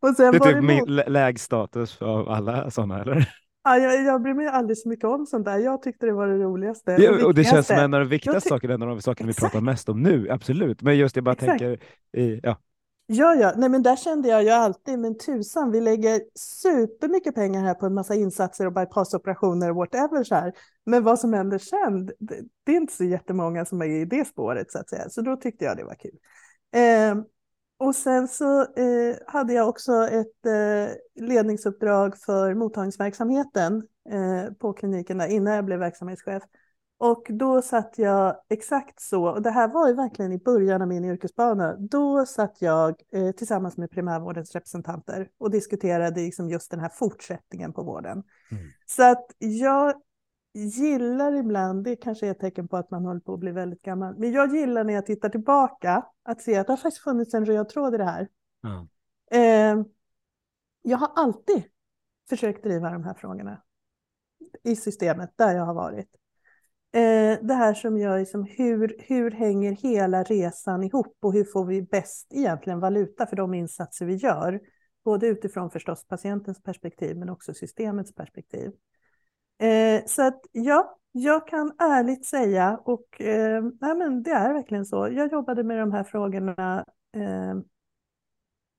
Och 0.00 0.16
sen 0.16 0.32
det 0.32 0.38
är 0.38 0.52
typ 0.52 0.64
min 0.64 0.96
lägst 1.06 1.44
status 1.44 2.02
av 2.02 2.28
alla 2.28 2.70
sådana, 2.70 3.02
eller? 3.02 3.28
Ja, 3.64 3.76
jag, 3.76 4.04
jag 4.04 4.22
bryr 4.22 4.34
mig 4.34 4.46
aldrig 4.46 4.78
så 4.78 4.88
mycket 4.88 5.04
om 5.04 5.26
sånt 5.26 5.44
där. 5.44 5.58
Jag 5.58 5.82
tyckte 5.82 6.06
det 6.06 6.12
var 6.12 6.28
det 6.28 6.38
roligaste. 6.38 6.92
Ja, 6.92 7.26
och 7.26 7.34
det 7.34 7.44
känns 7.44 7.66
som 7.66 7.76
en 7.76 7.94
av 7.94 8.00
de 8.00 8.08
viktigaste 8.08 8.48
sakerna, 8.48 8.74
en 8.74 8.82
av 8.82 8.88
de 8.88 9.02
sakerna 9.02 9.28
vi 9.28 9.34
pratar 9.34 9.60
mest 9.60 9.88
om 9.88 10.02
nu, 10.02 10.30
absolut. 10.30 10.82
Men 10.82 10.98
just 10.98 11.14
det, 11.14 11.18
jag 11.18 11.24
bara 11.24 11.32
Exakt. 11.32 11.58
tänker, 11.58 11.78
i, 12.16 12.40
ja. 12.42 12.56
Ja, 13.06 13.34
ja, 13.34 13.52
nej 13.56 13.68
men 13.68 13.82
där 13.82 13.96
kände 13.96 14.28
jag 14.28 14.42
ju 14.42 14.50
alltid, 14.50 14.98
men 14.98 15.18
tusan, 15.18 15.70
vi 15.70 15.80
lägger 15.80 16.20
supermycket 16.34 17.34
pengar 17.34 17.64
här 17.64 17.74
på 17.74 17.86
en 17.86 17.94
massa 17.94 18.14
insatser 18.14 18.66
och 18.66 18.72
bypassoperationer 18.72 19.70
och 19.70 19.76
whatever 19.76 20.24
så 20.24 20.34
här. 20.34 20.52
Men 20.86 21.04
vad 21.04 21.18
som 21.20 21.32
händer 21.32 21.58
sen, 21.58 22.06
det, 22.06 22.40
det 22.64 22.72
är 22.72 22.76
inte 22.76 22.92
så 22.92 23.04
jättemånga 23.04 23.64
som 23.64 23.82
är 23.82 23.86
i 23.86 24.04
det 24.04 24.24
spåret 24.24 24.72
så 24.72 24.78
att 24.78 24.88
säga. 24.88 25.08
Så 25.08 25.22
då 25.22 25.36
tyckte 25.36 25.64
jag 25.64 25.76
det 25.76 25.84
var 25.84 25.94
kul. 25.94 26.18
Eh, 26.74 27.24
och 27.78 27.94
sen 27.94 28.28
så 28.28 28.60
eh, 28.60 29.16
hade 29.26 29.52
jag 29.52 29.68
också 29.68 29.92
ett 29.92 30.46
eh, 30.46 31.24
ledningsuppdrag 31.24 32.18
för 32.18 32.54
mottagningsverksamheten 32.54 33.82
eh, 34.10 34.52
på 34.52 34.72
klinikerna 34.72 35.28
innan 35.28 35.54
jag 35.54 35.64
blev 35.64 35.78
verksamhetschef. 35.78 36.42
Och 37.02 37.26
då 37.30 37.62
satt 37.62 37.98
jag 37.98 38.36
exakt 38.48 39.00
så, 39.00 39.28
och 39.28 39.42
det 39.42 39.50
här 39.50 39.68
var 39.68 39.88
ju 39.88 39.94
verkligen 39.94 40.32
i 40.32 40.38
början 40.38 40.82
av 40.82 40.88
min 40.88 41.04
yrkesbana, 41.04 41.76
då 41.76 42.26
satt 42.26 42.62
jag 42.62 43.02
eh, 43.12 43.30
tillsammans 43.30 43.76
med 43.76 43.90
primärvårdens 43.90 44.52
representanter 44.52 45.28
och 45.38 45.50
diskuterade 45.50 46.20
liksom 46.20 46.48
just 46.48 46.70
den 46.70 46.80
här 46.80 46.88
fortsättningen 46.88 47.72
på 47.72 47.82
vården. 47.82 48.22
Mm. 48.50 48.64
Så 48.86 49.02
att 49.02 49.26
jag 49.38 49.94
gillar 50.54 51.34
ibland, 51.34 51.84
det 51.84 51.96
kanske 51.96 52.26
är 52.26 52.30
ett 52.30 52.40
tecken 52.40 52.68
på 52.68 52.76
att 52.76 52.90
man 52.90 53.04
håller 53.04 53.20
på 53.20 53.34
att 53.34 53.40
bli 53.40 53.50
väldigt 53.50 53.82
gammal, 53.82 54.14
men 54.18 54.32
jag 54.32 54.54
gillar 54.54 54.84
när 54.84 54.94
jag 54.94 55.06
tittar 55.06 55.28
tillbaka 55.28 56.06
att 56.22 56.42
se 56.42 56.56
att 56.56 56.66
det 56.66 56.72
har 56.72 56.76
faktiskt 56.76 57.04
funnits 57.04 57.34
en 57.34 57.46
röd 57.46 57.68
tråd 57.68 57.94
i 57.94 57.98
det 57.98 58.04
här. 58.04 58.28
Mm. 58.64 58.88
Eh, 59.80 59.86
jag 60.82 60.98
har 60.98 61.10
alltid 61.16 61.62
försökt 62.28 62.62
driva 62.62 62.90
de 62.90 63.04
här 63.04 63.14
frågorna 63.14 63.62
i 64.62 64.76
systemet 64.76 65.30
där 65.36 65.54
jag 65.56 65.64
har 65.64 65.74
varit. 65.74 66.21
Eh, 66.94 67.38
det 67.42 67.54
här 67.54 67.74
som 67.74 67.98
gör 67.98 68.18
liksom 68.18 68.44
hur, 68.44 68.96
hur 68.98 69.30
hänger 69.30 69.72
hela 69.72 70.22
resan 70.22 70.84
ihop 70.84 71.16
och 71.20 71.32
hur 71.32 71.44
får 71.44 71.64
vi 71.64 71.82
bäst 71.82 72.26
egentligen 72.32 72.80
valuta 72.80 73.26
för 73.26 73.36
de 73.36 73.54
insatser 73.54 74.06
vi 74.06 74.14
gör? 74.14 74.60
Både 75.04 75.26
utifrån 75.26 75.70
förstås 75.70 76.06
patientens 76.06 76.62
perspektiv 76.62 77.16
men 77.16 77.28
också 77.28 77.54
systemets 77.54 78.14
perspektiv. 78.14 78.70
Eh, 79.58 80.02
så 80.06 80.22
att 80.22 80.40
ja, 80.52 80.98
jag 81.12 81.48
kan 81.48 81.72
ärligt 81.78 82.26
säga, 82.26 82.80
och 82.84 83.20
eh, 83.20 83.62
nej, 83.80 83.94
men 83.94 84.22
det 84.22 84.30
är 84.30 84.52
verkligen 84.52 84.86
så, 84.86 85.08
jag 85.12 85.32
jobbade 85.32 85.64
med 85.64 85.78
de 85.78 85.92
här 85.92 86.04
frågorna 86.04 86.84
eh, 87.16 87.54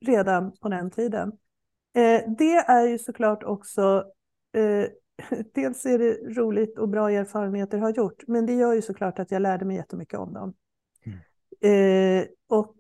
redan 0.05 0.51
på 0.51 0.70
den 0.70 0.91
tiden. 0.91 1.32
Eh, 1.93 2.22
det 2.38 2.55
är 2.55 2.88
ju 2.88 2.99
såklart 2.99 3.43
också, 3.43 4.03
eh, 4.53 4.88
dels 5.53 5.86
är 5.86 5.99
det 5.99 6.39
roligt 6.39 6.78
och 6.78 6.89
bra 6.89 7.11
erfarenheter 7.11 7.78
har 7.78 7.89
gjort, 7.89 8.24
men 8.28 8.45
det 8.45 8.53
gör 8.53 8.74
ju 8.74 8.82
såklart 8.82 9.20
att 9.20 9.32
jag 9.32 9.41
lärde 9.41 9.66
mig 9.66 9.76
jättemycket 9.76 10.20
om 10.20 10.34
dem. 10.34 10.53
Mm. 11.05 12.20
Eh, 12.22 12.28
och 12.49 12.76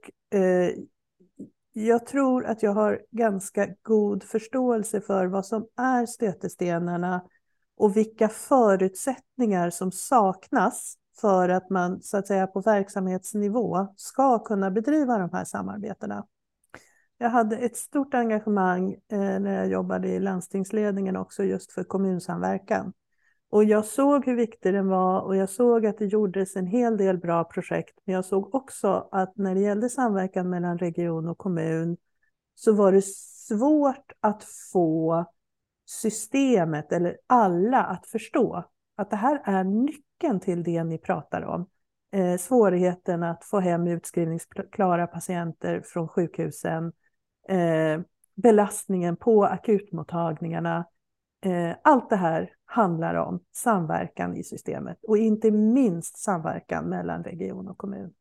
jag 1.73 2.05
tror 2.05 2.45
att 2.45 2.63
jag 2.63 2.71
har 2.71 3.01
ganska 3.11 3.67
god 3.81 4.23
förståelse 4.23 5.01
för 5.01 5.25
vad 5.25 5.45
som 5.45 5.67
är 5.77 6.05
stötestenarna 6.05 7.21
och 7.77 7.97
vilka 7.97 8.29
förutsättningar 8.29 9.69
som 9.69 9.91
saknas 9.91 10.97
för 11.21 11.49
att 11.49 11.69
man 11.69 12.01
så 12.01 12.17
att 12.17 12.27
säga 12.27 12.47
på 12.47 12.61
verksamhetsnivå 12.61 13.87
ska 13.95 14.39
kunna 14.39 14.71
bedriva 14.71 15.17
de 15.17 15.29
här 15.33 15.45
samarbetena. 15.45 16.25
Jag 17.23 17.29
hade 17.29 17.57
ett 17.57 17.77
stort 17.77 18.13
engagemang 18.13 18.91
eh, 18.91 19.39
när 19.39 19.53
jag 19.55 19.67
jobbade 19.67 20.07
i 20.07 20.19
landstingsledningen 20.19 21.15
också 21.15 21.43
just 21.43 21.71
för 21.71 21.83
kommunsamverkan. 21.83 22.93
Och 23.49 23.63
jag 23.63 23.85
såg 23.85 24.25
hur 24.25 24.35
viktig 24.35 24.73
den 24.73 24.87
var 24.87 25.21
och 25.21 25.35
jag 25.35 25.49
såg 25.49 25.85
att 25.85 25.97
det 25.97 26.05
gjordes 26.05 26.55
en 26.55 26.67
hel 26.67 26.97
del 26.97 27.17
bra 27.17 27.43
projekt. 27.43 27.99
Men 28.05 28.15
jag 28.15 28.25
såg 28.25 28.55
också 28.55 29.09
att 29.11 29.37
när 29.37 29.55
det 29.55 29.61
gällde 29.61 29.89
samverkan 29.89 30.49
mellan 30.49 30.77
region 30.77 31.27
och 31.27 31.37
kommun 31.37 31.97
så 32.55 32.73
var 32.73 32.91
det 32.91 33.05
svårt 33.47 34.11
att 34.19 34.43
få 34.73 35.25
systemet 35.85 36.91
eller 36.91 37.17
alla 37.27 37.83
att 37.83 38.07
förstå 38.07 38.63
att 38.95 39.09
det 39.09 39.15
här 39.15 39.41
är 39.45 39.63
nyckeln 39.63 40.39
till 40.39 40.63
det 40.63 40.83
ni 40.83 40.97
pratar 40.97 41.41
om. 41.41 41.69
eh, 42.11 42.37
svårigheten 42.37 43.23
att 43.23 43.45
få 43.45 43.59
hem 43.59 43.87
utskrivningsklara 43.87 45.07
patienter 45.07 45.81
från 45.85 46.07
sjukhusen, 46.07 46.91
eh, 47.47 48.01
belastningen 48.35 49.15
på 49.15 49.45
akutmottagningarna. 49.45 50.85
Eh, 51.45 51.75
allt 51.81 52.09
det 52.09 52.15
här 52.15 52.53
handlar 52.65 53.15
om 53.15 53.39
samverkan 53.51 54.35
i 54.35 54.43
systemet 54.43 54.97
och 55.07 55.17
inte 55.17 55.51
minst 55.51 56.17
samverkan 56.17 56.89
mellan 56.89 57.23
region 57.23 57.67
och 57.67 57.77
kommun. 57.77 58.13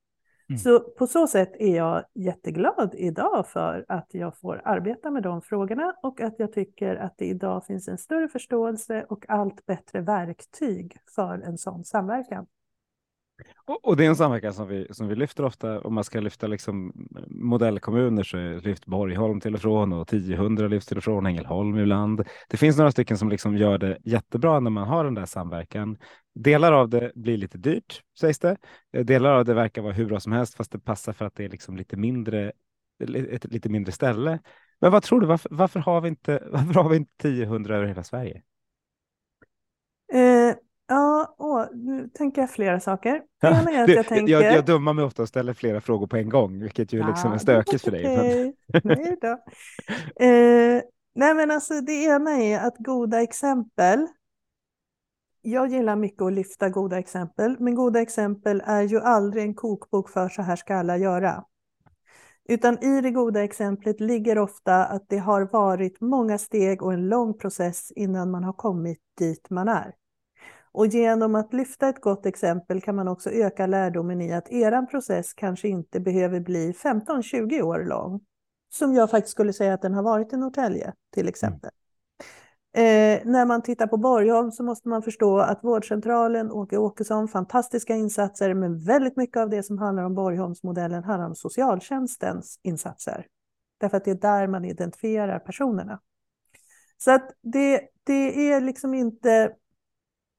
Mm. 0.49 0.59
Så 0.59 0.81
på 0.81 1.07
så 1.07 1.27
sätt 1.27 1.53
är 1.59 1.77
jag 1.77 2.05
jätteglad 2.15 2.95
idag 2.95 3.47
för 3.49 3.85
att 3.89 4.09
jag 4.11 4.39
får 4.39 4.63
arbeta 4.65 5.11
med 5.11 5.23
de 5.23 5.43
frågorna 5.43 5.95
och 6.03 6.21
att 6.21 6.35
jag 6.39 6.53
tycker 6.53 6.97
att 6.97 7.19
det 7.19 7.27
idag 7.27 7.67
finns 7.67 7.89
en 7.89 7.99
större 7.99 8.29
förståelse 8.29 9.07
och 9.09 9.25
allt 9.29 9.67
bättre 9.67 10.01
verktyg 10.01 10.97
för 11.15 11.39
en 11.39 11.59
sån 11.59 11.85
samverkan. 11.85 12.47
Och, 13.67 13.89
och, 13.89 13.97
det 13.97 14.05
är 14.05 14.09
en 14.09 14.17
samverkan 14.17 14.55
som 14.55 14.69
vi, 14.69 14.87
som 14.91 15.09
vi 15.09 15.17
lyfter 15.17 15.45
ofta. 15.45 15.81
Om 15.81 15.95
man 15.95 16.05
ska 16.05 16.21
lyfta 16.21 16.47
liksom 16.47 16.93
modellkommuner 17.29 18.23
så 18.23 18.37
lyfter 18.37 18.91
Borgholm 18.91 19.41
till 19.41 19.55
och 19.55 19.61
från 19.61 19.93
och 19.93 20.13
1000 20.13 20.71
lyfts 20.71 20.89
till 20.89 20.97
och 20.97 21.05
från, 21.05 21.27
Ängelholm 21.27 21.79
ibland. 21.79 22.25
Det 22.49 22.57
finns 22.57 22.77
några 22.77 22.93
stycken 22.93 23.19
som 23.19 23.29
liksom 23.29 23.57
gör 23.57 23.79
det 23.79 23.99
jättebra 24.05 24.61
när 24.61 24.71
man 24.71 24.89
har 24.89 25.05
den 25.05 25.15
där 25.15 25.27
samverkan. 25.27 25.97
Delar 26.35 26.73
av 26.73 26.89
det 26.89 27.13
blir 27.15 27.37
lite 27.37 27.59
dyrt 27.59 28.01
sägs 28.21 28.39
det. 28.39 28.57
Eh, 28.93 29.05
delar 29.05 29.31
av 29.35 29.45
det 29.45 29.55
verkar 29.55 29.83
vara 29.83 29.93
hur 29.93 30.07
bra 30.07 30.21
som 30.21 30.33
helst 30.33 30.55
fast 30.55 30.73
det 30.73 30.79
passar 30.79 31.13
för 31.13 31.25
att 31.25 31.35
det 31.35 31.45
är 31.45 31.49
liksom 31.49 31.77
lite 31.77 31.97
mindre 31.97 32.53
ett 33.03 33.45
lite 33.45 33.69
mindre 33.69 33.93
ställe. 33.93 34.39
Men 34.81 34.93
vad 34.93 35.03
tror 35.03 35.21
du, 35.21 35.27
varför, 35.27 35.49
varför 35.53 35.81
har 35.81 36.01
vi 36.01 36.09
inte, 36.09 36.43
varför 36.53 36.75
har 36.75 36.89
vi 36.89 36.97
inte 36.97 37.29
1000 37.29 37.71
över 37.71 37.87
hela 37.87 38.05
Sverige? 38.05 38.43
Ja, 41.43 41.49
åh, 41.49 41.67
nu 41.73 42.09
tänker 42.09 42.43
jag 42.43 42.51
flera 42.51 42.81
saker. 42.81 43.23
Det 43.41 43.49
att 43.49 43.87
du, 43.87 43.95
jag 43.95 44.07
tänker... 44.07 44.33
Jag, 44.33 44.43
jag 44.55 44.65
dummar 44.65 44.93
mig 44.93 45.05
ofta 45.05 45.23
och 45.23 45.29
ställer 45.29 45.55
flera 45.55 45.81
frågor 45.81 46.07
på 46.07 46.17
en 46.17 46.29
gång, 46.29 46.61
vilket 46.61 46.93
ju 46.93 46.99
ja, 46.99 47.09
liksom 47.09 47.33
är 47.33 47.39
stökigt 47.39 47.85
för 47.85 47.91
dig. 47.91 48.05
Okay. 48.05 48.53
nej 48.85 49.17
då. 49.21 49.29
Eh, 50.25 50.83
nej, 51.15 51.35
men 51.35 51.51
alltså 51.51 51.81
det 51.81 52.05
ena 52.05 52.31
är 52.31 52.59
att 52.59 52.77
goda 52.79 53.23
exempel. 53.23 54.07
Jag 55.43 55.69
gillar 55.69 55.97
mycket 55.97 56.23
att 56.23 56.33
lyfta 56.33 56.69
goda 56.69 56.99
exempel, 56.99 57.57
men 57.61 57.75
goda 57.75 58.01
exempel 58.01 58.63
är 58.67 58.83
ju 58.83 59.01
aldrig 59.01 59.45
en 59.45 59.55
kokbok 59.55 60.11
för 60.11 60.29
så 60.29 60.43
här 60.43 60.57
ska 60.57 60.75
alla 60.75 60.97
göra. 60.97 61.45
Utan 62.49 62.85
i 62.85 63.01
det 63.01 63.11
goda 63.11 63.45
exemplet 63.45 64.01
ligger 64.01 64.39
ofta 64.39 64.85
att 64.85 65.05
det 65.09 65.19
har 65.19 65.49
varit 65.53 66.01
många 66.01 66.39
steg 66.39 66.83
och 66.83 66.93
en 66.93 67.09
lång 67.09 67.39
process 67.39 67.93
innan 67.97 68.31
man 68.31 68.45
har 68.45 68.53
kommit 68.53 68.99
dit 69.19 69.51
man 69.51 69.69
är. 69.69 69.95
Och 70.73 70.87
genom 70.87 71.35
att 71.35 71.53
lyfta 71.53 71.89
ett 71.89 72.01
gott 72.01 72.27
exempel 72.27 72.81
kan 72.81 72.97
man 72.97 73.09
också 73.09 73.31
öka 73.31 73.67
lärdomen 73.67 74.21
i 74.21 74.33
att 74.33 74.53
eran 74.53 74.87
process 74.87 75.33
kanske 75.33 75.69
inte 75.69 76.01
behöver 76.01 76.41
bli 76.41 76.73
15-20 76.73 77.63
år 77.63 77.85
lång. 77.85 78.21
Som 78.73 78.95
jag 78.95 79.11
faktiskt 79.11 79.33
skulle 79.33 79.53
säga 79.53 79.75
att 79.75 79.83
den 79.83 79.95
har 79.95 80.03
varit 80.03 80.33
i 80.33 80.37
Norrtälje 80.37 80.93
till 81.15 81.29
exempel. 81.29 81.71
Mm. 81.71 81.83
Eh, 82.75 83.21
när 83.25 83.47
man 83.47 83.63
tittar 83.63 83.87
på 83.87 83.97
Borgholm 83.97 84.51
så 84.51 84.63
måste 84.63 84.89
man 84.89 85.03
förstå 85.03 85.39
att 85.39 85.65
vårdcentralen, 85.65 86.53
Åke 86.53 86.77
Åkesson, 86.77 87.29
fantastiska 87.29 87.95
insatser, 87.95 88.55
men 88.55 88.85
väldigt 88.85 89.17
mycket 89.17 89.37
av 89.37 89.51
det 89.51 89.63
som 89.63 89.79
handlar 89.79 90.03
om 90.03 90.15
Borgholmsmodellen 90.15 91.05
handlar 91.05 91.29
om 91.29 91.35
socialtjänstens 91.35 92.61
insatser. 92.63 93.27
Därför 93.81 93.97
att 93.97 94.05
det 94.05 94.11
är 94.11 94.15
där 94.15 94.47
man 94.47 94.65
identifierar 94.65 95.39
personerna. 95.39 96.01
Så 96.99 97.11
att 97.11 97.31
det, 97.43 97.81
det 98.05 98.53
är 98.53 98.61
liksom 98.61 98.95
inte 98.95 99.53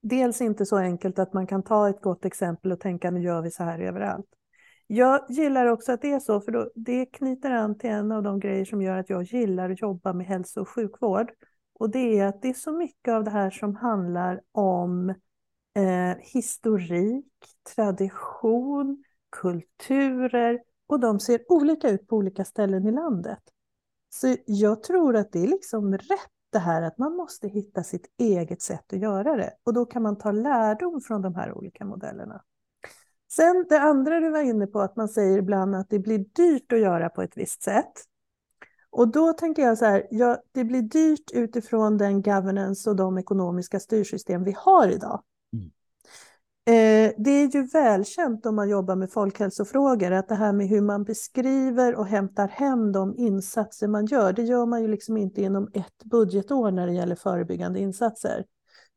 dels 0.03 0.41
inte 0.41 0.65
så 0.65 0.77
enkelt 0.77 1.19
att 1.19 1.33
man 1.33 1.47
kan 1.47 1.63
ta 1.63 1.89
ett 1.89 2.01
gott 2.01 2.25
exempel 2.25 2.71
och 2.71 2.79
tänka 2.79 3.11
nu 3.11 3.21
gör 3.21 3.41
vi 3.41 3.51
så 3.51 3.63
här 3.63 3.79
överallt. 3.79 4.25
Jag 4.87 5.25
gillar 5.29 5.65
också 5.65 5.91
att 5.91 6.01
det 6.01 6.11
är 6.11 6.19
så, 6.19 6.41
för 6.41 6.51
då, 6.51 6.71
det 6.75 7.05
knyter 7.05 7.51
an 7.51 7.77
till 7.77 7.89
en 7.89 8.11
av 8.11 8.23
de 8.23 8.39
grejer 8.39 8.65
som 8.65 8.81
gör 8.81 8.97
att 8.97 9.09
jag 9.09 9.23
gillar 9.23 9.69
att 9.69 9.81
jobba 9.81 10.13
med 10.13 10.25
hälso 10.25 10.61
och 10.61 10.69
sjukvård. 10.69 11.31
Och 11.73 11.89
det 11.89 12.19
är 12.19 12.27
att 12.27 12.41
det 12.41 12.49
är 12.49 12.53
så 12.53 12.71
mycket 12.71 13.13
av 13.13 13.23
det 13.23 13.31
här 13.31 13.49
som 13.49 13.75
handlar 13.75 14.41
om 14.51 15.09
eh, 15.75 16.17
historik, 16.19 17.25
tradition, 17.75 19.03
kulturer 19.29 20.59
och 20.87 20.99
de 20.99 21.19
ser 21.19 21.51
olika 21.51 21.89
ut 21.89 22.07
på 22.07 22.15
olika 22.15 22.45
ställen 22.45 22.87
i 22.87 22.91
landet. 22.91 23.39
Så 24.09 24.35
jag 24.45 24.83
tror 24.83 25.15
att 25.15 25.31
det 25.31 25.43
är 25.43 25.47
liksom 25.47 25.93
rätt 25.93 26.32
det 26.53 26.59
här 26.59 26.81
att 26.81 26.97
man 26.97 27.15
måste 27.15 27.47
hitta 27.47 27.83
sitt 27.83 28.05
eget 28.17 28.61
sätt 28.61 28.93
att 28.93 28.99
göra 28.99 29.35
det. 29.35 29.53
Och 29.63 29.73
då 29.73 29.85
kan 29.85 30.01
man 30.01 30.17
ta 30.17 30.31
lärdom 30.31 31.01
från 31.01 31.21
de 31.21 31.35
här 31.35 31.57
olika 31.57 31.85
modellerna. 31.85 32.41
Sen 33.31 33.65
det 33.69 33.79
andra 33.79 34.19
du 34.19 34.29
var 34.29 34.41
inne 34.41 34.67
på, 34.67 34.81
att 34.81 34.95
man 34.95 35.09
säger 35.09 35.37
ibland 35.37 35.75
att 35.75 35.89
det 35.89 35.99
blir 35.99 36.25
dyrt 36.35 36.71
att 36.71 36.79
göra 36.79 37.09
på 37.09 37.21
ett 37.21 37.37
visst 37.37 37.63
sätt. 37.63 37.93
Och 38.89 39.07
då 39.07 39.33
tänker 39.33 39.61
jag 39.61 39.77
så 39.77 39.85
här, 39.85 40.07
ja, 40.11 40.37
det 40.51 40.63
blir 40.63 40.81
dyrt 40.81 41.31
utifrån 41.33 41.97
den 41.97 42.21
governance 42.21 42.89
och 42.89 42.95
de 42.95 43.17
ekonomiska 43.17 43.79
styrsystem 43.79 44.43
vi 44.43 44.55
har 44.57 44.87
idag. 44.87 45.23
Eh, 46.66 47.11
det 47.18 47.30
är 47.30 47.55
ju 47.55 47.64
välkänt 47.64 48.45
om 48.45 48.55
man 48.55 48.70
jobbar 48.70 48.95
med 48.95 49.11
folkhälsofrågor 49.11 50.11
att 50.11 50.28
det 50.28 50.36
här 50.36 50.53
med 50.53 50.68
hur 50.68 50.82
man 50.82 51.03
beskriver 51.03 51.95
och 51.95 52.07
hämtar 52.07 52.47
hem 52.47 52.91
de 52.91 53.16
insatser 53.18 53.88
man 53.88 54.05
gör, 54.05 54.34
det 54.34 54.43
gör 54.43 54.66
man 54.66 54.82
ju 54.82 54.88
liksom 54.88 55.18
inte 55.18 55.41
inom 55.41 55.72
ett 55.74 56.03
budgetår 56.03 56.72
när 56.72 56.88
det 56.88 56.93
gäller 56.93 57.16
förebyggande 57.16 57.80
insatser. 57.80 58.45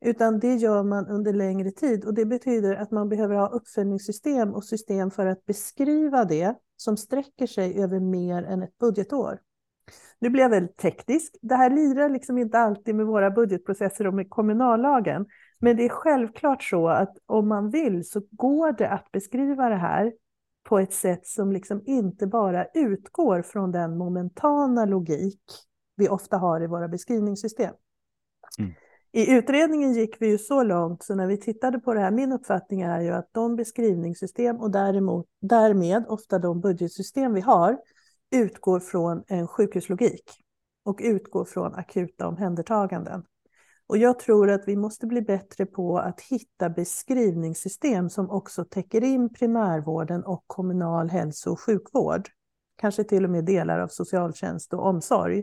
Utan 0.04 0.38
det 0.38 0.54
gör 0.54 0.82
man 0.82 1.06
under 1.06 1.32
längre 1.32 1.70
tid 1.70 2.04
och 2.04 2.14
det 2.14 2.26
betyder 2.26 2.76
att 2.76 2.90
man 2.90 3.08
behöver 3.08 3.34
ha 3.34 3.48
uppföljningssystem 3.48 4.54
och 4.54 4.64
system 4.64 5.10
för 5.10 5.26
att 5.26 5.46
beskriva 5.46 6.24
det 6.24 6.54
som 6.76 6.96
sträcker 6.96 7.46
sig 7.46 7.82
över 7.82 8.00
mer 8.00 8.42
än 8.42 8.62
ett 8.62 8.78
budgetår. 8.78 9.38
Nu 10.18 10.30
blir 10.30 10.42
jag 10.42 10.50
väldigt 10.50 10.76
teknisk. 10.76 11.36
Det 11.42 11.54
här 11.54 11.70
lirar 11.70 12.08
liksom 12.08 12.38
inte 12.38 12.58
alltid 12.58 12.94
med 12.94 13.06
våra 13.06 13.30
budgetprocesser 13.30 14.06
och 14.06 14.14
med 14.14 14.30
kommunallagen. 14.30 15.26
Men 15.58 15.76
det 15.76 15.84
är 15.84 15.88
självklart 15.88 16.62
så 16.62 16.88
att 16.88 17.16
om 17.26 17.48
man 17.48 17.70
vill 17.70 18.08
så 18.08 18.22
går 18.30 18.72
det 18.72 18.90
att 18.90 19.12
beskriva 19.12 19.68
det 19.68 19.76
här 19.76 20.12
på 20.68 20.78
ett 20.78 20.92
sätt 20.92 21.26
som 21.26 21.52
liksom 21.52 21.82
inte 21.86 22.26
bara 22.26 22.66
utgår 22.74 23.42
från 23.42 23.72
den 23.72 23.98
momentana 23.98 24.84
logik 24.84 25.42
vi 25.96 26.08
ofta 26.08 26.36
har 26.36 26.62
i 26.62 26.66
våra 26.66 26.88
beskrivningssystem. 26.88 27.74
Mm. 28.58 28.72
I 29.12 29.32
utredningen 29.32 29.92
gick 29.92 30.16
vi 30.20 30.28
ju 30.28 30.38
så 30.38 30.62
långt 30.62 31.02
så 31.02 31.14
när 31.14 31.26
vi 31.26 31.36
tittade 31.36 31.78
på 31.78 31.94
det 31.94 32.00
här, 32.00 32.10
min 32.10 32.32
uppfattning 32.32 32.80
är 32.80 33.00
ju 33.00 33.10
att 33.10 33.28
de 33.32 33.56
beskrivningssystem 33.56 34.56
och 34.56 34.70
däremot, 34.70 35.26
därmed 35.40 36.04
ofta 36.08 36.38
de 36.38 36.60
budgetsystem 36.60 37.34
vi 37.34 37.40
har 37.40 37.78
utgår 38.30 38.80
från 38.80 39.22
en 39.26 39.48
sjukhuslogik 39.48 40.30
och 40.84 41.00
utgår 41.02 41.44
från 41.44 41.74
akuta 41.74 42.28
omhändertaganden. 42.28 43.24
Och 43.88 43.98
jag 43.98 44.18
tror 44.18 44.50
att 44.50 44.68
vi 44.68 44.76
måste 44.76 45.06
bli 45.06 45.22
bättre 45.22 45.66
på 45.66 45.98
att 45.98 46.20
hitta 46.20 46.68
beskrivningssystem 46.68 48.10
som 48.10 48.30
också 48.30 48.64
täcker 48.64 49.04
in 49.04 49.32
primärvården 49.32 50.24
och 50.24 50.44
kommunal 50.46 51.10
hälso 51.10 51.50
och 51.50 51.60
sjukvård. 51.60 52.28
Kanske 52.76 53.04
till 53.04 53.24
och 53.24 53.30
med 53.30 53.44
delar 53.44 53.78
av 53.78 53.88
socialtjänst 53.88 54.74
och 54.74 54.86
omsorg. 54.86 55.42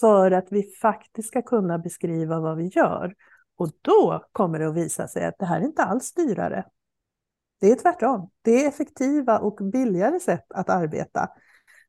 För 0.00 0.30
att 0.30 0.46
vi 0.50 0.62
faktiskt 0.62 1.28
ska 1.28 1.42
kunna 1.42 1.78
beskriva 1.78 2.40
vad 2.40 2.56
vi 2.56 2.66
gör. 2.66 3.14
Och 3.56 3.70
då 3.82 4.24
kommer 4.32 4.58
det 4.58 4.68
att 4.68 4.76
visa 4.76 5.08
sig 5.08 5.26
att 5.26 5.38
det 5.38 5.46
här 5.46 5.60
är 5.60 5.64
inte 5.64 5.82
alls 5.82 6.12
dyrare. 6.14 6.64
Det 7.60 7.70
är 7.70 7.76
tvärtom. 7.76 8.30
Det 8.42 8.64
är 8.64 8.68
effektiva 8.68 9.38
och 9.38 9.58
billigare 9.72 10.20
sätt 10.20 10.52
att 10.54 10.70
arbeta. 10.70 11.28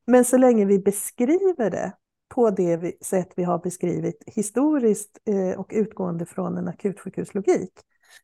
Men 0.05 0.25
så 0.25 0.37
länge 0.37 0.65
vi 0.65 0.79
beskriver 0.79 1.69
det 1.69 1.93
på 2.35 2.49
det 2.49 3.03
sätt 3.05 3.33
vi 3.35 3.43
har 3.43 3.59
beskrivit 3.59 4.23
historiskt 4.27 5.19
eh, 5.25 5.59
och 5.59 5.71
utgående 5.73 6.25
från 6.25 6.57
en 6.57 6.67
akutsjukhuslogik, 6.67 7.71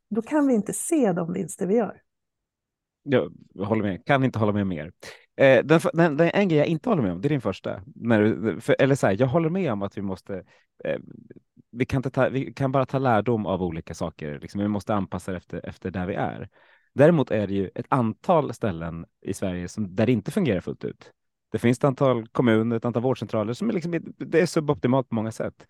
då 0.09 0.21
kan 0.21 0.47
vi 0.47 0.53
inte 0.53 0.73
se 0.73 1.13
de 1.13 1.33
vinster 1.33 1.67
vi 1.67 1.75
gör. 1.75 2.01
Jag 3.03 3.31
håller 3.65 3.83
med, 3.83 4.05
kan 4.05 4.23
inte 4.23 4.39
hålla 4.39 4.51
med 4.51 4.67
mer. 4.67 4.91
Eh, 5.37 5.65
den, 5.65 5.79
den, 5.93 6.17
den, 6.17 6.29
en 6.33 6.47
grej 6.47 6.57
jag 6.59 6.67
inte 6.67 6.89
håller 6.89 7.03
med 7.03 7.11
om, 7.11 7.21
det 7.21 7.27
är 7.27 7.29
din 7.29 7.41
första. 7.41 7.81
När, 7.95 8.59
för, 8.59 8.75
eller 8.79 8.95
så 8.95 9.07
här, 9.07 9.15
jag 9.19 9.27
håller 9.27 9.49
med 9.49 9.71
om 9.71 9.81
att 9.81 9.97
vi 9.97 10.01
måste, 10.01 10.43
eh, 10.83 10.99
vi, 11.71 11.85
kan 11.85 12.03
ta, 12.03 12.29
vi 12.29 12.53
kan 12.53 12.71
bara 12.71 12.85
ta 12.85 12.99
lärdom 12.99 13.45
av 13.45 13.63
olika 13.63 13.93
saker, 13.93 14.39
liksom, 14.39 14.61
vi 14.61 14.67
måste 14.67 14.93
anpassa 14.93 15.31
det 15.31 15.37
efter, 15.37 15.65
efter 15.65 15.91
där 15.91 16.05
vi 16.05 16.13
är. 16.13 16.49
Däremot 16.93 17.31
är 17.31 17.47
det 17.47 17.53
ju 17.53 17.69
ett 17.75 17.85
antal 17.89 18.53
ställen 18.53 19.05
i 19.21 19.33
Sverige 19.33 19.67
som, 19.67 19.95
där 19.95 20.05
det 20.05 20.11
inte 20.11 20.31
fungerar 20.31 20.61
fullt 20.61 20.83
ut. 20.83 21.11
Det 21.51 21.59
finns 21.59 21.77
ett 21.77 21.83
antal 21.83 22.27
kommuner, 22.27 22.75
ett 22.75 22.85
antal 22.85 23.03
vårdcentraler 23.03 23.53
som 23.53 23.69
är, 23.69 23.73
liksom, 23.73 24.13
det 24.17 24.41
är 24.41 24.45
suboptimalt 24.45 25.09
på 25.09 25.15
många 25.15 25.31
sätt. 25.31 25.65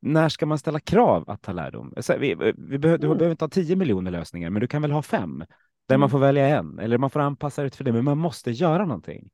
När 0.00 0.28
ska 0.28 0.46
man 0.46 0.58
ställa 0.58 0.80
krav 0.80 1.30
att 1.30 1.42
ta 1.42 1.52
lärdom? 1.52 1.94
Vi, 2.18 2.34
vi 2.56 2.78
behöver, 2.78 2.98
du 2.98 3.06
mm. 3.06 3.18
behöver 3.18 3.30
inte 3.30 3.44
ha 3.44 3.50
tio 3.50 3.76
miljoner 3.76 4.10
lösningar, 4.10 4.50
men 4.50 4.60
du 4.60 4.66
kan 4.66 4.82
väl 4.82 4.90
ha 4.90 5.02
fem 5.02 5.38
där 5.86 5.94
mm. 5.94 6.00
man 6.00 6.10
får 6.10 6.18
välja 6.18 6.48
en 6.48 6.78
eller 6.78 6.98
man 6.98 7.10
får 7.10 7.20
anpassa 7.20 7.62
det 7.62 7.76
för 7.76 7.84
det, 7.84 7.92
men 7.92 8.04
man 8.04 8.18
måste 8.18 8.50
göra 8.50 8.86
någonting. 8.86 9.30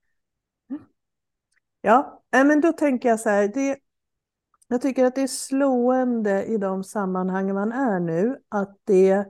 Ja, 1.80 2.22
men 2.30 2.60
då 2.60 2.72
tänker 2.72 3.08
jag 3.08 3.20
så 3.20 3.28
här. 3.28 3.48
Det, 3.48 3.78
jag 4.68 4.82
tycker 4.82 5.04
att 5.04 5.14
det 5.14 5.22
är 5.22 5.26
slående 5.26 6.44
i 6.44 6.58
de 6.58 6.84
sammanhang 6.84 7.54
man 7.54 7.72
är 7.72 8.00
nu 8.00 8.36
att 8.48 8.76
det 8.84 9.26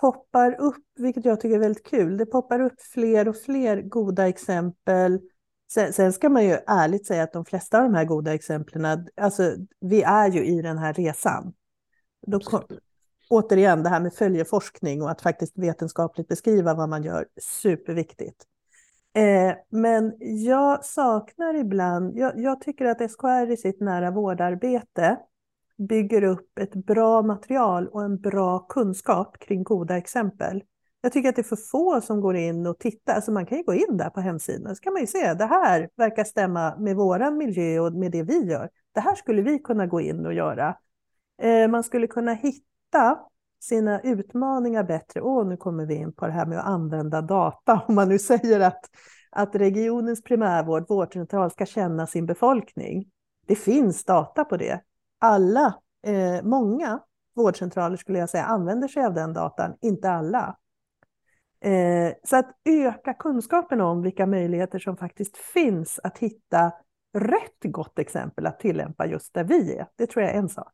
poppar 0.00 0.60
upp, 0.60 0.84
vilket 0.96 1.24
jag 1.24 1.40
tycker 1.40 1.56
är 1.56 1.60
väldigt 1.60 1.86
kul, 1.86 2.16
det 2.16 2.26
poppar 2.26 2.60
upp 2.60 2.80
fler 2.80 3.28
och 3.28 3.36
fler 3.36 3.82
goda 3.82 4.28
exempel. 4.28 5.20
Sen, 5.72 5.92
sen 5.92 6.12
ska 6.12 6.28
man 6.28 6.44
ju 6.44 6.58
ärligt 6.66 7.06
säga 7.06 7.22
att 7.22 7.32
de 7.32 7.44
flesta 7.44 7.78
av 7.78 7.84
de 7.84 7.94
här 7.94 8.04
goda 8.04 8.34
exemplen, 8.34 9.08
alltså 9.16 9.56
vi 9.80 10.02
är 10.02 10.30
ju 10.30 10.44
i 10.44 10.62
den 10.62 10.78
här 10.78 10.92
resan. 10.92 11.52
Då 12.26 12.40
kom, 12.40 12.62
återigen 13.30 13.82
det 13.82 13.88
här 13.88 14.00
med 14.00 14.14
följeforskning 14.14 15.02
och 15.02 15.10
att 15.10 15.22
faktiskt 15.22 15.58
vetenskapligt 15.58 16.28
beskriva 16.28 16.74
vad 16.74 16.88
man 16.88 17.02
gör, 17.02 17.26
superviktigt. 17.40 18.44
Eh, 19.14 19.54
men 19.68 20.14
jag 20.18 20.84
saknar 20.84 21.54
ibland, 21.54 22.16
jag, 22.16 22.32
jag, 22.36 22.60
tycker 22.60 22.84
att 22.84 23.10
SKR 23.10 23.50
i 23.50 23.56
sitt 23.56 23.80
nära 23.80 24.10
vårdarbete 24.10 25.18
bygger 25.78 26.24
upp 26.24 26.58
ett 26.58 26.74
bra 26.74 27.22
material 27.22 27.88
och 27.88 28.02
en 28.02 28.20
bra 28.20 28.58
kunskap 28.58 29.38
kring 29.38 29.62
goda 29.62 29.96
exempel. 29.96 30.62
Jag 31.06 31.12
tycker 31.12 31.28
att 31.28 31.36
det 31.36 31.42
är 31.42 31.56
för 31.56 31.56
få 31.56 32.00
som 32.00 32.20
går 32.20 32.36
in 32.36 32.66
och 32.66 32.78
tittar. 32.78 33.14
Alltså 33.14 33.32
man 33.32 33.46
kan 33.46 33.58
ju 33.58 33.64
gå 33.64 33.74
in 33.74 33.96
där 33.96 34.10
på 34.10 34.20
hemsidan 34.20 34.76
så 34.76 34.82
kan 34.82 34.92
man 34.92 35.02
ju 35.02 35.06
se 35.06 35.34
det 35.34 35.44
här 35.44 35.88
verkar 35.96 36.24
stämma 36.24 36.76
med 36.78 36.96
våran 36.96 37.36
miljö 37.36 37.80
och 37.80 37.92
med 37.92 38.12
det 38.12 38.22
vi 38.22 38.44
gör. 38.44 38.70
Det 38.94 39.00
här 39.00 39.14
skulle 39.14 39.42
vi 39.42 39.58
kunna 39.58 39.86
gå 39.86 40.00
in 40.00 40.26
och 40.26 40.34
göra. 40.34 40.76
Eh, 41.42 41.68
man 41.68 41.84
skulle 41.84 42.06
kunna 42.06 42.32
hitta 42.32 43.18
sina 43.60 44.00
utmaningar 44.00 44.84
bättre. 44.84 45.20
Och 45.20 45.46
nu 45.46 45.56
kommer 45.56 45.86
vi 45.86 45.94
in 45.94 46.12
på 46.12 46.26
det 46.26 46.32
här 46.32 46.46
med 46.46 46.58
att 46.58 46.66
använda 46.66 47.22
data. 47.22 47.82
Om 47.88 47.94
man 47.94 48.08
nu 48.08 48.18
säger 48.18 48.60
att, 48.60 48.84
att 49.30 49.54
regionens 49.54 50.22
primärvård, 50.22 50.88
vårdcentral, 50.88 51.50
ska 51.50 51.66
känna 51.66 52.06
sin 52.06 52.26
befolkning. 52.26 53.10
Det 53.46 53.56
finns 53.56 54.04
data 54.04 54.44
på 54.44 54.56
det. 54.56 54.80
Alla, 55.18 55.74
eh, 56.06 56.42
många 56.42 57.00
vårdcentraler 57.34 57.96
skulle 57.96 58.18
jag 58.18 58.30
säga 58.30 58.44
använder 58.44 58.88
sig 58.88 59.04
av 59.04 59.14
den 59.14 59.32
datan, 59.32 59.74
inte 59.80 60.10
alla. 60.10 60.56
Eh, 61.60 62.12
så 62.24 62.36
att 62.36 62.50
öka 62.64 63.14
kunskapen 63.14 63.80
om 63.80 64.02
vilka 64.02 64.26
möjligheter 64.26 64.78
som 64.78 64.96
faktiskt 64.96 65.36
finns 65.36 66.00
att 66.02 66.18
hitta 66.18 66.72
rätt 67.14 67.72
gott 67.72 67.98
exempel 67.98 68.46
att 68.46 68.60
tillämpa 68.60 69.06
just 69.06 69.34
där 69.34 69.44
vi 69.44 69.76
är. 69.76 69.86
Det 69.96 70.06
tror 70.06 70.24
jag 70.24 70.34
är 70.34 70.38
en 70.38 70.48
sak. 70.48 70.72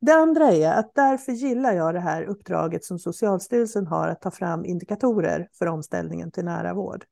Det 0.00 0.12
andra 0.12 0.52
är 0.52 0.72
att 0.72 0.94
därför 0.94 1.32
gillar 1.32 1.72
jag 1.72 1.94
det 1.94 2.00
här 2.00 2.22
uppdraget 2.22 2.84
som 2.84 2.98
Socialstyrelsen 2.98 3.86
har 3.86 4.08
att 4.08 4.20
ta 4.20 4.30
fram 4.30 4.64
indikatorer 4.64 5.48
för 5.58 5.66
omställningen 5.66 6.30
till 6.30 6.44
nära 6.44 6.74
vård. 6.74 7.04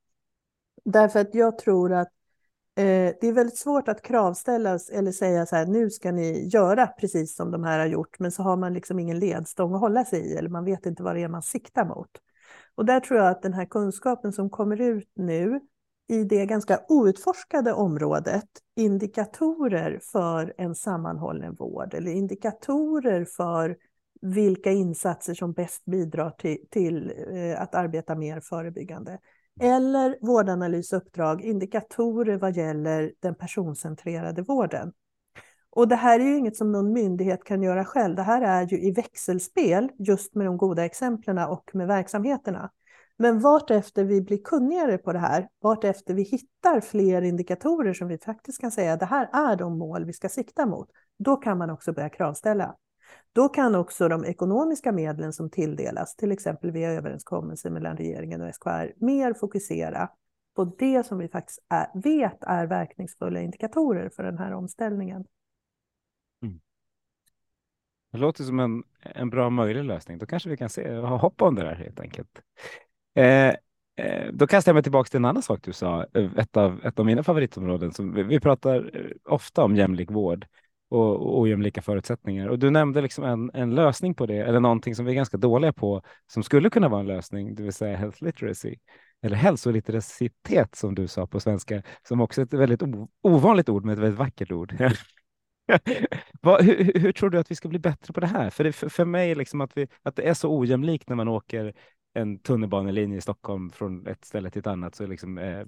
Därför 0.84 1.20
att 1.20 1.34
jag 1.34 1.58
tror 1.58 1.92
att 1.92 2.08
eh, 2.76 3.14
det 3.20 3.22
är 3.22 3.32
väldigt 3.32 3.58
svårt 3.58 3.88
att 3.88 4.02
kravställas 4.02 4.90
eller 4.90 5.12
säga 5.12 5.46
så 5.46 5.56
här, 5.56 5.66
nu 5.66 5.90
ska 5.90 6.12
ni 6.12 6.48
göra 6.48 6.86
precis 6.86 7.36
som 7.36 7.50
de 7.50 7.64
här 7.64 7.78
har 7.78 7.86
gjort, 7.86 8.18
men 8.18 8.32
så 8.32 8.42
har 8.42 8.56
man 8.56 8.74
liksom 8.74 8.98
ingen 8.98 9.18
ledstång 9.18 9.74
att 9.74 9.80
hålla 9.80 10.04
sig 10.04 10.20
i 10.20 10.36
eller 10.36 10.48
man 10.48 10.64
vet 10.64 10.86
inte 10.86 11.02
vad 11.02 11.14
det 11.14 11.22
är 11.22 11.28
man 11.28 11.42
siktar 11.42 11.84
mot. 11.84 12.10
Och 12.74 12.84
där 12.84 13.00
tror 13.00 13.18
jag 13.18 13.28
att 13.28 13.42
den 13.42 13.52
här 13.52 13.64
kunskapen 13.64 14.32
som 14.32 14.50
kommer 14.50 14.80
ut 14.80 15.10
nu 15.14 15.60
i 16.08 16.24
det 16.24 16.46
ganska 16.46 16.80
outforskade 16.88 17.72
området 17.72 18.48
indikatorer 18.76 20.00
för 20.12 20.54
en 20.58 20.74
sammanhållen 20.74 21.54
vård 21.54 21.94
eller 21.94 22.12
indikatorer 22.12 23.24
för 23.24 23.76
vilka 24.20 24.72
insatser 24.72 25.34
som 25.34 25.52
bäst 25.52 25.84
bidrar 25.84 26.30
till, 26.30 26.58
till 26.70 27.12
eh, 27.32 27.62
att 27.62 27.74
arbeta 27.74 28.14
mer 28.14 28.40
förebyggande. 28.40 29.18
Eller 29.60 30.18
vårdanalysuppdrag, 30.20 31.42
indikatorer 31.42 32.36
vad 32.36 32.56
gäller 32.56 33.12
den 33.20 33.34
personcentrerade 33.34 34.42
vården. 34.42 34.92
Och 35.70 35.88
det 35.88 35.96
här 35.96 36.20
är 36.20 36.24
ju 36.24 36.36
inget 36.36 36.56
som 36.56 36.72
någon 36.72 36.92
myndighet 36.92 37.44
kan 37.44 37.62
göra 37.62 37.84
själv. 37.84 38.16
Det 38.16 38.22
här 38.22 38.42
är 38.42 38.66
ju 38.66 38.80
i 38.80 38.90
växelspel 38.90 39.90
just 39.98 40.34
med 40.34 40.46
de 40.46 40.56
goda 40.56 40.84
exemplen 40.84 41.38
och 41.38 41.70
med 41.72 41.86
verksamheterna. 41.86 42.70
Men 43.16 43.40
vart 43.40 43.70
efter 43.70 44.04
vi 44.04 44.22
blir 44.22 44.42
kunnigare 44.42 44.98
på 44.98 45.12
det 45.12 45.18
här, 45.18 45.48
vart 45.60 45.84
efter 45.84 46.14
vi 46.14 46.22
hittar 46.22 46.80
fler 46.80 47.22
indikatorer 47.22 47.94
som 47.94 48.08
vi 48.08 48.18
faktiskt 48.18 48.60
kan 48.60 48.70
säga 48.70 48.96
det 48.96 49.06
här 49.06 49.28
är 49.32 49.56
de 49.56 49.78
mål 49.78 50.04
vi 50.04 50.12
ska 50.12 50.28
sikta 50.28 50.66
mot, 50.66 50.88
då 51.18 51.36
kan 51.36 51.58
man 51.58 51.70
också 51.70 51.92
börja 51.92 52.08
kravställa. 52.08 52.76
Då 53.32 53.48
kan 53.48 53.74
också 53.74 54.08
de 54.08 54.24
ekonomiska 54.24 54.92
medlen 54.92 55.32
som 55.32 55.50
tilldelas, 55.50 56.16
till 56.16 56.32
exempel 56.32 56.70
via 56.70 56.90
överenskommelser 56.90 57.70
mellan 57.70 57.96
regeringen 57.96 58.40
och 58.40 58.54
SKR, 58.54 59.04
mer 59.04 59.34
fokusera 59.34 60.08
på 60.56 60.64
det 60.64 61.06
som 61.06 61.18
vi 61.18 61.28
faktiskt 61.28 61.58
är, 61.68 61.86
vet 61.94 62.38
är 62.40 62.66
verkningsfulla 62.66 63.40
indikatorer 63.40 64.10
för 64.16 64.22
den 64.22 64.38
här 64.38 64.52
omställningen. 64.52 65.24
Det 68.12 68.18
låter 68.18 68.44
som 68.44 68.60
en, 68.60 68.82
en 69.02 69.30
bra 69.30 69.50
möjlig 69.50 69.84
lösning. 69.84 70.18
Då 70.18 70.26
kanske 70.26 70.48
vi 70.48 70.56
kan 70.56 70.68
se, 70.68 70.94
ha 70.94 71.16
hopp 71.16 71.42
om 71.42 71.54
det 71.54 71.62
där 71.62 71.74
helt 71.74 72.00
enkelt. 72.00 72.42
Eh, 73.14 73.48
eh, 74.06 74.32
då 74.32 74.46
kastar 74.46 74.70
jag 74.70 74.74
mig 74.74 74.82
tillbaka 74.82 75.08
till 75.08 75.16
en 75.16 75.24
annan 75.24 75.42
sak 75.42 75.60
du 75.62 75.72
sa, 75.72 76.06
eh, 76.14 76.30
ett 76.36 76.56
av, 76.56 76.80
ett 76.84 76.98
av 76.98 77.06
mina 77.06 77.22
favoritområden. 77.22 77.92
Som 77.92 78.14
vi, 78.14 78.22
vi 78.22 78.40
pratar 78.40 78.90
eh, 78.94 79.10
ofta 79.24 79.64
om 79.64 79.76
jämlik 79.76 80.10
vård 80.10 80.46
och, 80.90 81.16
och 81.16 81.40
ojämlika 81.40 81.82
förutsättningar. 81.82 82.48
Och 82.48 82.58
du 82.58 82.70
nämnde 82.70 83.00
liksom 83.00 83.24
en, 83.24 83.50
en 83.54 83.74
lösning 83.74 84.14
på 84.14 84.26
det, 84.26 84.38
eller 84.38 84.60
någonting 84.60 84.94
som 84.94 85.04
vi 85.04 85.10
är 85.10 85.16
ganska 85.16 85.36
dåliga 85.36 85.72
på, 85.72 86.02
som 86.26 86.42
skulle 86.42 86.70
kunna 86.70 86.88
vara 86.88 87.00
en 87.00 87.06
lösning, 87.06 87.54
det 87.54 87.62
vill 87.62 87.72
säga 87.72 87.96
health 87.96 88.24
literacy, 88.24 88.76
eller 89.22 89.36
hälsoliteracitet 89.36 90.74
som 90.74 90.94
du 90.94 91.08
sa 91.08 91.26
på 91.26 91.40
svenska, 91.40 91.82
som 92.08 92.20
också 92.20 92.40
är 92.40 92.44
ett 92.44 92.52
väldigt 92.52 92.82
ovanligt 93.22 93.68
ord, 93.68 93.84
men 93.84 93.92
ett 93.92 93.98
väldigt 93.98 94.18
vackert 94.18 94.52
ord. 94.52 94.74
Vad, 96.40 96.62
hur, 96.64 97.00
hur, 97.00 97.12
tror 97.12 97.30
du 97.30 97.38
att 97.38 97.50
vi 97.50 97.54
ska 97.54 97.68
bli 97.68 97.78
bättre 97.78 98.12
på 98.12 98.20
det 98.20 98.26
här? 98.26 98.50
För, 98.50 98.64
det, 98.64 98.72
för, 98.72 98.88
för 98.88 99.04
mig, 99.04 99.34
liksom 99.34 99.60
att, 99.60 99.76
vi, 99.76 99.88
att 100.02 100.16
det 100.16 100.22
är 100.22 100.34
så 100.34 100.58
ojämlikt 100.58 101.08
när 101.08 101.16
man 101.16 101.28
åker 101.28 101.74
en 102.14 102.38
tunnelbanelinje 102.38 103.18
i 103.18 103.20
Stockholm 103.20 103.70
från 103.70 104.06
ett 104.06 104.24
ställe 104.24 104.50
till 104.50 104.60
ett 104.60 104.66
annat 104.66 104.94
så 104.94 105.06
liksom, 105.06 105.38
eh, 105.38 105.66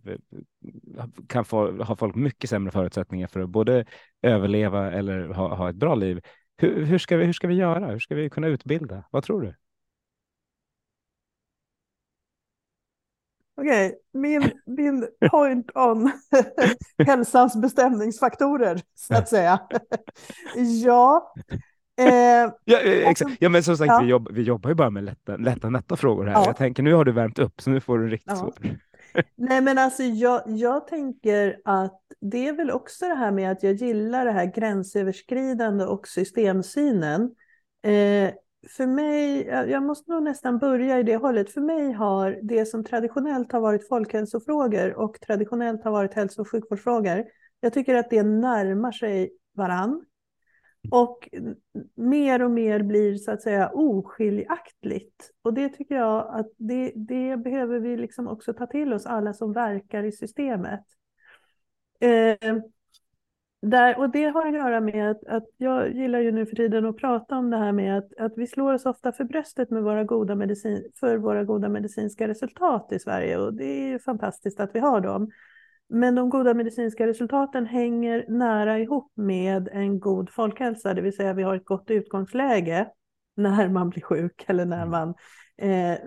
kan 1.28 1.44
få, 1.44 1.82
ha 1.82 1.96
folk 1.96 2.14
mycket 2.14 2.50
sämre 2.50 2.70
förutsättningar 2.70 3.26
för 3.26 3.40
att 3.40 3.48
både 3.48 3.84
överleva 4.22 4.92
eller 4.92 5.28
ha, 5.28 5.54
ha 5.54 5.70
ett 5.70 5.76
bra 5.76 5.94
liv. 5.94 6.20
Hur, 6.56 6.84
hur, 6.84 6.98
ska 6.98 7.16
vi, 7.16 7.24
hur 7.24 7.32
ska 7.32 7.48
vi 7.48 7.54
göra? 7.54 7.86
Hur 7.86 7.98
ska 7.98 8.14
vi 8.14 8.30
kunna 8.30 8.46
utbilda? 8.46 9.04
Vad 9.10 9.24
tror 9.24 9.40
du? 9.40 9.54
Okej, 13.56 13.86
okay. 13.86 13.98
min, 14.12 14.50
min 14.66 15.08
point 15.30 15.76
on 15.76 16.12
hälsans 17.06 17.56
bestämningsfaktorer, 17.56 18.80
så 18.94 19.14
att 19.14 19.28
säga. 19.28 19.60
ja, 20.84 21.34
Eh, 21.96 22.52
ja, 22.64 22.80
eh, 22.80 23.08
exakt. 23.08 23.36
ja, 23.40 23.48
men 23.48 23.62
som 23.62 23.76
sagt, 23.76 23.88
ja. 23.88 24.00
vi, 24.00 24.06
jobb, 24.06 24.28
vi 24.32 24.42
jobbar 24.42 24.70
ju 24.70 24.74
bara 24.74 24.90
med 24.90 25.04
lätta, 25.04 25.36
lätta 25.36 25.70
nätta 25.70 25.96
frågor 25.96 26.26
här. 26.26 26.32
Ja. 26.32 26.46
Jag 26.46 26.56
tänker, 26.56 26.82
nu 26.82 26.94
har 26.94 27.04
du 27.04 27.12
värmt 27.12 27.38
upp, 27.38 27.60
så 27.60 27.70
nu 27.70 27.80
får 27.80 27.98
du 27.98 28.08
riktigt 28.08 28.30
ja. 28.30 28.36
svår. 28.36 28.54
Nej, 29.36 29.60
men 29.60 29.78
alltså 29.78 30.02
jag, 30.02 30.42
jag 30.46 30.86
tänker 30.86 31.60
att 31.64 32.00
det 32.20 32.48
är 32.48 32.52
väl 32.52 32.70
också 32.70 33.08
det 33.08 33.14
här 33.14 33.32
med 33.32 33.50
att 33.52 33.62
jag 33.62 33.74
gillar 33.74 34.24
det 34.24 34.32
här 34.32 34.44
gränsöverskridande 34.44 35.84
och 35.84 36.08
systemsynen. 36.08 37.30
Eh, 37.82 38.30
för 38.68 38.86
mig, 38.86 39.46
jag 39.46 39.82
måste 39.82 40.12
nog 40.12 40.22
nästan 40.22 40.58
börja 40.58 40.98
i 40.98 41.02
det 41.02 41.16
hållet. 41.16 41.50
För 41.50 41.60
mig 41.60 41.92
har 41.92 42.38
det 42.42 42.66
som 42.66 42.84
traditionellt 42.84 43.52
har 43.52 43.60
varit 43.60 43.88
folkhälsofrågor 43.88 44.94
och 44.94 45.20
traditionellt 45.20 45.84
har 45.84 45.90
varit 45.90 46.14
hälso 46.14 46.40
och 46.40 46.50
sjukvårdsfrågor, 46.50 47.24
jag 47.60 47.72
tycker 47.72 47.94
att 47.94 48.10
det 48.10 48.22
närmar 48.22 48.92
sig 48.92 49.32
varann. 49.52 50.04
Och 50.90 51.28
mer 51.94 52.42
och 52.42 52.50
mer 52.50 52.82
blir 52.82 53.14
så 53.14 53.30
att 53.30 53.42
säga 53.42 53.70
oskiljaktigt. 53.70 55.30
Och 55.42 55.54
det 55.54 55.68
tycker 55.68 55.94
jag 55.94 56.40
att 56.40 56.50
det, 56.56 56.92
det 56.94 57.36
behöver 57.36 57.80
vi 57.80 57.96
liksom 57.96 58.28
också 58.28 58.52
ta 58.52 58.66
till 58.66 58.92
oss, 58.92 59.06
alla 59.06 59.32
som 59.32 59.52
verkar 59.52 60.04
i 60.04 60.12
systemet. 60.12 60.84
Eh, 62.00 62.56
där, 63.62 63.98
och 63.98 64.10
det 64.10 64.24
har 64.24 64.46
att 64.46 64.54
göra 64.54 64.80
med 64.80 65.10
att, 65.10 65.24
att 65.26 65.46
jag 65.56 65.92
gillar 65.92 66.18
ju 66.18 66.32
nu 66.32 66.46
för 66.46 66.56
tiden 66.56 66.86
att 66.86 66.96
prata 66.96 67.36
om 67.36 67.50
det 67.50 67.56
här 67.56 67.72
med 67.72 67.98
att, 67.98 68.16
att 68.18 68.32
vi 68.36 68.46
slår 68.46 68.74
oss 68.74 68.86
ofta 68.86 69.12
för 69.12 69.24
bröstet 69.24 69.70
med 69.70 69.82
våra 69.82 70.04
goda 70.04 70.34
medicin, 70.34 70.90
för 71.00 71.16
våra 71.16 71.44
goda 71.44 71.68
medicinska 71.68 72.28
resultat 72.28 72.88
i 72.92 72.98
Sverige 72.98 73.38
och 73.38 73.54
det 73.54 73.92
är 73.92 73.98
fantastiskt 73.98 74.60
att 74.60 74.70
vi 74.74 74.78
har 74.78 75.00
dem. 75.00 75.30
Men 75.88 76.14
de 76.14 76.30
goda 76.30 76.54
medicinska 76.54 77.06
resultaten 77.06 77.66
hänger 77.66 78.24
nära 78.28 78.78
ihop 78.78 79.12
med 79.14 79.68
en 79.72 80.00
god 80.00 80.30
folkhälsa, 80.30 80.94
det 80.94 81.02
vill 81.02 81.16
säga 81.16 81.32
vi 81.32 81.42
har 81.42 81.56
ett 81.56 81.64
gott 81.64 81.90
utgångsläge 81.90 82.88
när 83.36 83.68
man 83.68 83.90
blir 83.90 84.02
sjuk 84.02 84.44
eller 84.46 84.64
när 84.64 84.86
mm. 84.86 84.90
man 84.90 85.14
eh, 85.56 85.98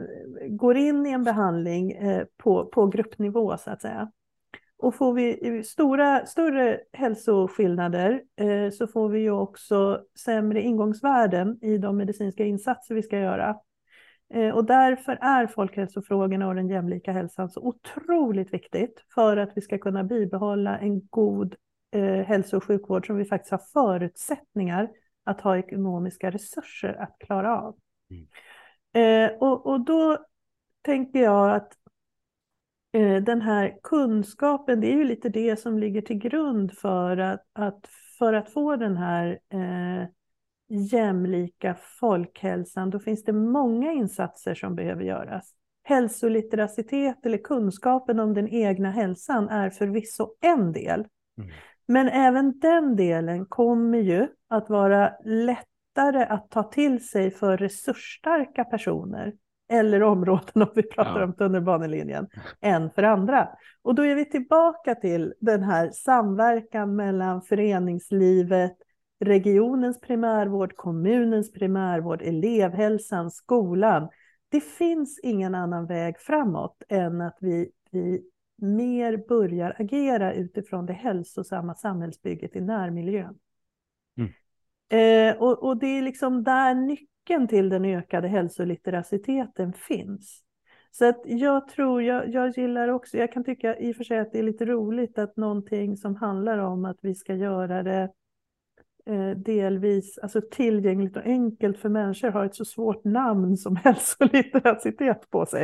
går 0.50 0.78
in 0.78 1.06
i 1.06 1.10
en 1.10 1.24
behandling 1.24 1.92
eh, 1.92 2.24
på, 2.38 2.66
på 2.66 2.88
gruppnivå 2.88 3.58
så 3.58 3.72
att 3.72 3.82
säga. 3.82 4.12
Och 4.86 4.96
får 4.96 5.14
vi 5.14 5.64
stora, 5.64 6.26
större 6.26 6.80
hälsoskillnader 6.94 8.22
eh, 8.36 8.70
så 8.70 8.88
får 8.88 9.10
vi 9.10 9.20
ju 9.20 9.32
också 9.32 10.02
sämre 10.26 10.62
ingångsvärden 10.62 11.60
i 11.62 11.78
de 11.78 11.98
medicinska 11.98 12.46
insatser 12.46 12.96
vi 12.96 13.04
ska 13.04 13.20
göra. 13.20 13.58
Eh, 14.34 14.50
och 14.50 14.66
därför 14.66 15.18
är 15.22 15.48
folkhälsofrågorna 15.48 16.48
och 16.48 16.56
den 16.56 16.70
jämlika 16.70 17.12
hälsan 17.12 17.50
så 17.50 17.62
otroligt 17.62 18.54
viktigt 18.54 19.04
för 19.16 19.38
att 19.38 19.52
vi 19.56 19.62
ska 19.62 19.78
kunna 19.78 20.04
bibehålla 20.04 20.78
en 20.78 21.08
god 21.08 21.56
eh, 21.92 22.26
hälso 22.26 22.58
och 22.58 22.64
sjukvård 22.64 23.08
som 23.08 23.18
vi 23.18 23.26
faktiskt 23.26 23.52
har 23.52 23.62
förutsättningar 23.74 24.90
att 25.24 25.42
ha 25.42 25.58
ekonomiska 25.58 26.32
resurser 26.32 26.94
att 26.94 27.16
klara 27.20 27.62
av. 27.62 27.76
Mm. 28.10 29.32
Eh, 29.32 29.38
och, 29.38 29.66
och 29.66 29.86
då 29.86 30.18
tänker 30.82 31.20
jag 31.20 31.56
att 31.56 31.74
den 33.00 33.42
här 33.42 33.78
kunskapen, 33.84 34.82
det 34.82 34.88
är 34.88 34.96
ju 34.96 35.04
lite 35.04 35.30
det 35.30 35.60
som 35.60 35.80
ligger 35.80 36.02
till 36.02 36.18
grund 36.18 36.74
för 36.74 37.18
att, 37.18 37.46
att 37.54 37.88
för 38.20 38.34
att 38.34 38.50
få 38.50 38.76
den 38.76 38.98
här 38.98 39.40
eh, 39.50 40.08
jämlika 40.92 41.76
folkhälsan, 42.00 42.90
då 42.90 43.00
finns 43.00 43.24
det 43.24 43.34
många 43.34 43.92
insatser 43.92 44.56
som 44.56 44.76
behöver 44.76 45.04
göras. 45.04 45.52
Hälsolitteracitet 45.84 47.26
eller 47.26 47.38
kunskapen 47.38 48.20
om 48.20 48.34
den 48.34 48.48
egna 48.48 48.92
hälsan 48.92 49.50
är 49.50 49.70
förvisso 49.70 50.36
en 50.42 50.72
del. 50.72 51.08
Mm. 51.38 51.52
Men 51.88 52.10
även 52.10 52.60
den 52.60 52.96
delen 52.96 53.46
kommer 53.46 53.98
ju 53.98 54.28
att 54.50 54.70
vara 54.70 55.14
lättare 55.26 56.26
att 56.26 56.50
ta 56.50 56.64
till 56.64 57.08
sig 57.08 57.32
för 57.32 57.58
resursstarka 57.58 58.64
personer 58.64 59.34
eller 59.68 60.04
områden 60.04 60.62
om 60.62 60.70
vi 60.76 60.84
pratar 60.84 61.20
ja. 61.20 61.24
om 61.26 61.34
tunnelbanelinjen, 61.34 62.28
än 62.62 62.92
för 62.92 63.04
andra. 63.04 63.50
Och 63.82 63.96
då 63.96 64.06
är 64.06 64.16
vi 64.16 64.26
tillbaka 64.26 64.96
till 64.96 65.34
den 65.40 65.64
här 65.64 65.92
samverkan 65.92 66.96
mellan 66.96 67.42
föreningslivet, 67.42 68.78
regionens 69.20 70.02
primärvård, 70.02 70.76
kommunens 70.76 71.52
primärvård, 71.52 72.22
elevhälsan, 72.22 73.32
skolan. 73.32 74.10
Det 74.50 74.64
finns 74.64 75.20
ingen 75.24 75.56
annan 75.56 75.86
väg 75.86 76.20
framåt 76.20 76.84
än 76.90 77.22
att 77.22 77.38
vi, 77.40 77.72
vi 77.92 78.22
mer 78.58 79.18
börjar 79.18 79.76
agera 79.80 80.34
utifrån 80.34 80.86
det 80.86 80.94
hälsosamma 80.94 81.76
samhällsbygget 81.76 82.56
i 82.56 82.62
närmiljön. 82.62 83.38
Mm. 84.18 84.32
Eh, 84.90 85.42
och, 85.42 85.64
och, 85.64 85.78
det 85.78 85.88
är 85.88 86.02
liksom 86.02 86.44
där 86.44 86.74
nyckeln 86.74 87.10
till 87.48 87.70
den 87.70 87.86
ökade 87.86 88.28
hälsolitteraciteten 88.28 89.74
finns. 89.74 90.42
Så 90.92 91.10
att 91.10 91.22
jag 91.26 91.68
tror, 91.68 92.02
jag, 92.02 92.30
jag 92.30 92.58
gillar 92.58 92.88
också, 92.88 93.18
jag 93.18 93.32
kan 93.32 93.44
tycka 93.44 93.78
i 93.78 93.92
och 93.92 93.96
för 93.96 94.04
sig 94.04 94.20
att 94.20 94.32
det 94.32 94.40
är 94.40 94.44
lite 94.44 94.66
roligt 94.66 95.18
att 95.18 95.38
någonting 95.38 95.98
som 95.98 96.16
handlar 96.16 96.58
om 96.58 96.86
att 96.86 96.98
vi 97.02 97.16
ska 97.16 97.36
göra 97.36 97.84
det 97.84 98.10
eh, 99.06 99.30
delvis 99.30 100.18
alltså 100.18 100.42
tillgängligt 100.52 101.18
och 101.18 101.26
enkelt 101.26 101.78
för 101.78 101.90
människor 101.90 102.30
har 102.30 102.46
ett 102.46 102.56
så 102.56 102.66
svårt 102.66 103.04
namn 103.04 103.58
som 103.58 103.76
hälsolitteracitet 103.84 105.30
på 105.30 105.46
sig. 105.46 105.64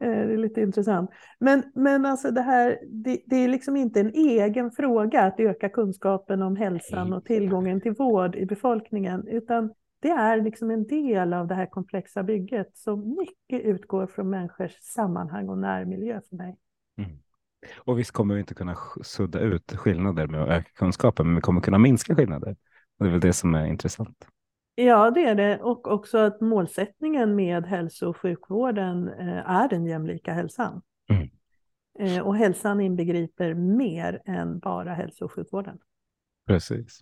Eh, 0.00 0.10
det 0.10 0.32
är 0.32 0.36
lite 0.36 0.60
intressant. 0.60 1.10
Men, 1.38 1.62
men 1.74 2.06
alltså 2.06 2.30
det 2.30 2.42
här, 2.42 2.78
det, 2.88 3.20
det, 3.26 3.36
är 3.36 3.48
liksom 3.48 3.76
inte 3.76 4.00
en 4.00 4.14
egen 4.14 4.70
fråga 4.70 5.22
att 5.22 5.40
öka 5.40 5.68
kunskapen 5.68 6.42
om 6.42 6.56
hälsan 6.56 7.12
och 7.12 7.24
tillgången 7.24 7.80
till 7.80 7.92
vård 7.92 8.36
i 8.36 8.46
befolkningen, 8.46 9.28
utan 9.28 9.70
det 10.00 10.08
är 10.08 10.42
liksom 10.42 10.70
en 10.70 10.86
del 10.86 11.32
av 11.32 11.46
det 11.46 11.54
här 11.54 11.66
komplexa 11.66 12.22
bygget 12.22 12.76
som 12.76 13.16
mycket 13.18 13.66
utgår 13.66 14.06
från 14.06 14.30
människors 14.30 14.72
sammanhang 14.80 15.48
och 15.48 15.58
närmiljö 15.58 16.20
för 16.28 16.36
mig. 16.36 16.56
Mm. 16.98 17.18
Och 17.78 17.98
visst 17.98 18.10
kommer 18.10 18.34
vi 18.34 18.40
inte 18.40 18.54
kunna 18.54 18.76
sudda 19.02 19.40
ut 19.40 19.72
skillnader 19.72 20.26
med 20.26 20.42
att 20.42 20.48
öka 20.48 20.70
kunskapen, 20.74 21.26
men 21.26 21.34
vi 21.34 21.40
kommer 21.40 21.60
kunna 21.60 21.78
minska 21.78 22.14
skillnader. 22.14 22.56
Och 22.98 23.04
det 23.04 23.08
är 23.08 23.10
väl 23.10 23.20
det 23.20 23.32
som 23.32 23.54
är 23.54 23.66
intressant. 23.66 24.26
Ja, 24.74 25.10
det 25.10 25.24
är 25.24 25.34
det. 25.34 25.58
Och 25.58 25.86
också 25.86 26.18
att 26.18 26.40
målsättningen 26.40 27.34
med 27.34 27.66
hälso 27.66 28.08
och 28.08 28.16
sjukvården 28.16 29.08
eh, 29.08 29.50
är 29.50 29.68
den 29.68 29.86
jämlika 29.86 30.32
hälsan. 30.32 30.82
Mm. 31.10 31.28
Eh, 31.98 32.22
och 32.26 32.36
hälsan 32.36 32.80
inbegriper 32.80 33.54
mer 33.54 34.22
än 34.24 34.58
bara 34.58 34.94
hälso 34.94 35.24
och 35.24 35.32
sjukvården. 35.32 35.78
Precis. 36.46 37.00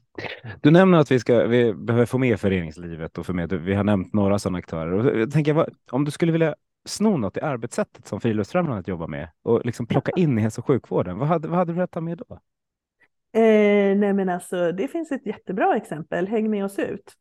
Du 0.63 0.71
nämner 0.71 0.99
att 0.99 1.11
vi, 1.11 1.19
ska, 1.19 1.47
vi 1.47 1.75
behöver 1.75 2.07
få 2.07 2.19
med 2.19 2.41
föreningslivet 2.41 3.19
och 3.19 3.27
få 3.27 3.33
med, 3.33 3.53
vi 3.53 3.75
har 3.75 3.85
nämnt 3.85 4.15
några 4.15 4.39
sådana 4.39 4.59
aktörer. 4.59 4.93
Och 4.93 5.21
jag 5.21 5.33
tänker, 5.33 5.67
om 5.91 6.05
du 6.05 6.11
skulle 6.11 6.33
vilja 6.33 6.55
sno 6.85 7.17
något 7.17 7.37
i 7.37 7.41
arbetssättet 7.41 8.07
som 8.07 8.21
Friluftsfrämjandet 8.21 8.89
jobbar 8.89 9.09
med 9.09 9.29
och 9.43 9.67
liksom 9.67 9.87
plocka 9.87 10.13
in 10.17 10.39
i 10.39 10.43
hälso 10.43 10.61
och 10.61 10.67
sjukvården, 10.67 11.19
vad 11.19 11.29
hade, 11.29 11.49
vad 11.49 11.59
hade 11.59 11.73
du 11.73 11.75
velat 11.75 11.91
ta 11.91 12.01
med 12.01 12.19
då? 12.29 12.35
Eh, 13.41 13.97
nej 13.97 14.13
men 14.13 14.29
alltså, 14.29 14.73
det 14.73 14.89
finns 14.89 15.13
ett 15.13 15.27
jättebra 15.27 15.77
exempel, 15.77 16.29
Häng 16.29 16.51
med 16.51 16.65
oss 16.65 16.79
ut. 16.79 17.15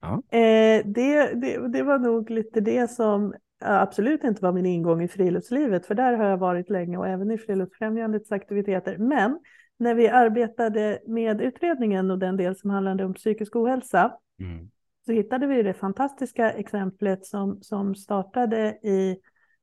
Ja. 0.00 0.38
Eh, 0.38 0.82
det, 0.84 1.34
det, 1.34 1.68
det 1.68 1.82
var 1.82 1.98
nog 1.98 2.30
lite 2.30 2.60
det 2.60 2.90
som 2.90 3.34
absolut 3.64 4.24
inte 4.24 4.42
var 4.42 4.52
min 4.52 4.66
ingång 4.66 5.02
i 5.02 5.08
friluftslivet, 5.08 5.86
för 5.86 5.94
där 5.94 6.12
har 6.12 6.24
jag 6.24 6.38
varit 6.38 6.70
länge 6.70 6.96
och 6.96 7.08
även 7.08 7.30
i 7.30 7.38
Friluftsfrämjandets 7.38 8.32
aktiviteter. 8.32 8.98
Men 8.98 9.38
när 9.78 9.94
vi 9.94 10.08
arbetade 10.08 10.98
med 11.06 11.40
utredningen 11.40 12.10
och 12.10 12.18
den 12.18 12.36
del 12.36 12.56
som 12.56 12.70
handlade 12.70 13.04
om 13.04 13.14
psykisk 13.14 13.56
ohälsa, 13.56 14.16
mm. 14.40 14.70
så 15.06 15.12
hittade 15.12 15.46
vi 15.46 15.62
det 15.62 15.74
fantastiska 15.74 16.52
exemplet 16.52 17.26
som, 17.26 17.62
som 17.62 17.94
startade 17.94 18.78
i 18.82 19.18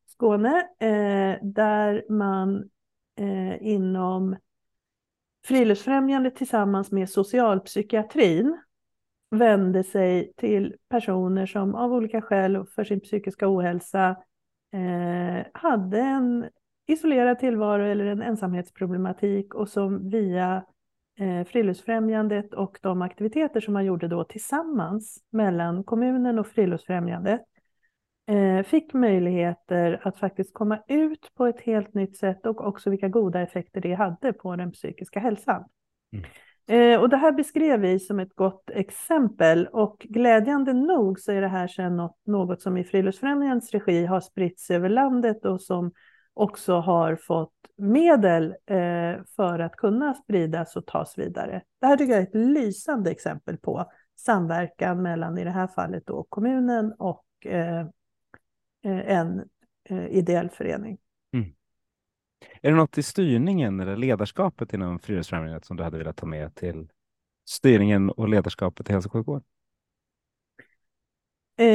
Skåne, 0.08 0.58
eh, 0.80 1.44
där 1.44 2.12
man 2.12 2.70
eh, 3.20 3.68
inom 3.68 4.36
Friluftsfrämjandet 5.46 6.36
tillsammans 6.36 6.92
med 6.92 7.10
socialpsykiatrin 7.10 8.58
vände 9.30 9.84
sig 9.84 10.34
till 10.38 10.76
personer 10.90 11.46
som 11.46 11.76
av 11.76 11.94
olika 11.94 12.22
skäl 12.22 12.66
för 12.76 12.84
sin 12.84 13.00
psykiska 13.00 13.50
ohälsa 13.50 14.10
eh, 14.74 15.46
hade 15.54 16.00
en 16.00 16.50
isolerad 16.88 17.40
tillvaro 17.40 17.84
eller 17.84 18.06
en 18.06 18.22
ensamhetsproblematik 18.22 19.54
och 19.54 19.70
som 19.70 20.10
via 20.10 20.66
eh, 21.20 21.44
Friluftsfrämjandet 21.44 22.54
och 22.54 22.80
de 22.82 23.02
aktiviteter 23.02 23.62
som 23.62 23.74
man 23.74 23.86
gjorde 23.86 24.08
då 24.08 24.24
tillsammans 24.24 25.18
mellan 25.32 25.84
kommunen 25.84 26.40
och 26.40 26.48
Friluftsfrämjandet 26.48 27.42
eh, 28.28 28.64
fick 28.64 28.94
möjligheter 28.94 30.02
att 30.04 30.20
faktiskt 30.20 30.54
komma 30.54 30.80
ut 30.88 31.32
på 31.36 31.46
ett 31.46 31.62
helt 31.62 31.94
nytt 31.94 32.18
sätt 32.18 32.46
och 32.46 32.68
också 32.68 32.90
vilka 32.90 33.08
goda 33.08 33.42
effekter 33.42 33.82
det 33.82 33.94
hade 33.94 34.34
på 34.34 34.56
den 34.56 34.72
psykiska 34.72 35.20
hälsan. 35.20 35.64
Mm. 36.14 36.26
Eh, 36.68 37.02
och 37.02 37.10
det 37.10 37.18
här 37.18 37.32
beskrev 37.32 37.80
vi 37.80 38.00
som 38.00 38.20
ett 38.20 38.36
gott 38.36 38.70
exempel 38.70 39.68
och 39.68 40.06
glädjande 40.10 40.74
nog 40.74 41.20
så 41.20 41.32
är 41.32 41.42
det 41.42 41.48
här 41.48 41.68
sedan 41.68 41.98
något, 41.98 42.18
något 42.26 42.62
som 42.62 42.78
i 42.78 42.84
Friluftsfrämjandets 42.84 43.72
regi 43.72 44.06
har 44.06 44.22
spritts 44.22 44.72
över 44.72 44.90
landet 44.90 45.46
och 45.46 45.62
som 45.62 45.92
också 46.36 46.74
har 46.74 47.16
fått 47.16 47.52
medel 47.78 48.56
eh, 48.66 49.24
för 49.36 49.60
att 49.60 49.76
kunna 49.76 50.14
spridas 50.14 50.76
och 50.76 50.86
tas 50.86 51.18
vidare. 51.18 51.62
Det 51.82 51.88
här 51.88 51.98
tycker 51.98 52.14
jag 52.14 52.22
är 52.22 52.28
ett 52.28 52.36
lysande 52.36 53.12
exempel 53.12 53.58
på 53.58 53.92
samverkan 54.16 55.02
mellan 55.02 55.38
i 55.38 55.44
det 55.44 55.52
här 55.52 55.68
fallet 55.68 56.04
då 56.06 56.24
kommunen 56.30 56.94
och 57.00 57.26
eh, 57.46 57.80
eh 57.80 59.12
en 59.12 59.50
eh, 59.90 60.08
ideell 60.08 60.50
förening. 60.50 60.98
Mm. 61.34 61.54
Är 62.62 62.72
det 62.72 62.78
något 62.78 62.98
i 62.98 63.04
styrningen 63.04 63.80
eller 63.80 63.98
ledarskapet 63.98 64.74
inom 64.74 65.00
Friluftsfrämjandet 65.00 65.66
som 65.66 65.78
du 65.78 65.84
hade 65.84 65.98
velat 65.98 66.18
ta 66.18 66.26
med 66.26 66.56
till 66.56 66.88
styrningen 67.50 68.10
och 68.10 68.30
ledarskapet 68.30 68.90
i 68.90 68.94
hälso 68.94 69.08
och 69.08 69.14
sjukvård? 69.14 69.44
Eh, 71.58 71.66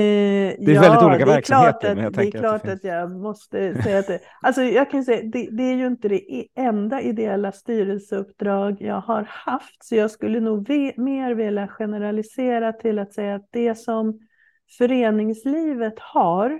det 0.58 0.70
är 0.70 0.74
ja, 0.74 0.80
väldigt 0.80 1.02
olika 1.02 1.26
verksamheter. 1.26 1.94
Men 1.94 2.04
jag 2.04 2.12
det 2.12 2.22
är 2.22 2.30
klart 2.30 2.54
att, 2.54 2.62
det 2.62 2.72
att, 2.72 2.84
jag 2.84 3.10
måste 3.10 3.82
säga 3.82 3.98
att 3.98 4.06
det, 4.06 4.20
alltså 4.42 4.62
jag 4.62 4.90
kan 4.90 5.04
säga, 5.04 5.22
det, 5.22 5.48
det 5.50 5.62
är 5.62 5.74
ju 5.74 5.86
inte 5.86 6.08
det 6.08 6.46
enda 6.54 7.00
ideella 7.00 7.52
styrelseuppdrag 7.52 8.76
jag 8.80 9.00
har 9.00 9.22
haft, 9.22 9.84
så 9.84 9.96
jag 9.96 10.10
skulle 10.10 10.40
nog 10.40 10.68
ve, 10.68 10.92
mer 10.96 11.34
vilja 11.34 11.68
generalisera 11.68 12.72
till 12.72 12.98
att 12.98 13.12
säga 13.12 13.34
att 13.34 13.48
det 13.50 13.74
som 13.74 14.18
föreningslivet 14.78 15.98
har, 15.98 16.50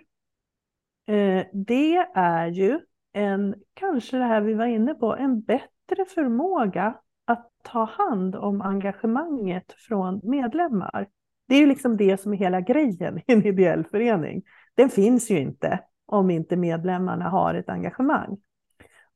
eh, 1.09 1.45
det 1.53 1.97
är 2.14 2.47
ju 2.47 2.81
en, 3.12 3.55
kanske 3.75 4.16
det 4.16 4.25
här 4.25 4.41
vi 4.41 4.55
var 4.55 4.66
inne 4.66 4.95
på, 4.95 5.16
en 5.16 5.41
bättre 5.41 6.05
förmåga 6.14 6.95
att 7.25 7.51
ta 7.62 7.85
hand 7.85 8.37
om 8.37 8.62
engagemanget 8.62 9.73
från 9.89 10.21
medlemmar. 10.23 11.07
Det 11.51 11.57
är 11.57 11.61
ju 11.61 11.66
liksom 11.66 11.96
det 11.96 12.20
som 12.20 12.32
är 12.32 12.36
hela 12.36 12.61
grejen 12.61 13.18
i 13.18 13.32
en 13.32 13.46
ideell 13.46 13.84
förening. 13.84 14.42
Den 14.74 14.90
finns 14.90 15.30
ju 15.30 15.38
inte 15.38 15.80
om 16.07 16.30
inte 16.30 16.57
medlemmarna 16.57 17.28
har 17.28 17.55
ett 17.55 17.68
engagemang. 17.68 18.38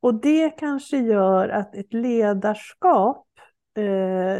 Och 0.00 0.14
det 0.14 0.50
kanske 0.50 0.98
gör 0.98 1.48
att 1.48 1.74
ett 1.74 1.92
ledarskap, 1.92 3.26
eh, 3.76 3.84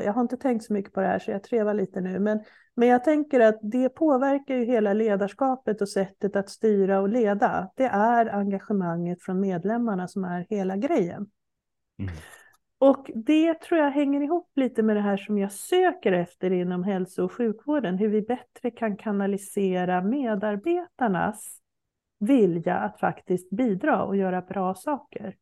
jag 0.05 0.13
har 0.13 0.21
inte 0.21 0.37
tänkt 0.37 0.65
så 0.65 0.73
mycket 0.73 0.93
på 0.93 1.01
det 1.01 1.07
här 1.07 1.19
så 1.19 1.31
jag 1.31 1.43
trevar 1.43 1.75
lite 1.75 2.01
nu, 2.01 2.19
men 2.19 2.41
men 2.77 2.89
jag 2.89 3.05
tänker 3.05 3.41
att 3.41 3.59
det 3.63 3.89
påverkar 3.89 4.55
ju 4.55 4.65
hela 4.65 4.93
ledarskapet 4.93 5.81
och 5.81 5.89
sättet 5.89 6.37
att 6.37 6.51
styra 6.51 7.01
och 7.01 7.09
leda. 7.09 7.71
Det 7.77 7.85
är 7.85 8.27
engagemanget 8.27 9.23
från 9.23 9.41
medlemmarna 9.41 10.09
som 10.09 10.25
är 10.25 10.47
hela 10.51 10.77
grejen. 10.77 11.27
Mm. 11.99 12.15
Och 12.85 13.11
det 13.15 13.55
tror 13.55 13.81
jag 13.81 13.91
hänger 13.91 14.21
ihop 14.21 14.53
lite 14.57 14.83
med 14.83 14.97
det 14.97 15.03
här 15.03 15.17
som 15.17 15.39
jag 15.39 15.53
söker 15.53 16.13
efter 16.13 16.51
inom 16.51 16.85
hälso 16.85 17.25
och 17.25 17.33
sjukvården, 17.33 17.99
hur 17.99 18.09
vi 18.09 18.23
bättre 18.23 18.71
kan 18.71 18.97
kanalisera 18.97 20.03
medarbetarnas 20.03 21.61
vilja 22.19 22.77
att 22.77 23.01
faktiskt 23.01 23.51
bidra 23.51 24.05
och 24.05 24.17
göra 24.17 24.41
bra 24.41 24.75
saker. 24.75 25.37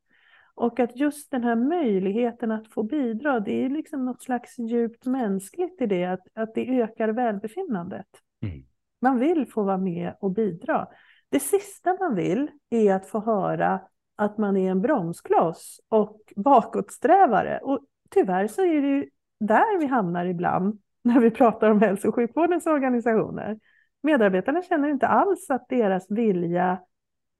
Och 0.54 0.80
att 0.80 0.96
just 0.96 1.30
den 1.30 1.44
här 1.44 1.56
möjligheten 1.56 2.50
att 2.50 2.68
få 2.68 2.82
bidra, 2.82 3.40
det 3.40 3.64
är 3.64 3.68
liksom 3.68 4.04
något 4.04 4.22
slags 4.22 4.58
djupt 4.58 5.06
mänskligt 5.06 5.80
i 5.80 5.86
det, 5.86 6.04
att, 6.04 6.26
att 6.34 6.54
det 6.54 6.80
ökar 6.80 7.08
välbefinnandet. 7.08 8.08
Mm. 8.42 8.64
Man 9.00 9.18
vill 9.18 9.46
få 9.46 9.62
vara 9.62 9.78
med 9.78 10.14
och 10.20 10.30
bidra. 10.30 10.88
Det 11.28 11.40
sista 11.40 11.96
man 12.00 12.14
vill 12.14 12.50
är 12.70 12.94
att 12.94 13.06
få 13.06 13.20
höra 13.20 13.80
att 14.16 14.38
man 14.38 14.56
är 14.56 14.70
en 14.70 14.80
bromskloss 14.80 15.80
och 15.88 16.20
bakåtsträvare. 16.36 17.58
Och 17.58 17.80
tyvärr 18.10 18.46
så 18.46 18.62
är 18.62 18.82
det 18.82 18.88
ju 18.88 19.08
där 19.40 19.78
vi 19.78 19.86
hamnar 19.86 20.24
ibland 20.24 20.80
när 21.02 21.20
vi 21.20 21.30
pratar 21.30 21.70
om 21.70 21.80
hälso 21.80 22.08
och 22.08 22.14
sjukvårdens 22.14 22.66
organisationer. 22.66 23.58
Medarbetarna 24.02 24.62
känner 24.62 24.88
inte 24.88 25.06
alls 25.06 25.50
att 25.50 25.68
deras 25.68 26.10
vilja 26.10 26.80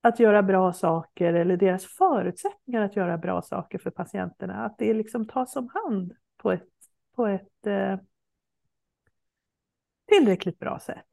att 0.00 0.20
göra 0.20 0.42
bra 0.42 0.72
saker 0.72 1.34
eller 1.34 1.56
deras 1.56 1.86
förutsättningar 1.86 2.82
att 2.82 2.96
göra 2.96 3.18
bra 3.18 3.42
saker 3.42 3.78
för 3.78 3.90
patienterna, 3.90 4.64
att 4.64 4.78
det 4.78 4.94
liksom 4.94 5.26
tas 5.26 5.56
om 5.56 5.68
hand 5.74 6.12
på 6.36 6.52
ett, 6.52 6.68
på 7.16 7.26
ett 7.26 7.66
eh, 7.66 7.96
tillräckligt 10.08 10.58
bra 10.58 10.78
sätt. 10.78 11.06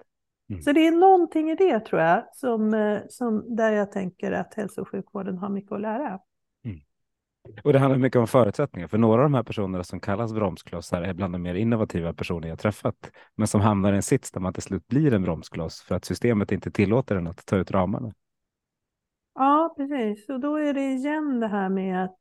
Mm. 0.49 0.61
Så 0.61 0.71
det 0.71 0.87
är 0.87 0.91
någonting 0.91 1.49
i 1.49 1.55
det 1.55 1.79
tror 1.79 2.01
jag, 2.01 2.23
som, 2.33 2.73
eh, 2.73 3.01
som 3.09 3.55
där 3.55 3.71
jag 3.71 3.91
tänker 3.91 4.31
att 4.31 4.53
hälso 4.53 4.81
och 4.81 4.89
sjukvården 4.89 5.37
har 5.37 5.49
mycket 5.49 5.71
att 5.71 5.81
lära. 5.81 6.19
Mm. 6.65 6.79
Och 7.63 7.73
det 7.73 7.79
handlar 7.79 7.99
mycket 7.99 8.19
om 8.19 8.27
förutsättningar, 8.27 8.87
för 8.87 8.97
några 8.97 9.23
av 9.23 9.25
de 9.25 9.33
här 9.33 9.43
personerna 9.43 9.83
som 9.83 9.99
kallas 9.99 10.33
bromsklossar 10.33 11.01
är 11.01 11.13
bland 11.13 11.33
de 11.33 11.41
mer 11.41 11.55
innovativa 11.55 12.13
personer 12.13 12.47
jag 12.47 12.59
träffat, 12.59 13.11
men 13.35 13.47
som 13.47 13.61
hamnar 13.61 13.93
i 13.93 13.95
en 13.95 14.03
sits 14.03 14.31
där 14.31 14.41
man 14.41 14.53
till 14.53 14.63
slut 14.63 14.87
blir 14.87 15.13
en 15.13 15.21
bromskloss 15.23 15.81
för 15.81 15.95
att 15.95 16.05
systemet 16.05 16.51
inte 16.51 16.71
tillåter 16.71 17.15
en 17.15 17.27
att 17.27 17.45
ta 17.45 17.55
ut 17.55 17.71
ramarna. 17.71 18.13
Ja, 19.35 19.73
precis. 19.77 20.29
Och 20.29 20.39
då 20.39 20.55
är 20.55 20.73
det 20.73 20.91
igen 20.91 21.39
det 21.39 21.47
här 21.47 21.69
med 21.69 22.03
att 22.03 22.17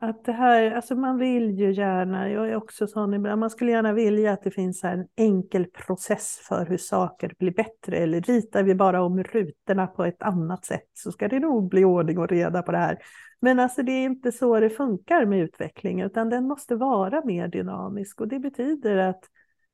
att 0.00 0.24
det 0.24 0.32
här, 0.32 0.70
alltså 0.70 0.94
man 0.94 1.18
vill 1.18 1.50
ju 1.50 1.72
gärna, 1.72 2.30
jag 2.30 2.48
är 2.48 2.56
också 2.56 2.86
sån 2.86 3.14
ibland, 3.14 3.40
man 3.40 3.50
skulle 3.50 3.70
gärna 3.70 3.92
vilja 3.92 4.32
att 4.32 4.42
det 4.42 4.50
finns 4.50 4.84
en 4.84 5.06
enkel 5.16 5.66
process 5.66 6.40
för 6.48 6.66
hur 6.66 6.76
saker 6.76 7.34
blir 7.38 7.50
bättre. 7.50 7.96
Eller 7.96 8.20
ritar 8.20 8.62
vi 8.62 8.74
bara 8.74 9.02
om 9.02 9.22
rutorna 9.22 9.86
på 9.86 10.04
ett 10.04 10.22
annat 10.22 10.64
sätt 10.64 10.90
så 10.94 11.12
ska 11.12 11.28
det 11.28 11.40
nog 11.40 11.68
bli 11.68 11.84
ordning 11.84 12.18
och 12.18 12.28
reda 12.28 12.62
på 12.62 12.72
det 12.72 12.78
här. 12.78 12.98
Men 13.40 13.60
alltså 13.60 13.82
det 13.82 13.92
är 13.92 14.04
inte 14.04 14.32
så 14.32 14.60
det 14.60 14.70
funkar 14.70 15.24
med 15.24 15.40
utveckling, 15.40 16.00
utan 16.00 16.28
den 16.28 16.46
måste 16.46 16.76
vara 16.76 17.24
mer 17.24 17.48
dynamisk. 17.48 18.20
Och 18.20 18.28
det 18.28 18.38
betyder 18.38 18.96
att 18.96 19.24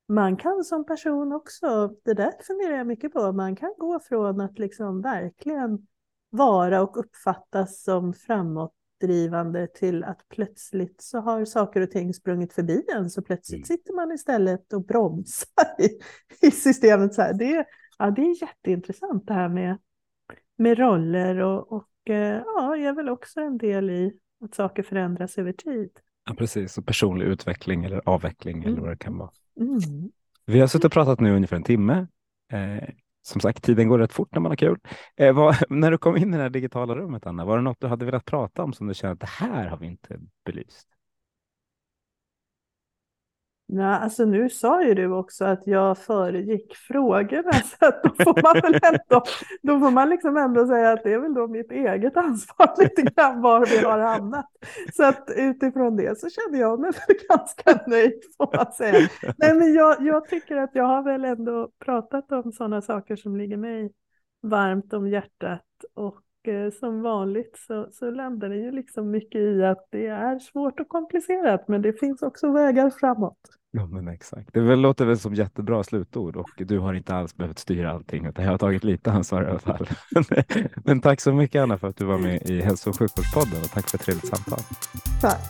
man 0.07 0.37
kan 0.37 0.63
som 0.63 0.85
person 0.85 1.33
också, 1.33 1.95
det 2.05 2.13
där 2.13 2.31
funderar 2.47 2.77
jag 2.77 2.87
mycket 2.87 3.13
på, 3.13 3.31
man 3.31 3.55
kan 3.55 3.73
gå 3.77 3.99
från 3.99 4.41
att 4.41 4.59
liksom 4.59 5.01
verkligen 5.01 5.87
vara 6.29 6.81
och 6.81 6.97
uppfattas 6.97 7.83
som 7.83 8.13
framåt 8.13 8.73
drivande 9.07 9.67
till 9.67 10.03
att 10.03 10.25
plötsligt 10.29 11.01
så 11.01 11.19
har 11.19 11.45
saker 11.45 11.81
och 11.81 11.91
ting 11.91 12.13
sprungit 12.13 12.53
förbi 12.53 12.83
en 12.95 13.09
så 13.09 13.21
plötsligt 13.21 13.57
mm. 13.57 13.65
sitter 13.65 13.93
man 13.93 14.11
istället 14.11 14.73
och 14.73 14.85
bromsar 14.85 15.65
i, 15.79 15.89
i 16.47 16.51
systemet. 16.51 17.13
Så 17.13 17.21
här. 17.21 17.33
Det, 17.33 17.65
ja, 17.97 18.11
det 18.11 18.21
är 18.21 18.41
jätteintressant 18.41 19.27
det 19.27 19.33
här 19.33 19.49
med, 19.49 19.77
med 20.57 20.77
roller 20.77 21.37
och, 21.37 21.71
och 21.71 22.09
eh, 22.09 22.41
ja, 22.45 22.77
är 22.77 22.93
väl 22.93 23.09
också 23.09 23.39
en 23.39 23.57
del 23.57 23.89
i 23.89 24.13
att 24.43 24.55
saker 24.55 24.83
förändras 24.83 25.37
över 25.37 25.53
tid. 25.53 25.89
Ja, 26.25 26.33
precis, 26.33 26.77
och 26.77 26.85
personlig 26.85 27.25
utveckling 27.25 27.85
eller 27.85 28.01
avveckling 28.05 28.57
mm. 28.57 28.67
eller 28.67 28.81
vad 28.81 28.91
det 28.91 28.97
kan 28.97 29.17
vara. 29.17 29.31
Mm. 29.59 29.79
Vi 30.45 30.59
har 30.59 30.67
suttit 30.67 30.85
och 30.85 30.91
pratat 30.91 31.19
nu 31.19 31.35
ungefär 31.35 31.55
en 31.55 31.63
timme. 31.63 32.07
Eh, 32.51 32.89
som 33.23 33.41
sagt, 33.41 33.63
tiden 33.63 33.87
går 33.87 33.99
rätt 33.99 34.13
fort 34.13 34.29
när 34.31 34.39
man 34.39 34.51
har 34.51 34.55
kul. 34.55 34.79
Eh, 35.15 35.33
vad, 35.33 35.55
när 35.69 35.91
du 35.91 35.97
kom 35.97 36.17
in 36.17 36.33
i 36.33 36.37
det 36.37 36.43
här 36.43 36.49
digitala 36.49 36.95
rummet, 36.95 37.25
Anna, 37.25 37.45
var 37.45 37.57
det 37.57 37.63
något 37.63 37.79
du 37.79 37.87
hade 37.87 38.05
velat 38.05 38.25
prata 38.25 38.63
om 38.63 38.73
som 38.73 38.87
du 38.87 38.93
kände 38.93 39.13
att 39.13 39.19
det 39.19 39.45
här 39.45 39.67
har 39.67 39.77
vi 39.77 39.85
inte 39.85 40.19
belyst? 40.45 40.87
Ja, 43.65 43.97
alltså 43.97 44.25
nu 44.25 44.49
sa 44.49 44.83
ju 44.83 44.93
du 44.93 45.11
också 45.11 45.45
att 45.45 45.67
jag 45.67 45.97
föregick 45.97 46.75
frågorna, 46.75 47.51
så 47.79 47.85
att 47.85 48.03
då 48.03 48.09
får 48.09 48.41
man 48.41 48.61
väl 48.61 48.79
ändå, 48.83 49.23
då 49.61 49.79
får 49.79 49.91
man 49.91 50.09
liksom 50.09 50.37
ändå 50.37 50.67
säga 50.67 50.91
att 50.91 51.03
det 51.03 51.13
är 51.13 51.19
väl 51.19 51.33
då 51.33 51.47
mitt 51.47 51.71
eget 51.71 52.17
ansvar 52.17 52.73
lite 52.81 53.01
grann 53.01 53.41
var 53.41 53.65
vi 53.65 53.77
har 53.77 53.99
hamnat. 53.99 54.45
Så 54.93 55.03
att 55.03 55.29
utifrån 55.35 55.95
det 55.95 56.19
så 56.19 56.29
känner 56.29 56.59
jag 56.59 56.79
mig 56.79 56.91
ganska 57.29 57.79
nöjd 57.87 58.13
får 58.37 58.57
man 58.57 58.71
säga. 58.71 59.09
Nej, 59.37 59.53
men 59.53 59.73
jag, 59.73 60.01
jag 60.01 60.27
tycker 60.27 60.57
att 60.57 60.71
jag 60.73 60.83
har 60.83 61.03
väl 61.03 61.25
ändå 61.25 61.69
pratat 61.85 62.31
om 62.31 62.51
sådana 62.51 62.81
saker 62.81 63.15
som 63.15 63.37
ligger 63.37 63.57
mig 63.57 63.91
varmt 64.41 64.93
om 64.93 65.07
hjärtat 65.07 65.65
och 65.93 66.21
som 66.79 67.01
vanligt 67.01 67.57
så, 67.67 67.87
så 67.91 68.11
landar 68.11 68.49
det 68.49 68.55
ju 68.55 68.71
liksom 68.71 69.11
mycket 69.11 69.41
i 69.41 69.63
att 69.63 69.87
det 69.91 70.07
är 70.07 70.39
svårt 70.39 70.79
och 70.79 70.87
komplicerat, 70.87 71.67
men 71.67 71.81
det 71.81 71.93
finns 71.93 72.21
också 72.21 72.51
vägar 72.51 72.89
framåt. 72.89 73.39
Ja, 73.71 73.85
men 73.85 74.07
exakt. 74.07 74.49
Det 74.53 74.59
väl, 74.59 74.79
låter 74.79 75.05
väl 75.05 75.19
som 75.19 75.35
jättebra 75.35 75.83
slutord 75.83 76.35
och 76.35 76.49
du 76.57 76.79
har 76.79 76.93
inte 76.93 77.15
alls 77.15 77.35
behövt 77.35 77.59
styra 77.59 77.91
allting, 77.91 78.25
utan 78.25 78.45
jag 78.45 78.51
har 78.51 78.57
tagit 78.57 78.83
lite 78.83 79.11
ansvar 79.11 79.43
i 79.43 79.47
alla 79.47 79.59
fall. 79.59 79.87
men 80.85 81.01
tack 81.01 81.21
så 81.21 81.33
mycket 81.33 81.61
Anna 81.61 81.77
för 81.77 81.87
att 81.87 81.97
du 81.97 82.05
var 82.05 82.17
med 82.17 82.49
i 82.49 82.61
Hälso 82.61 82.89
och 82.89 82.99
sjukvårdspodden 82.99 83.61
och 83.63 83.69
tack 83.69 83.89
för 83.89 83.97
ett 83.97 84.03
trevligt 84.03 84.27
samtal. 84.27 84.59
Tack. 85.21 85.41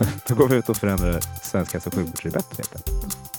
Då 0.28 0.34
går 0.34 0.48
vi 0.48 0.56
ut 0.56 0.68
och 0.68 0.76
förändrar 0.76 1.20
svensk 1.20 1.72
hälso 1.72 1.88
och 1.88 1.94
sjukvård 1.94 2.14
till 2.14 2.30
det 2.30 2.38
bättre. 2.38 3.35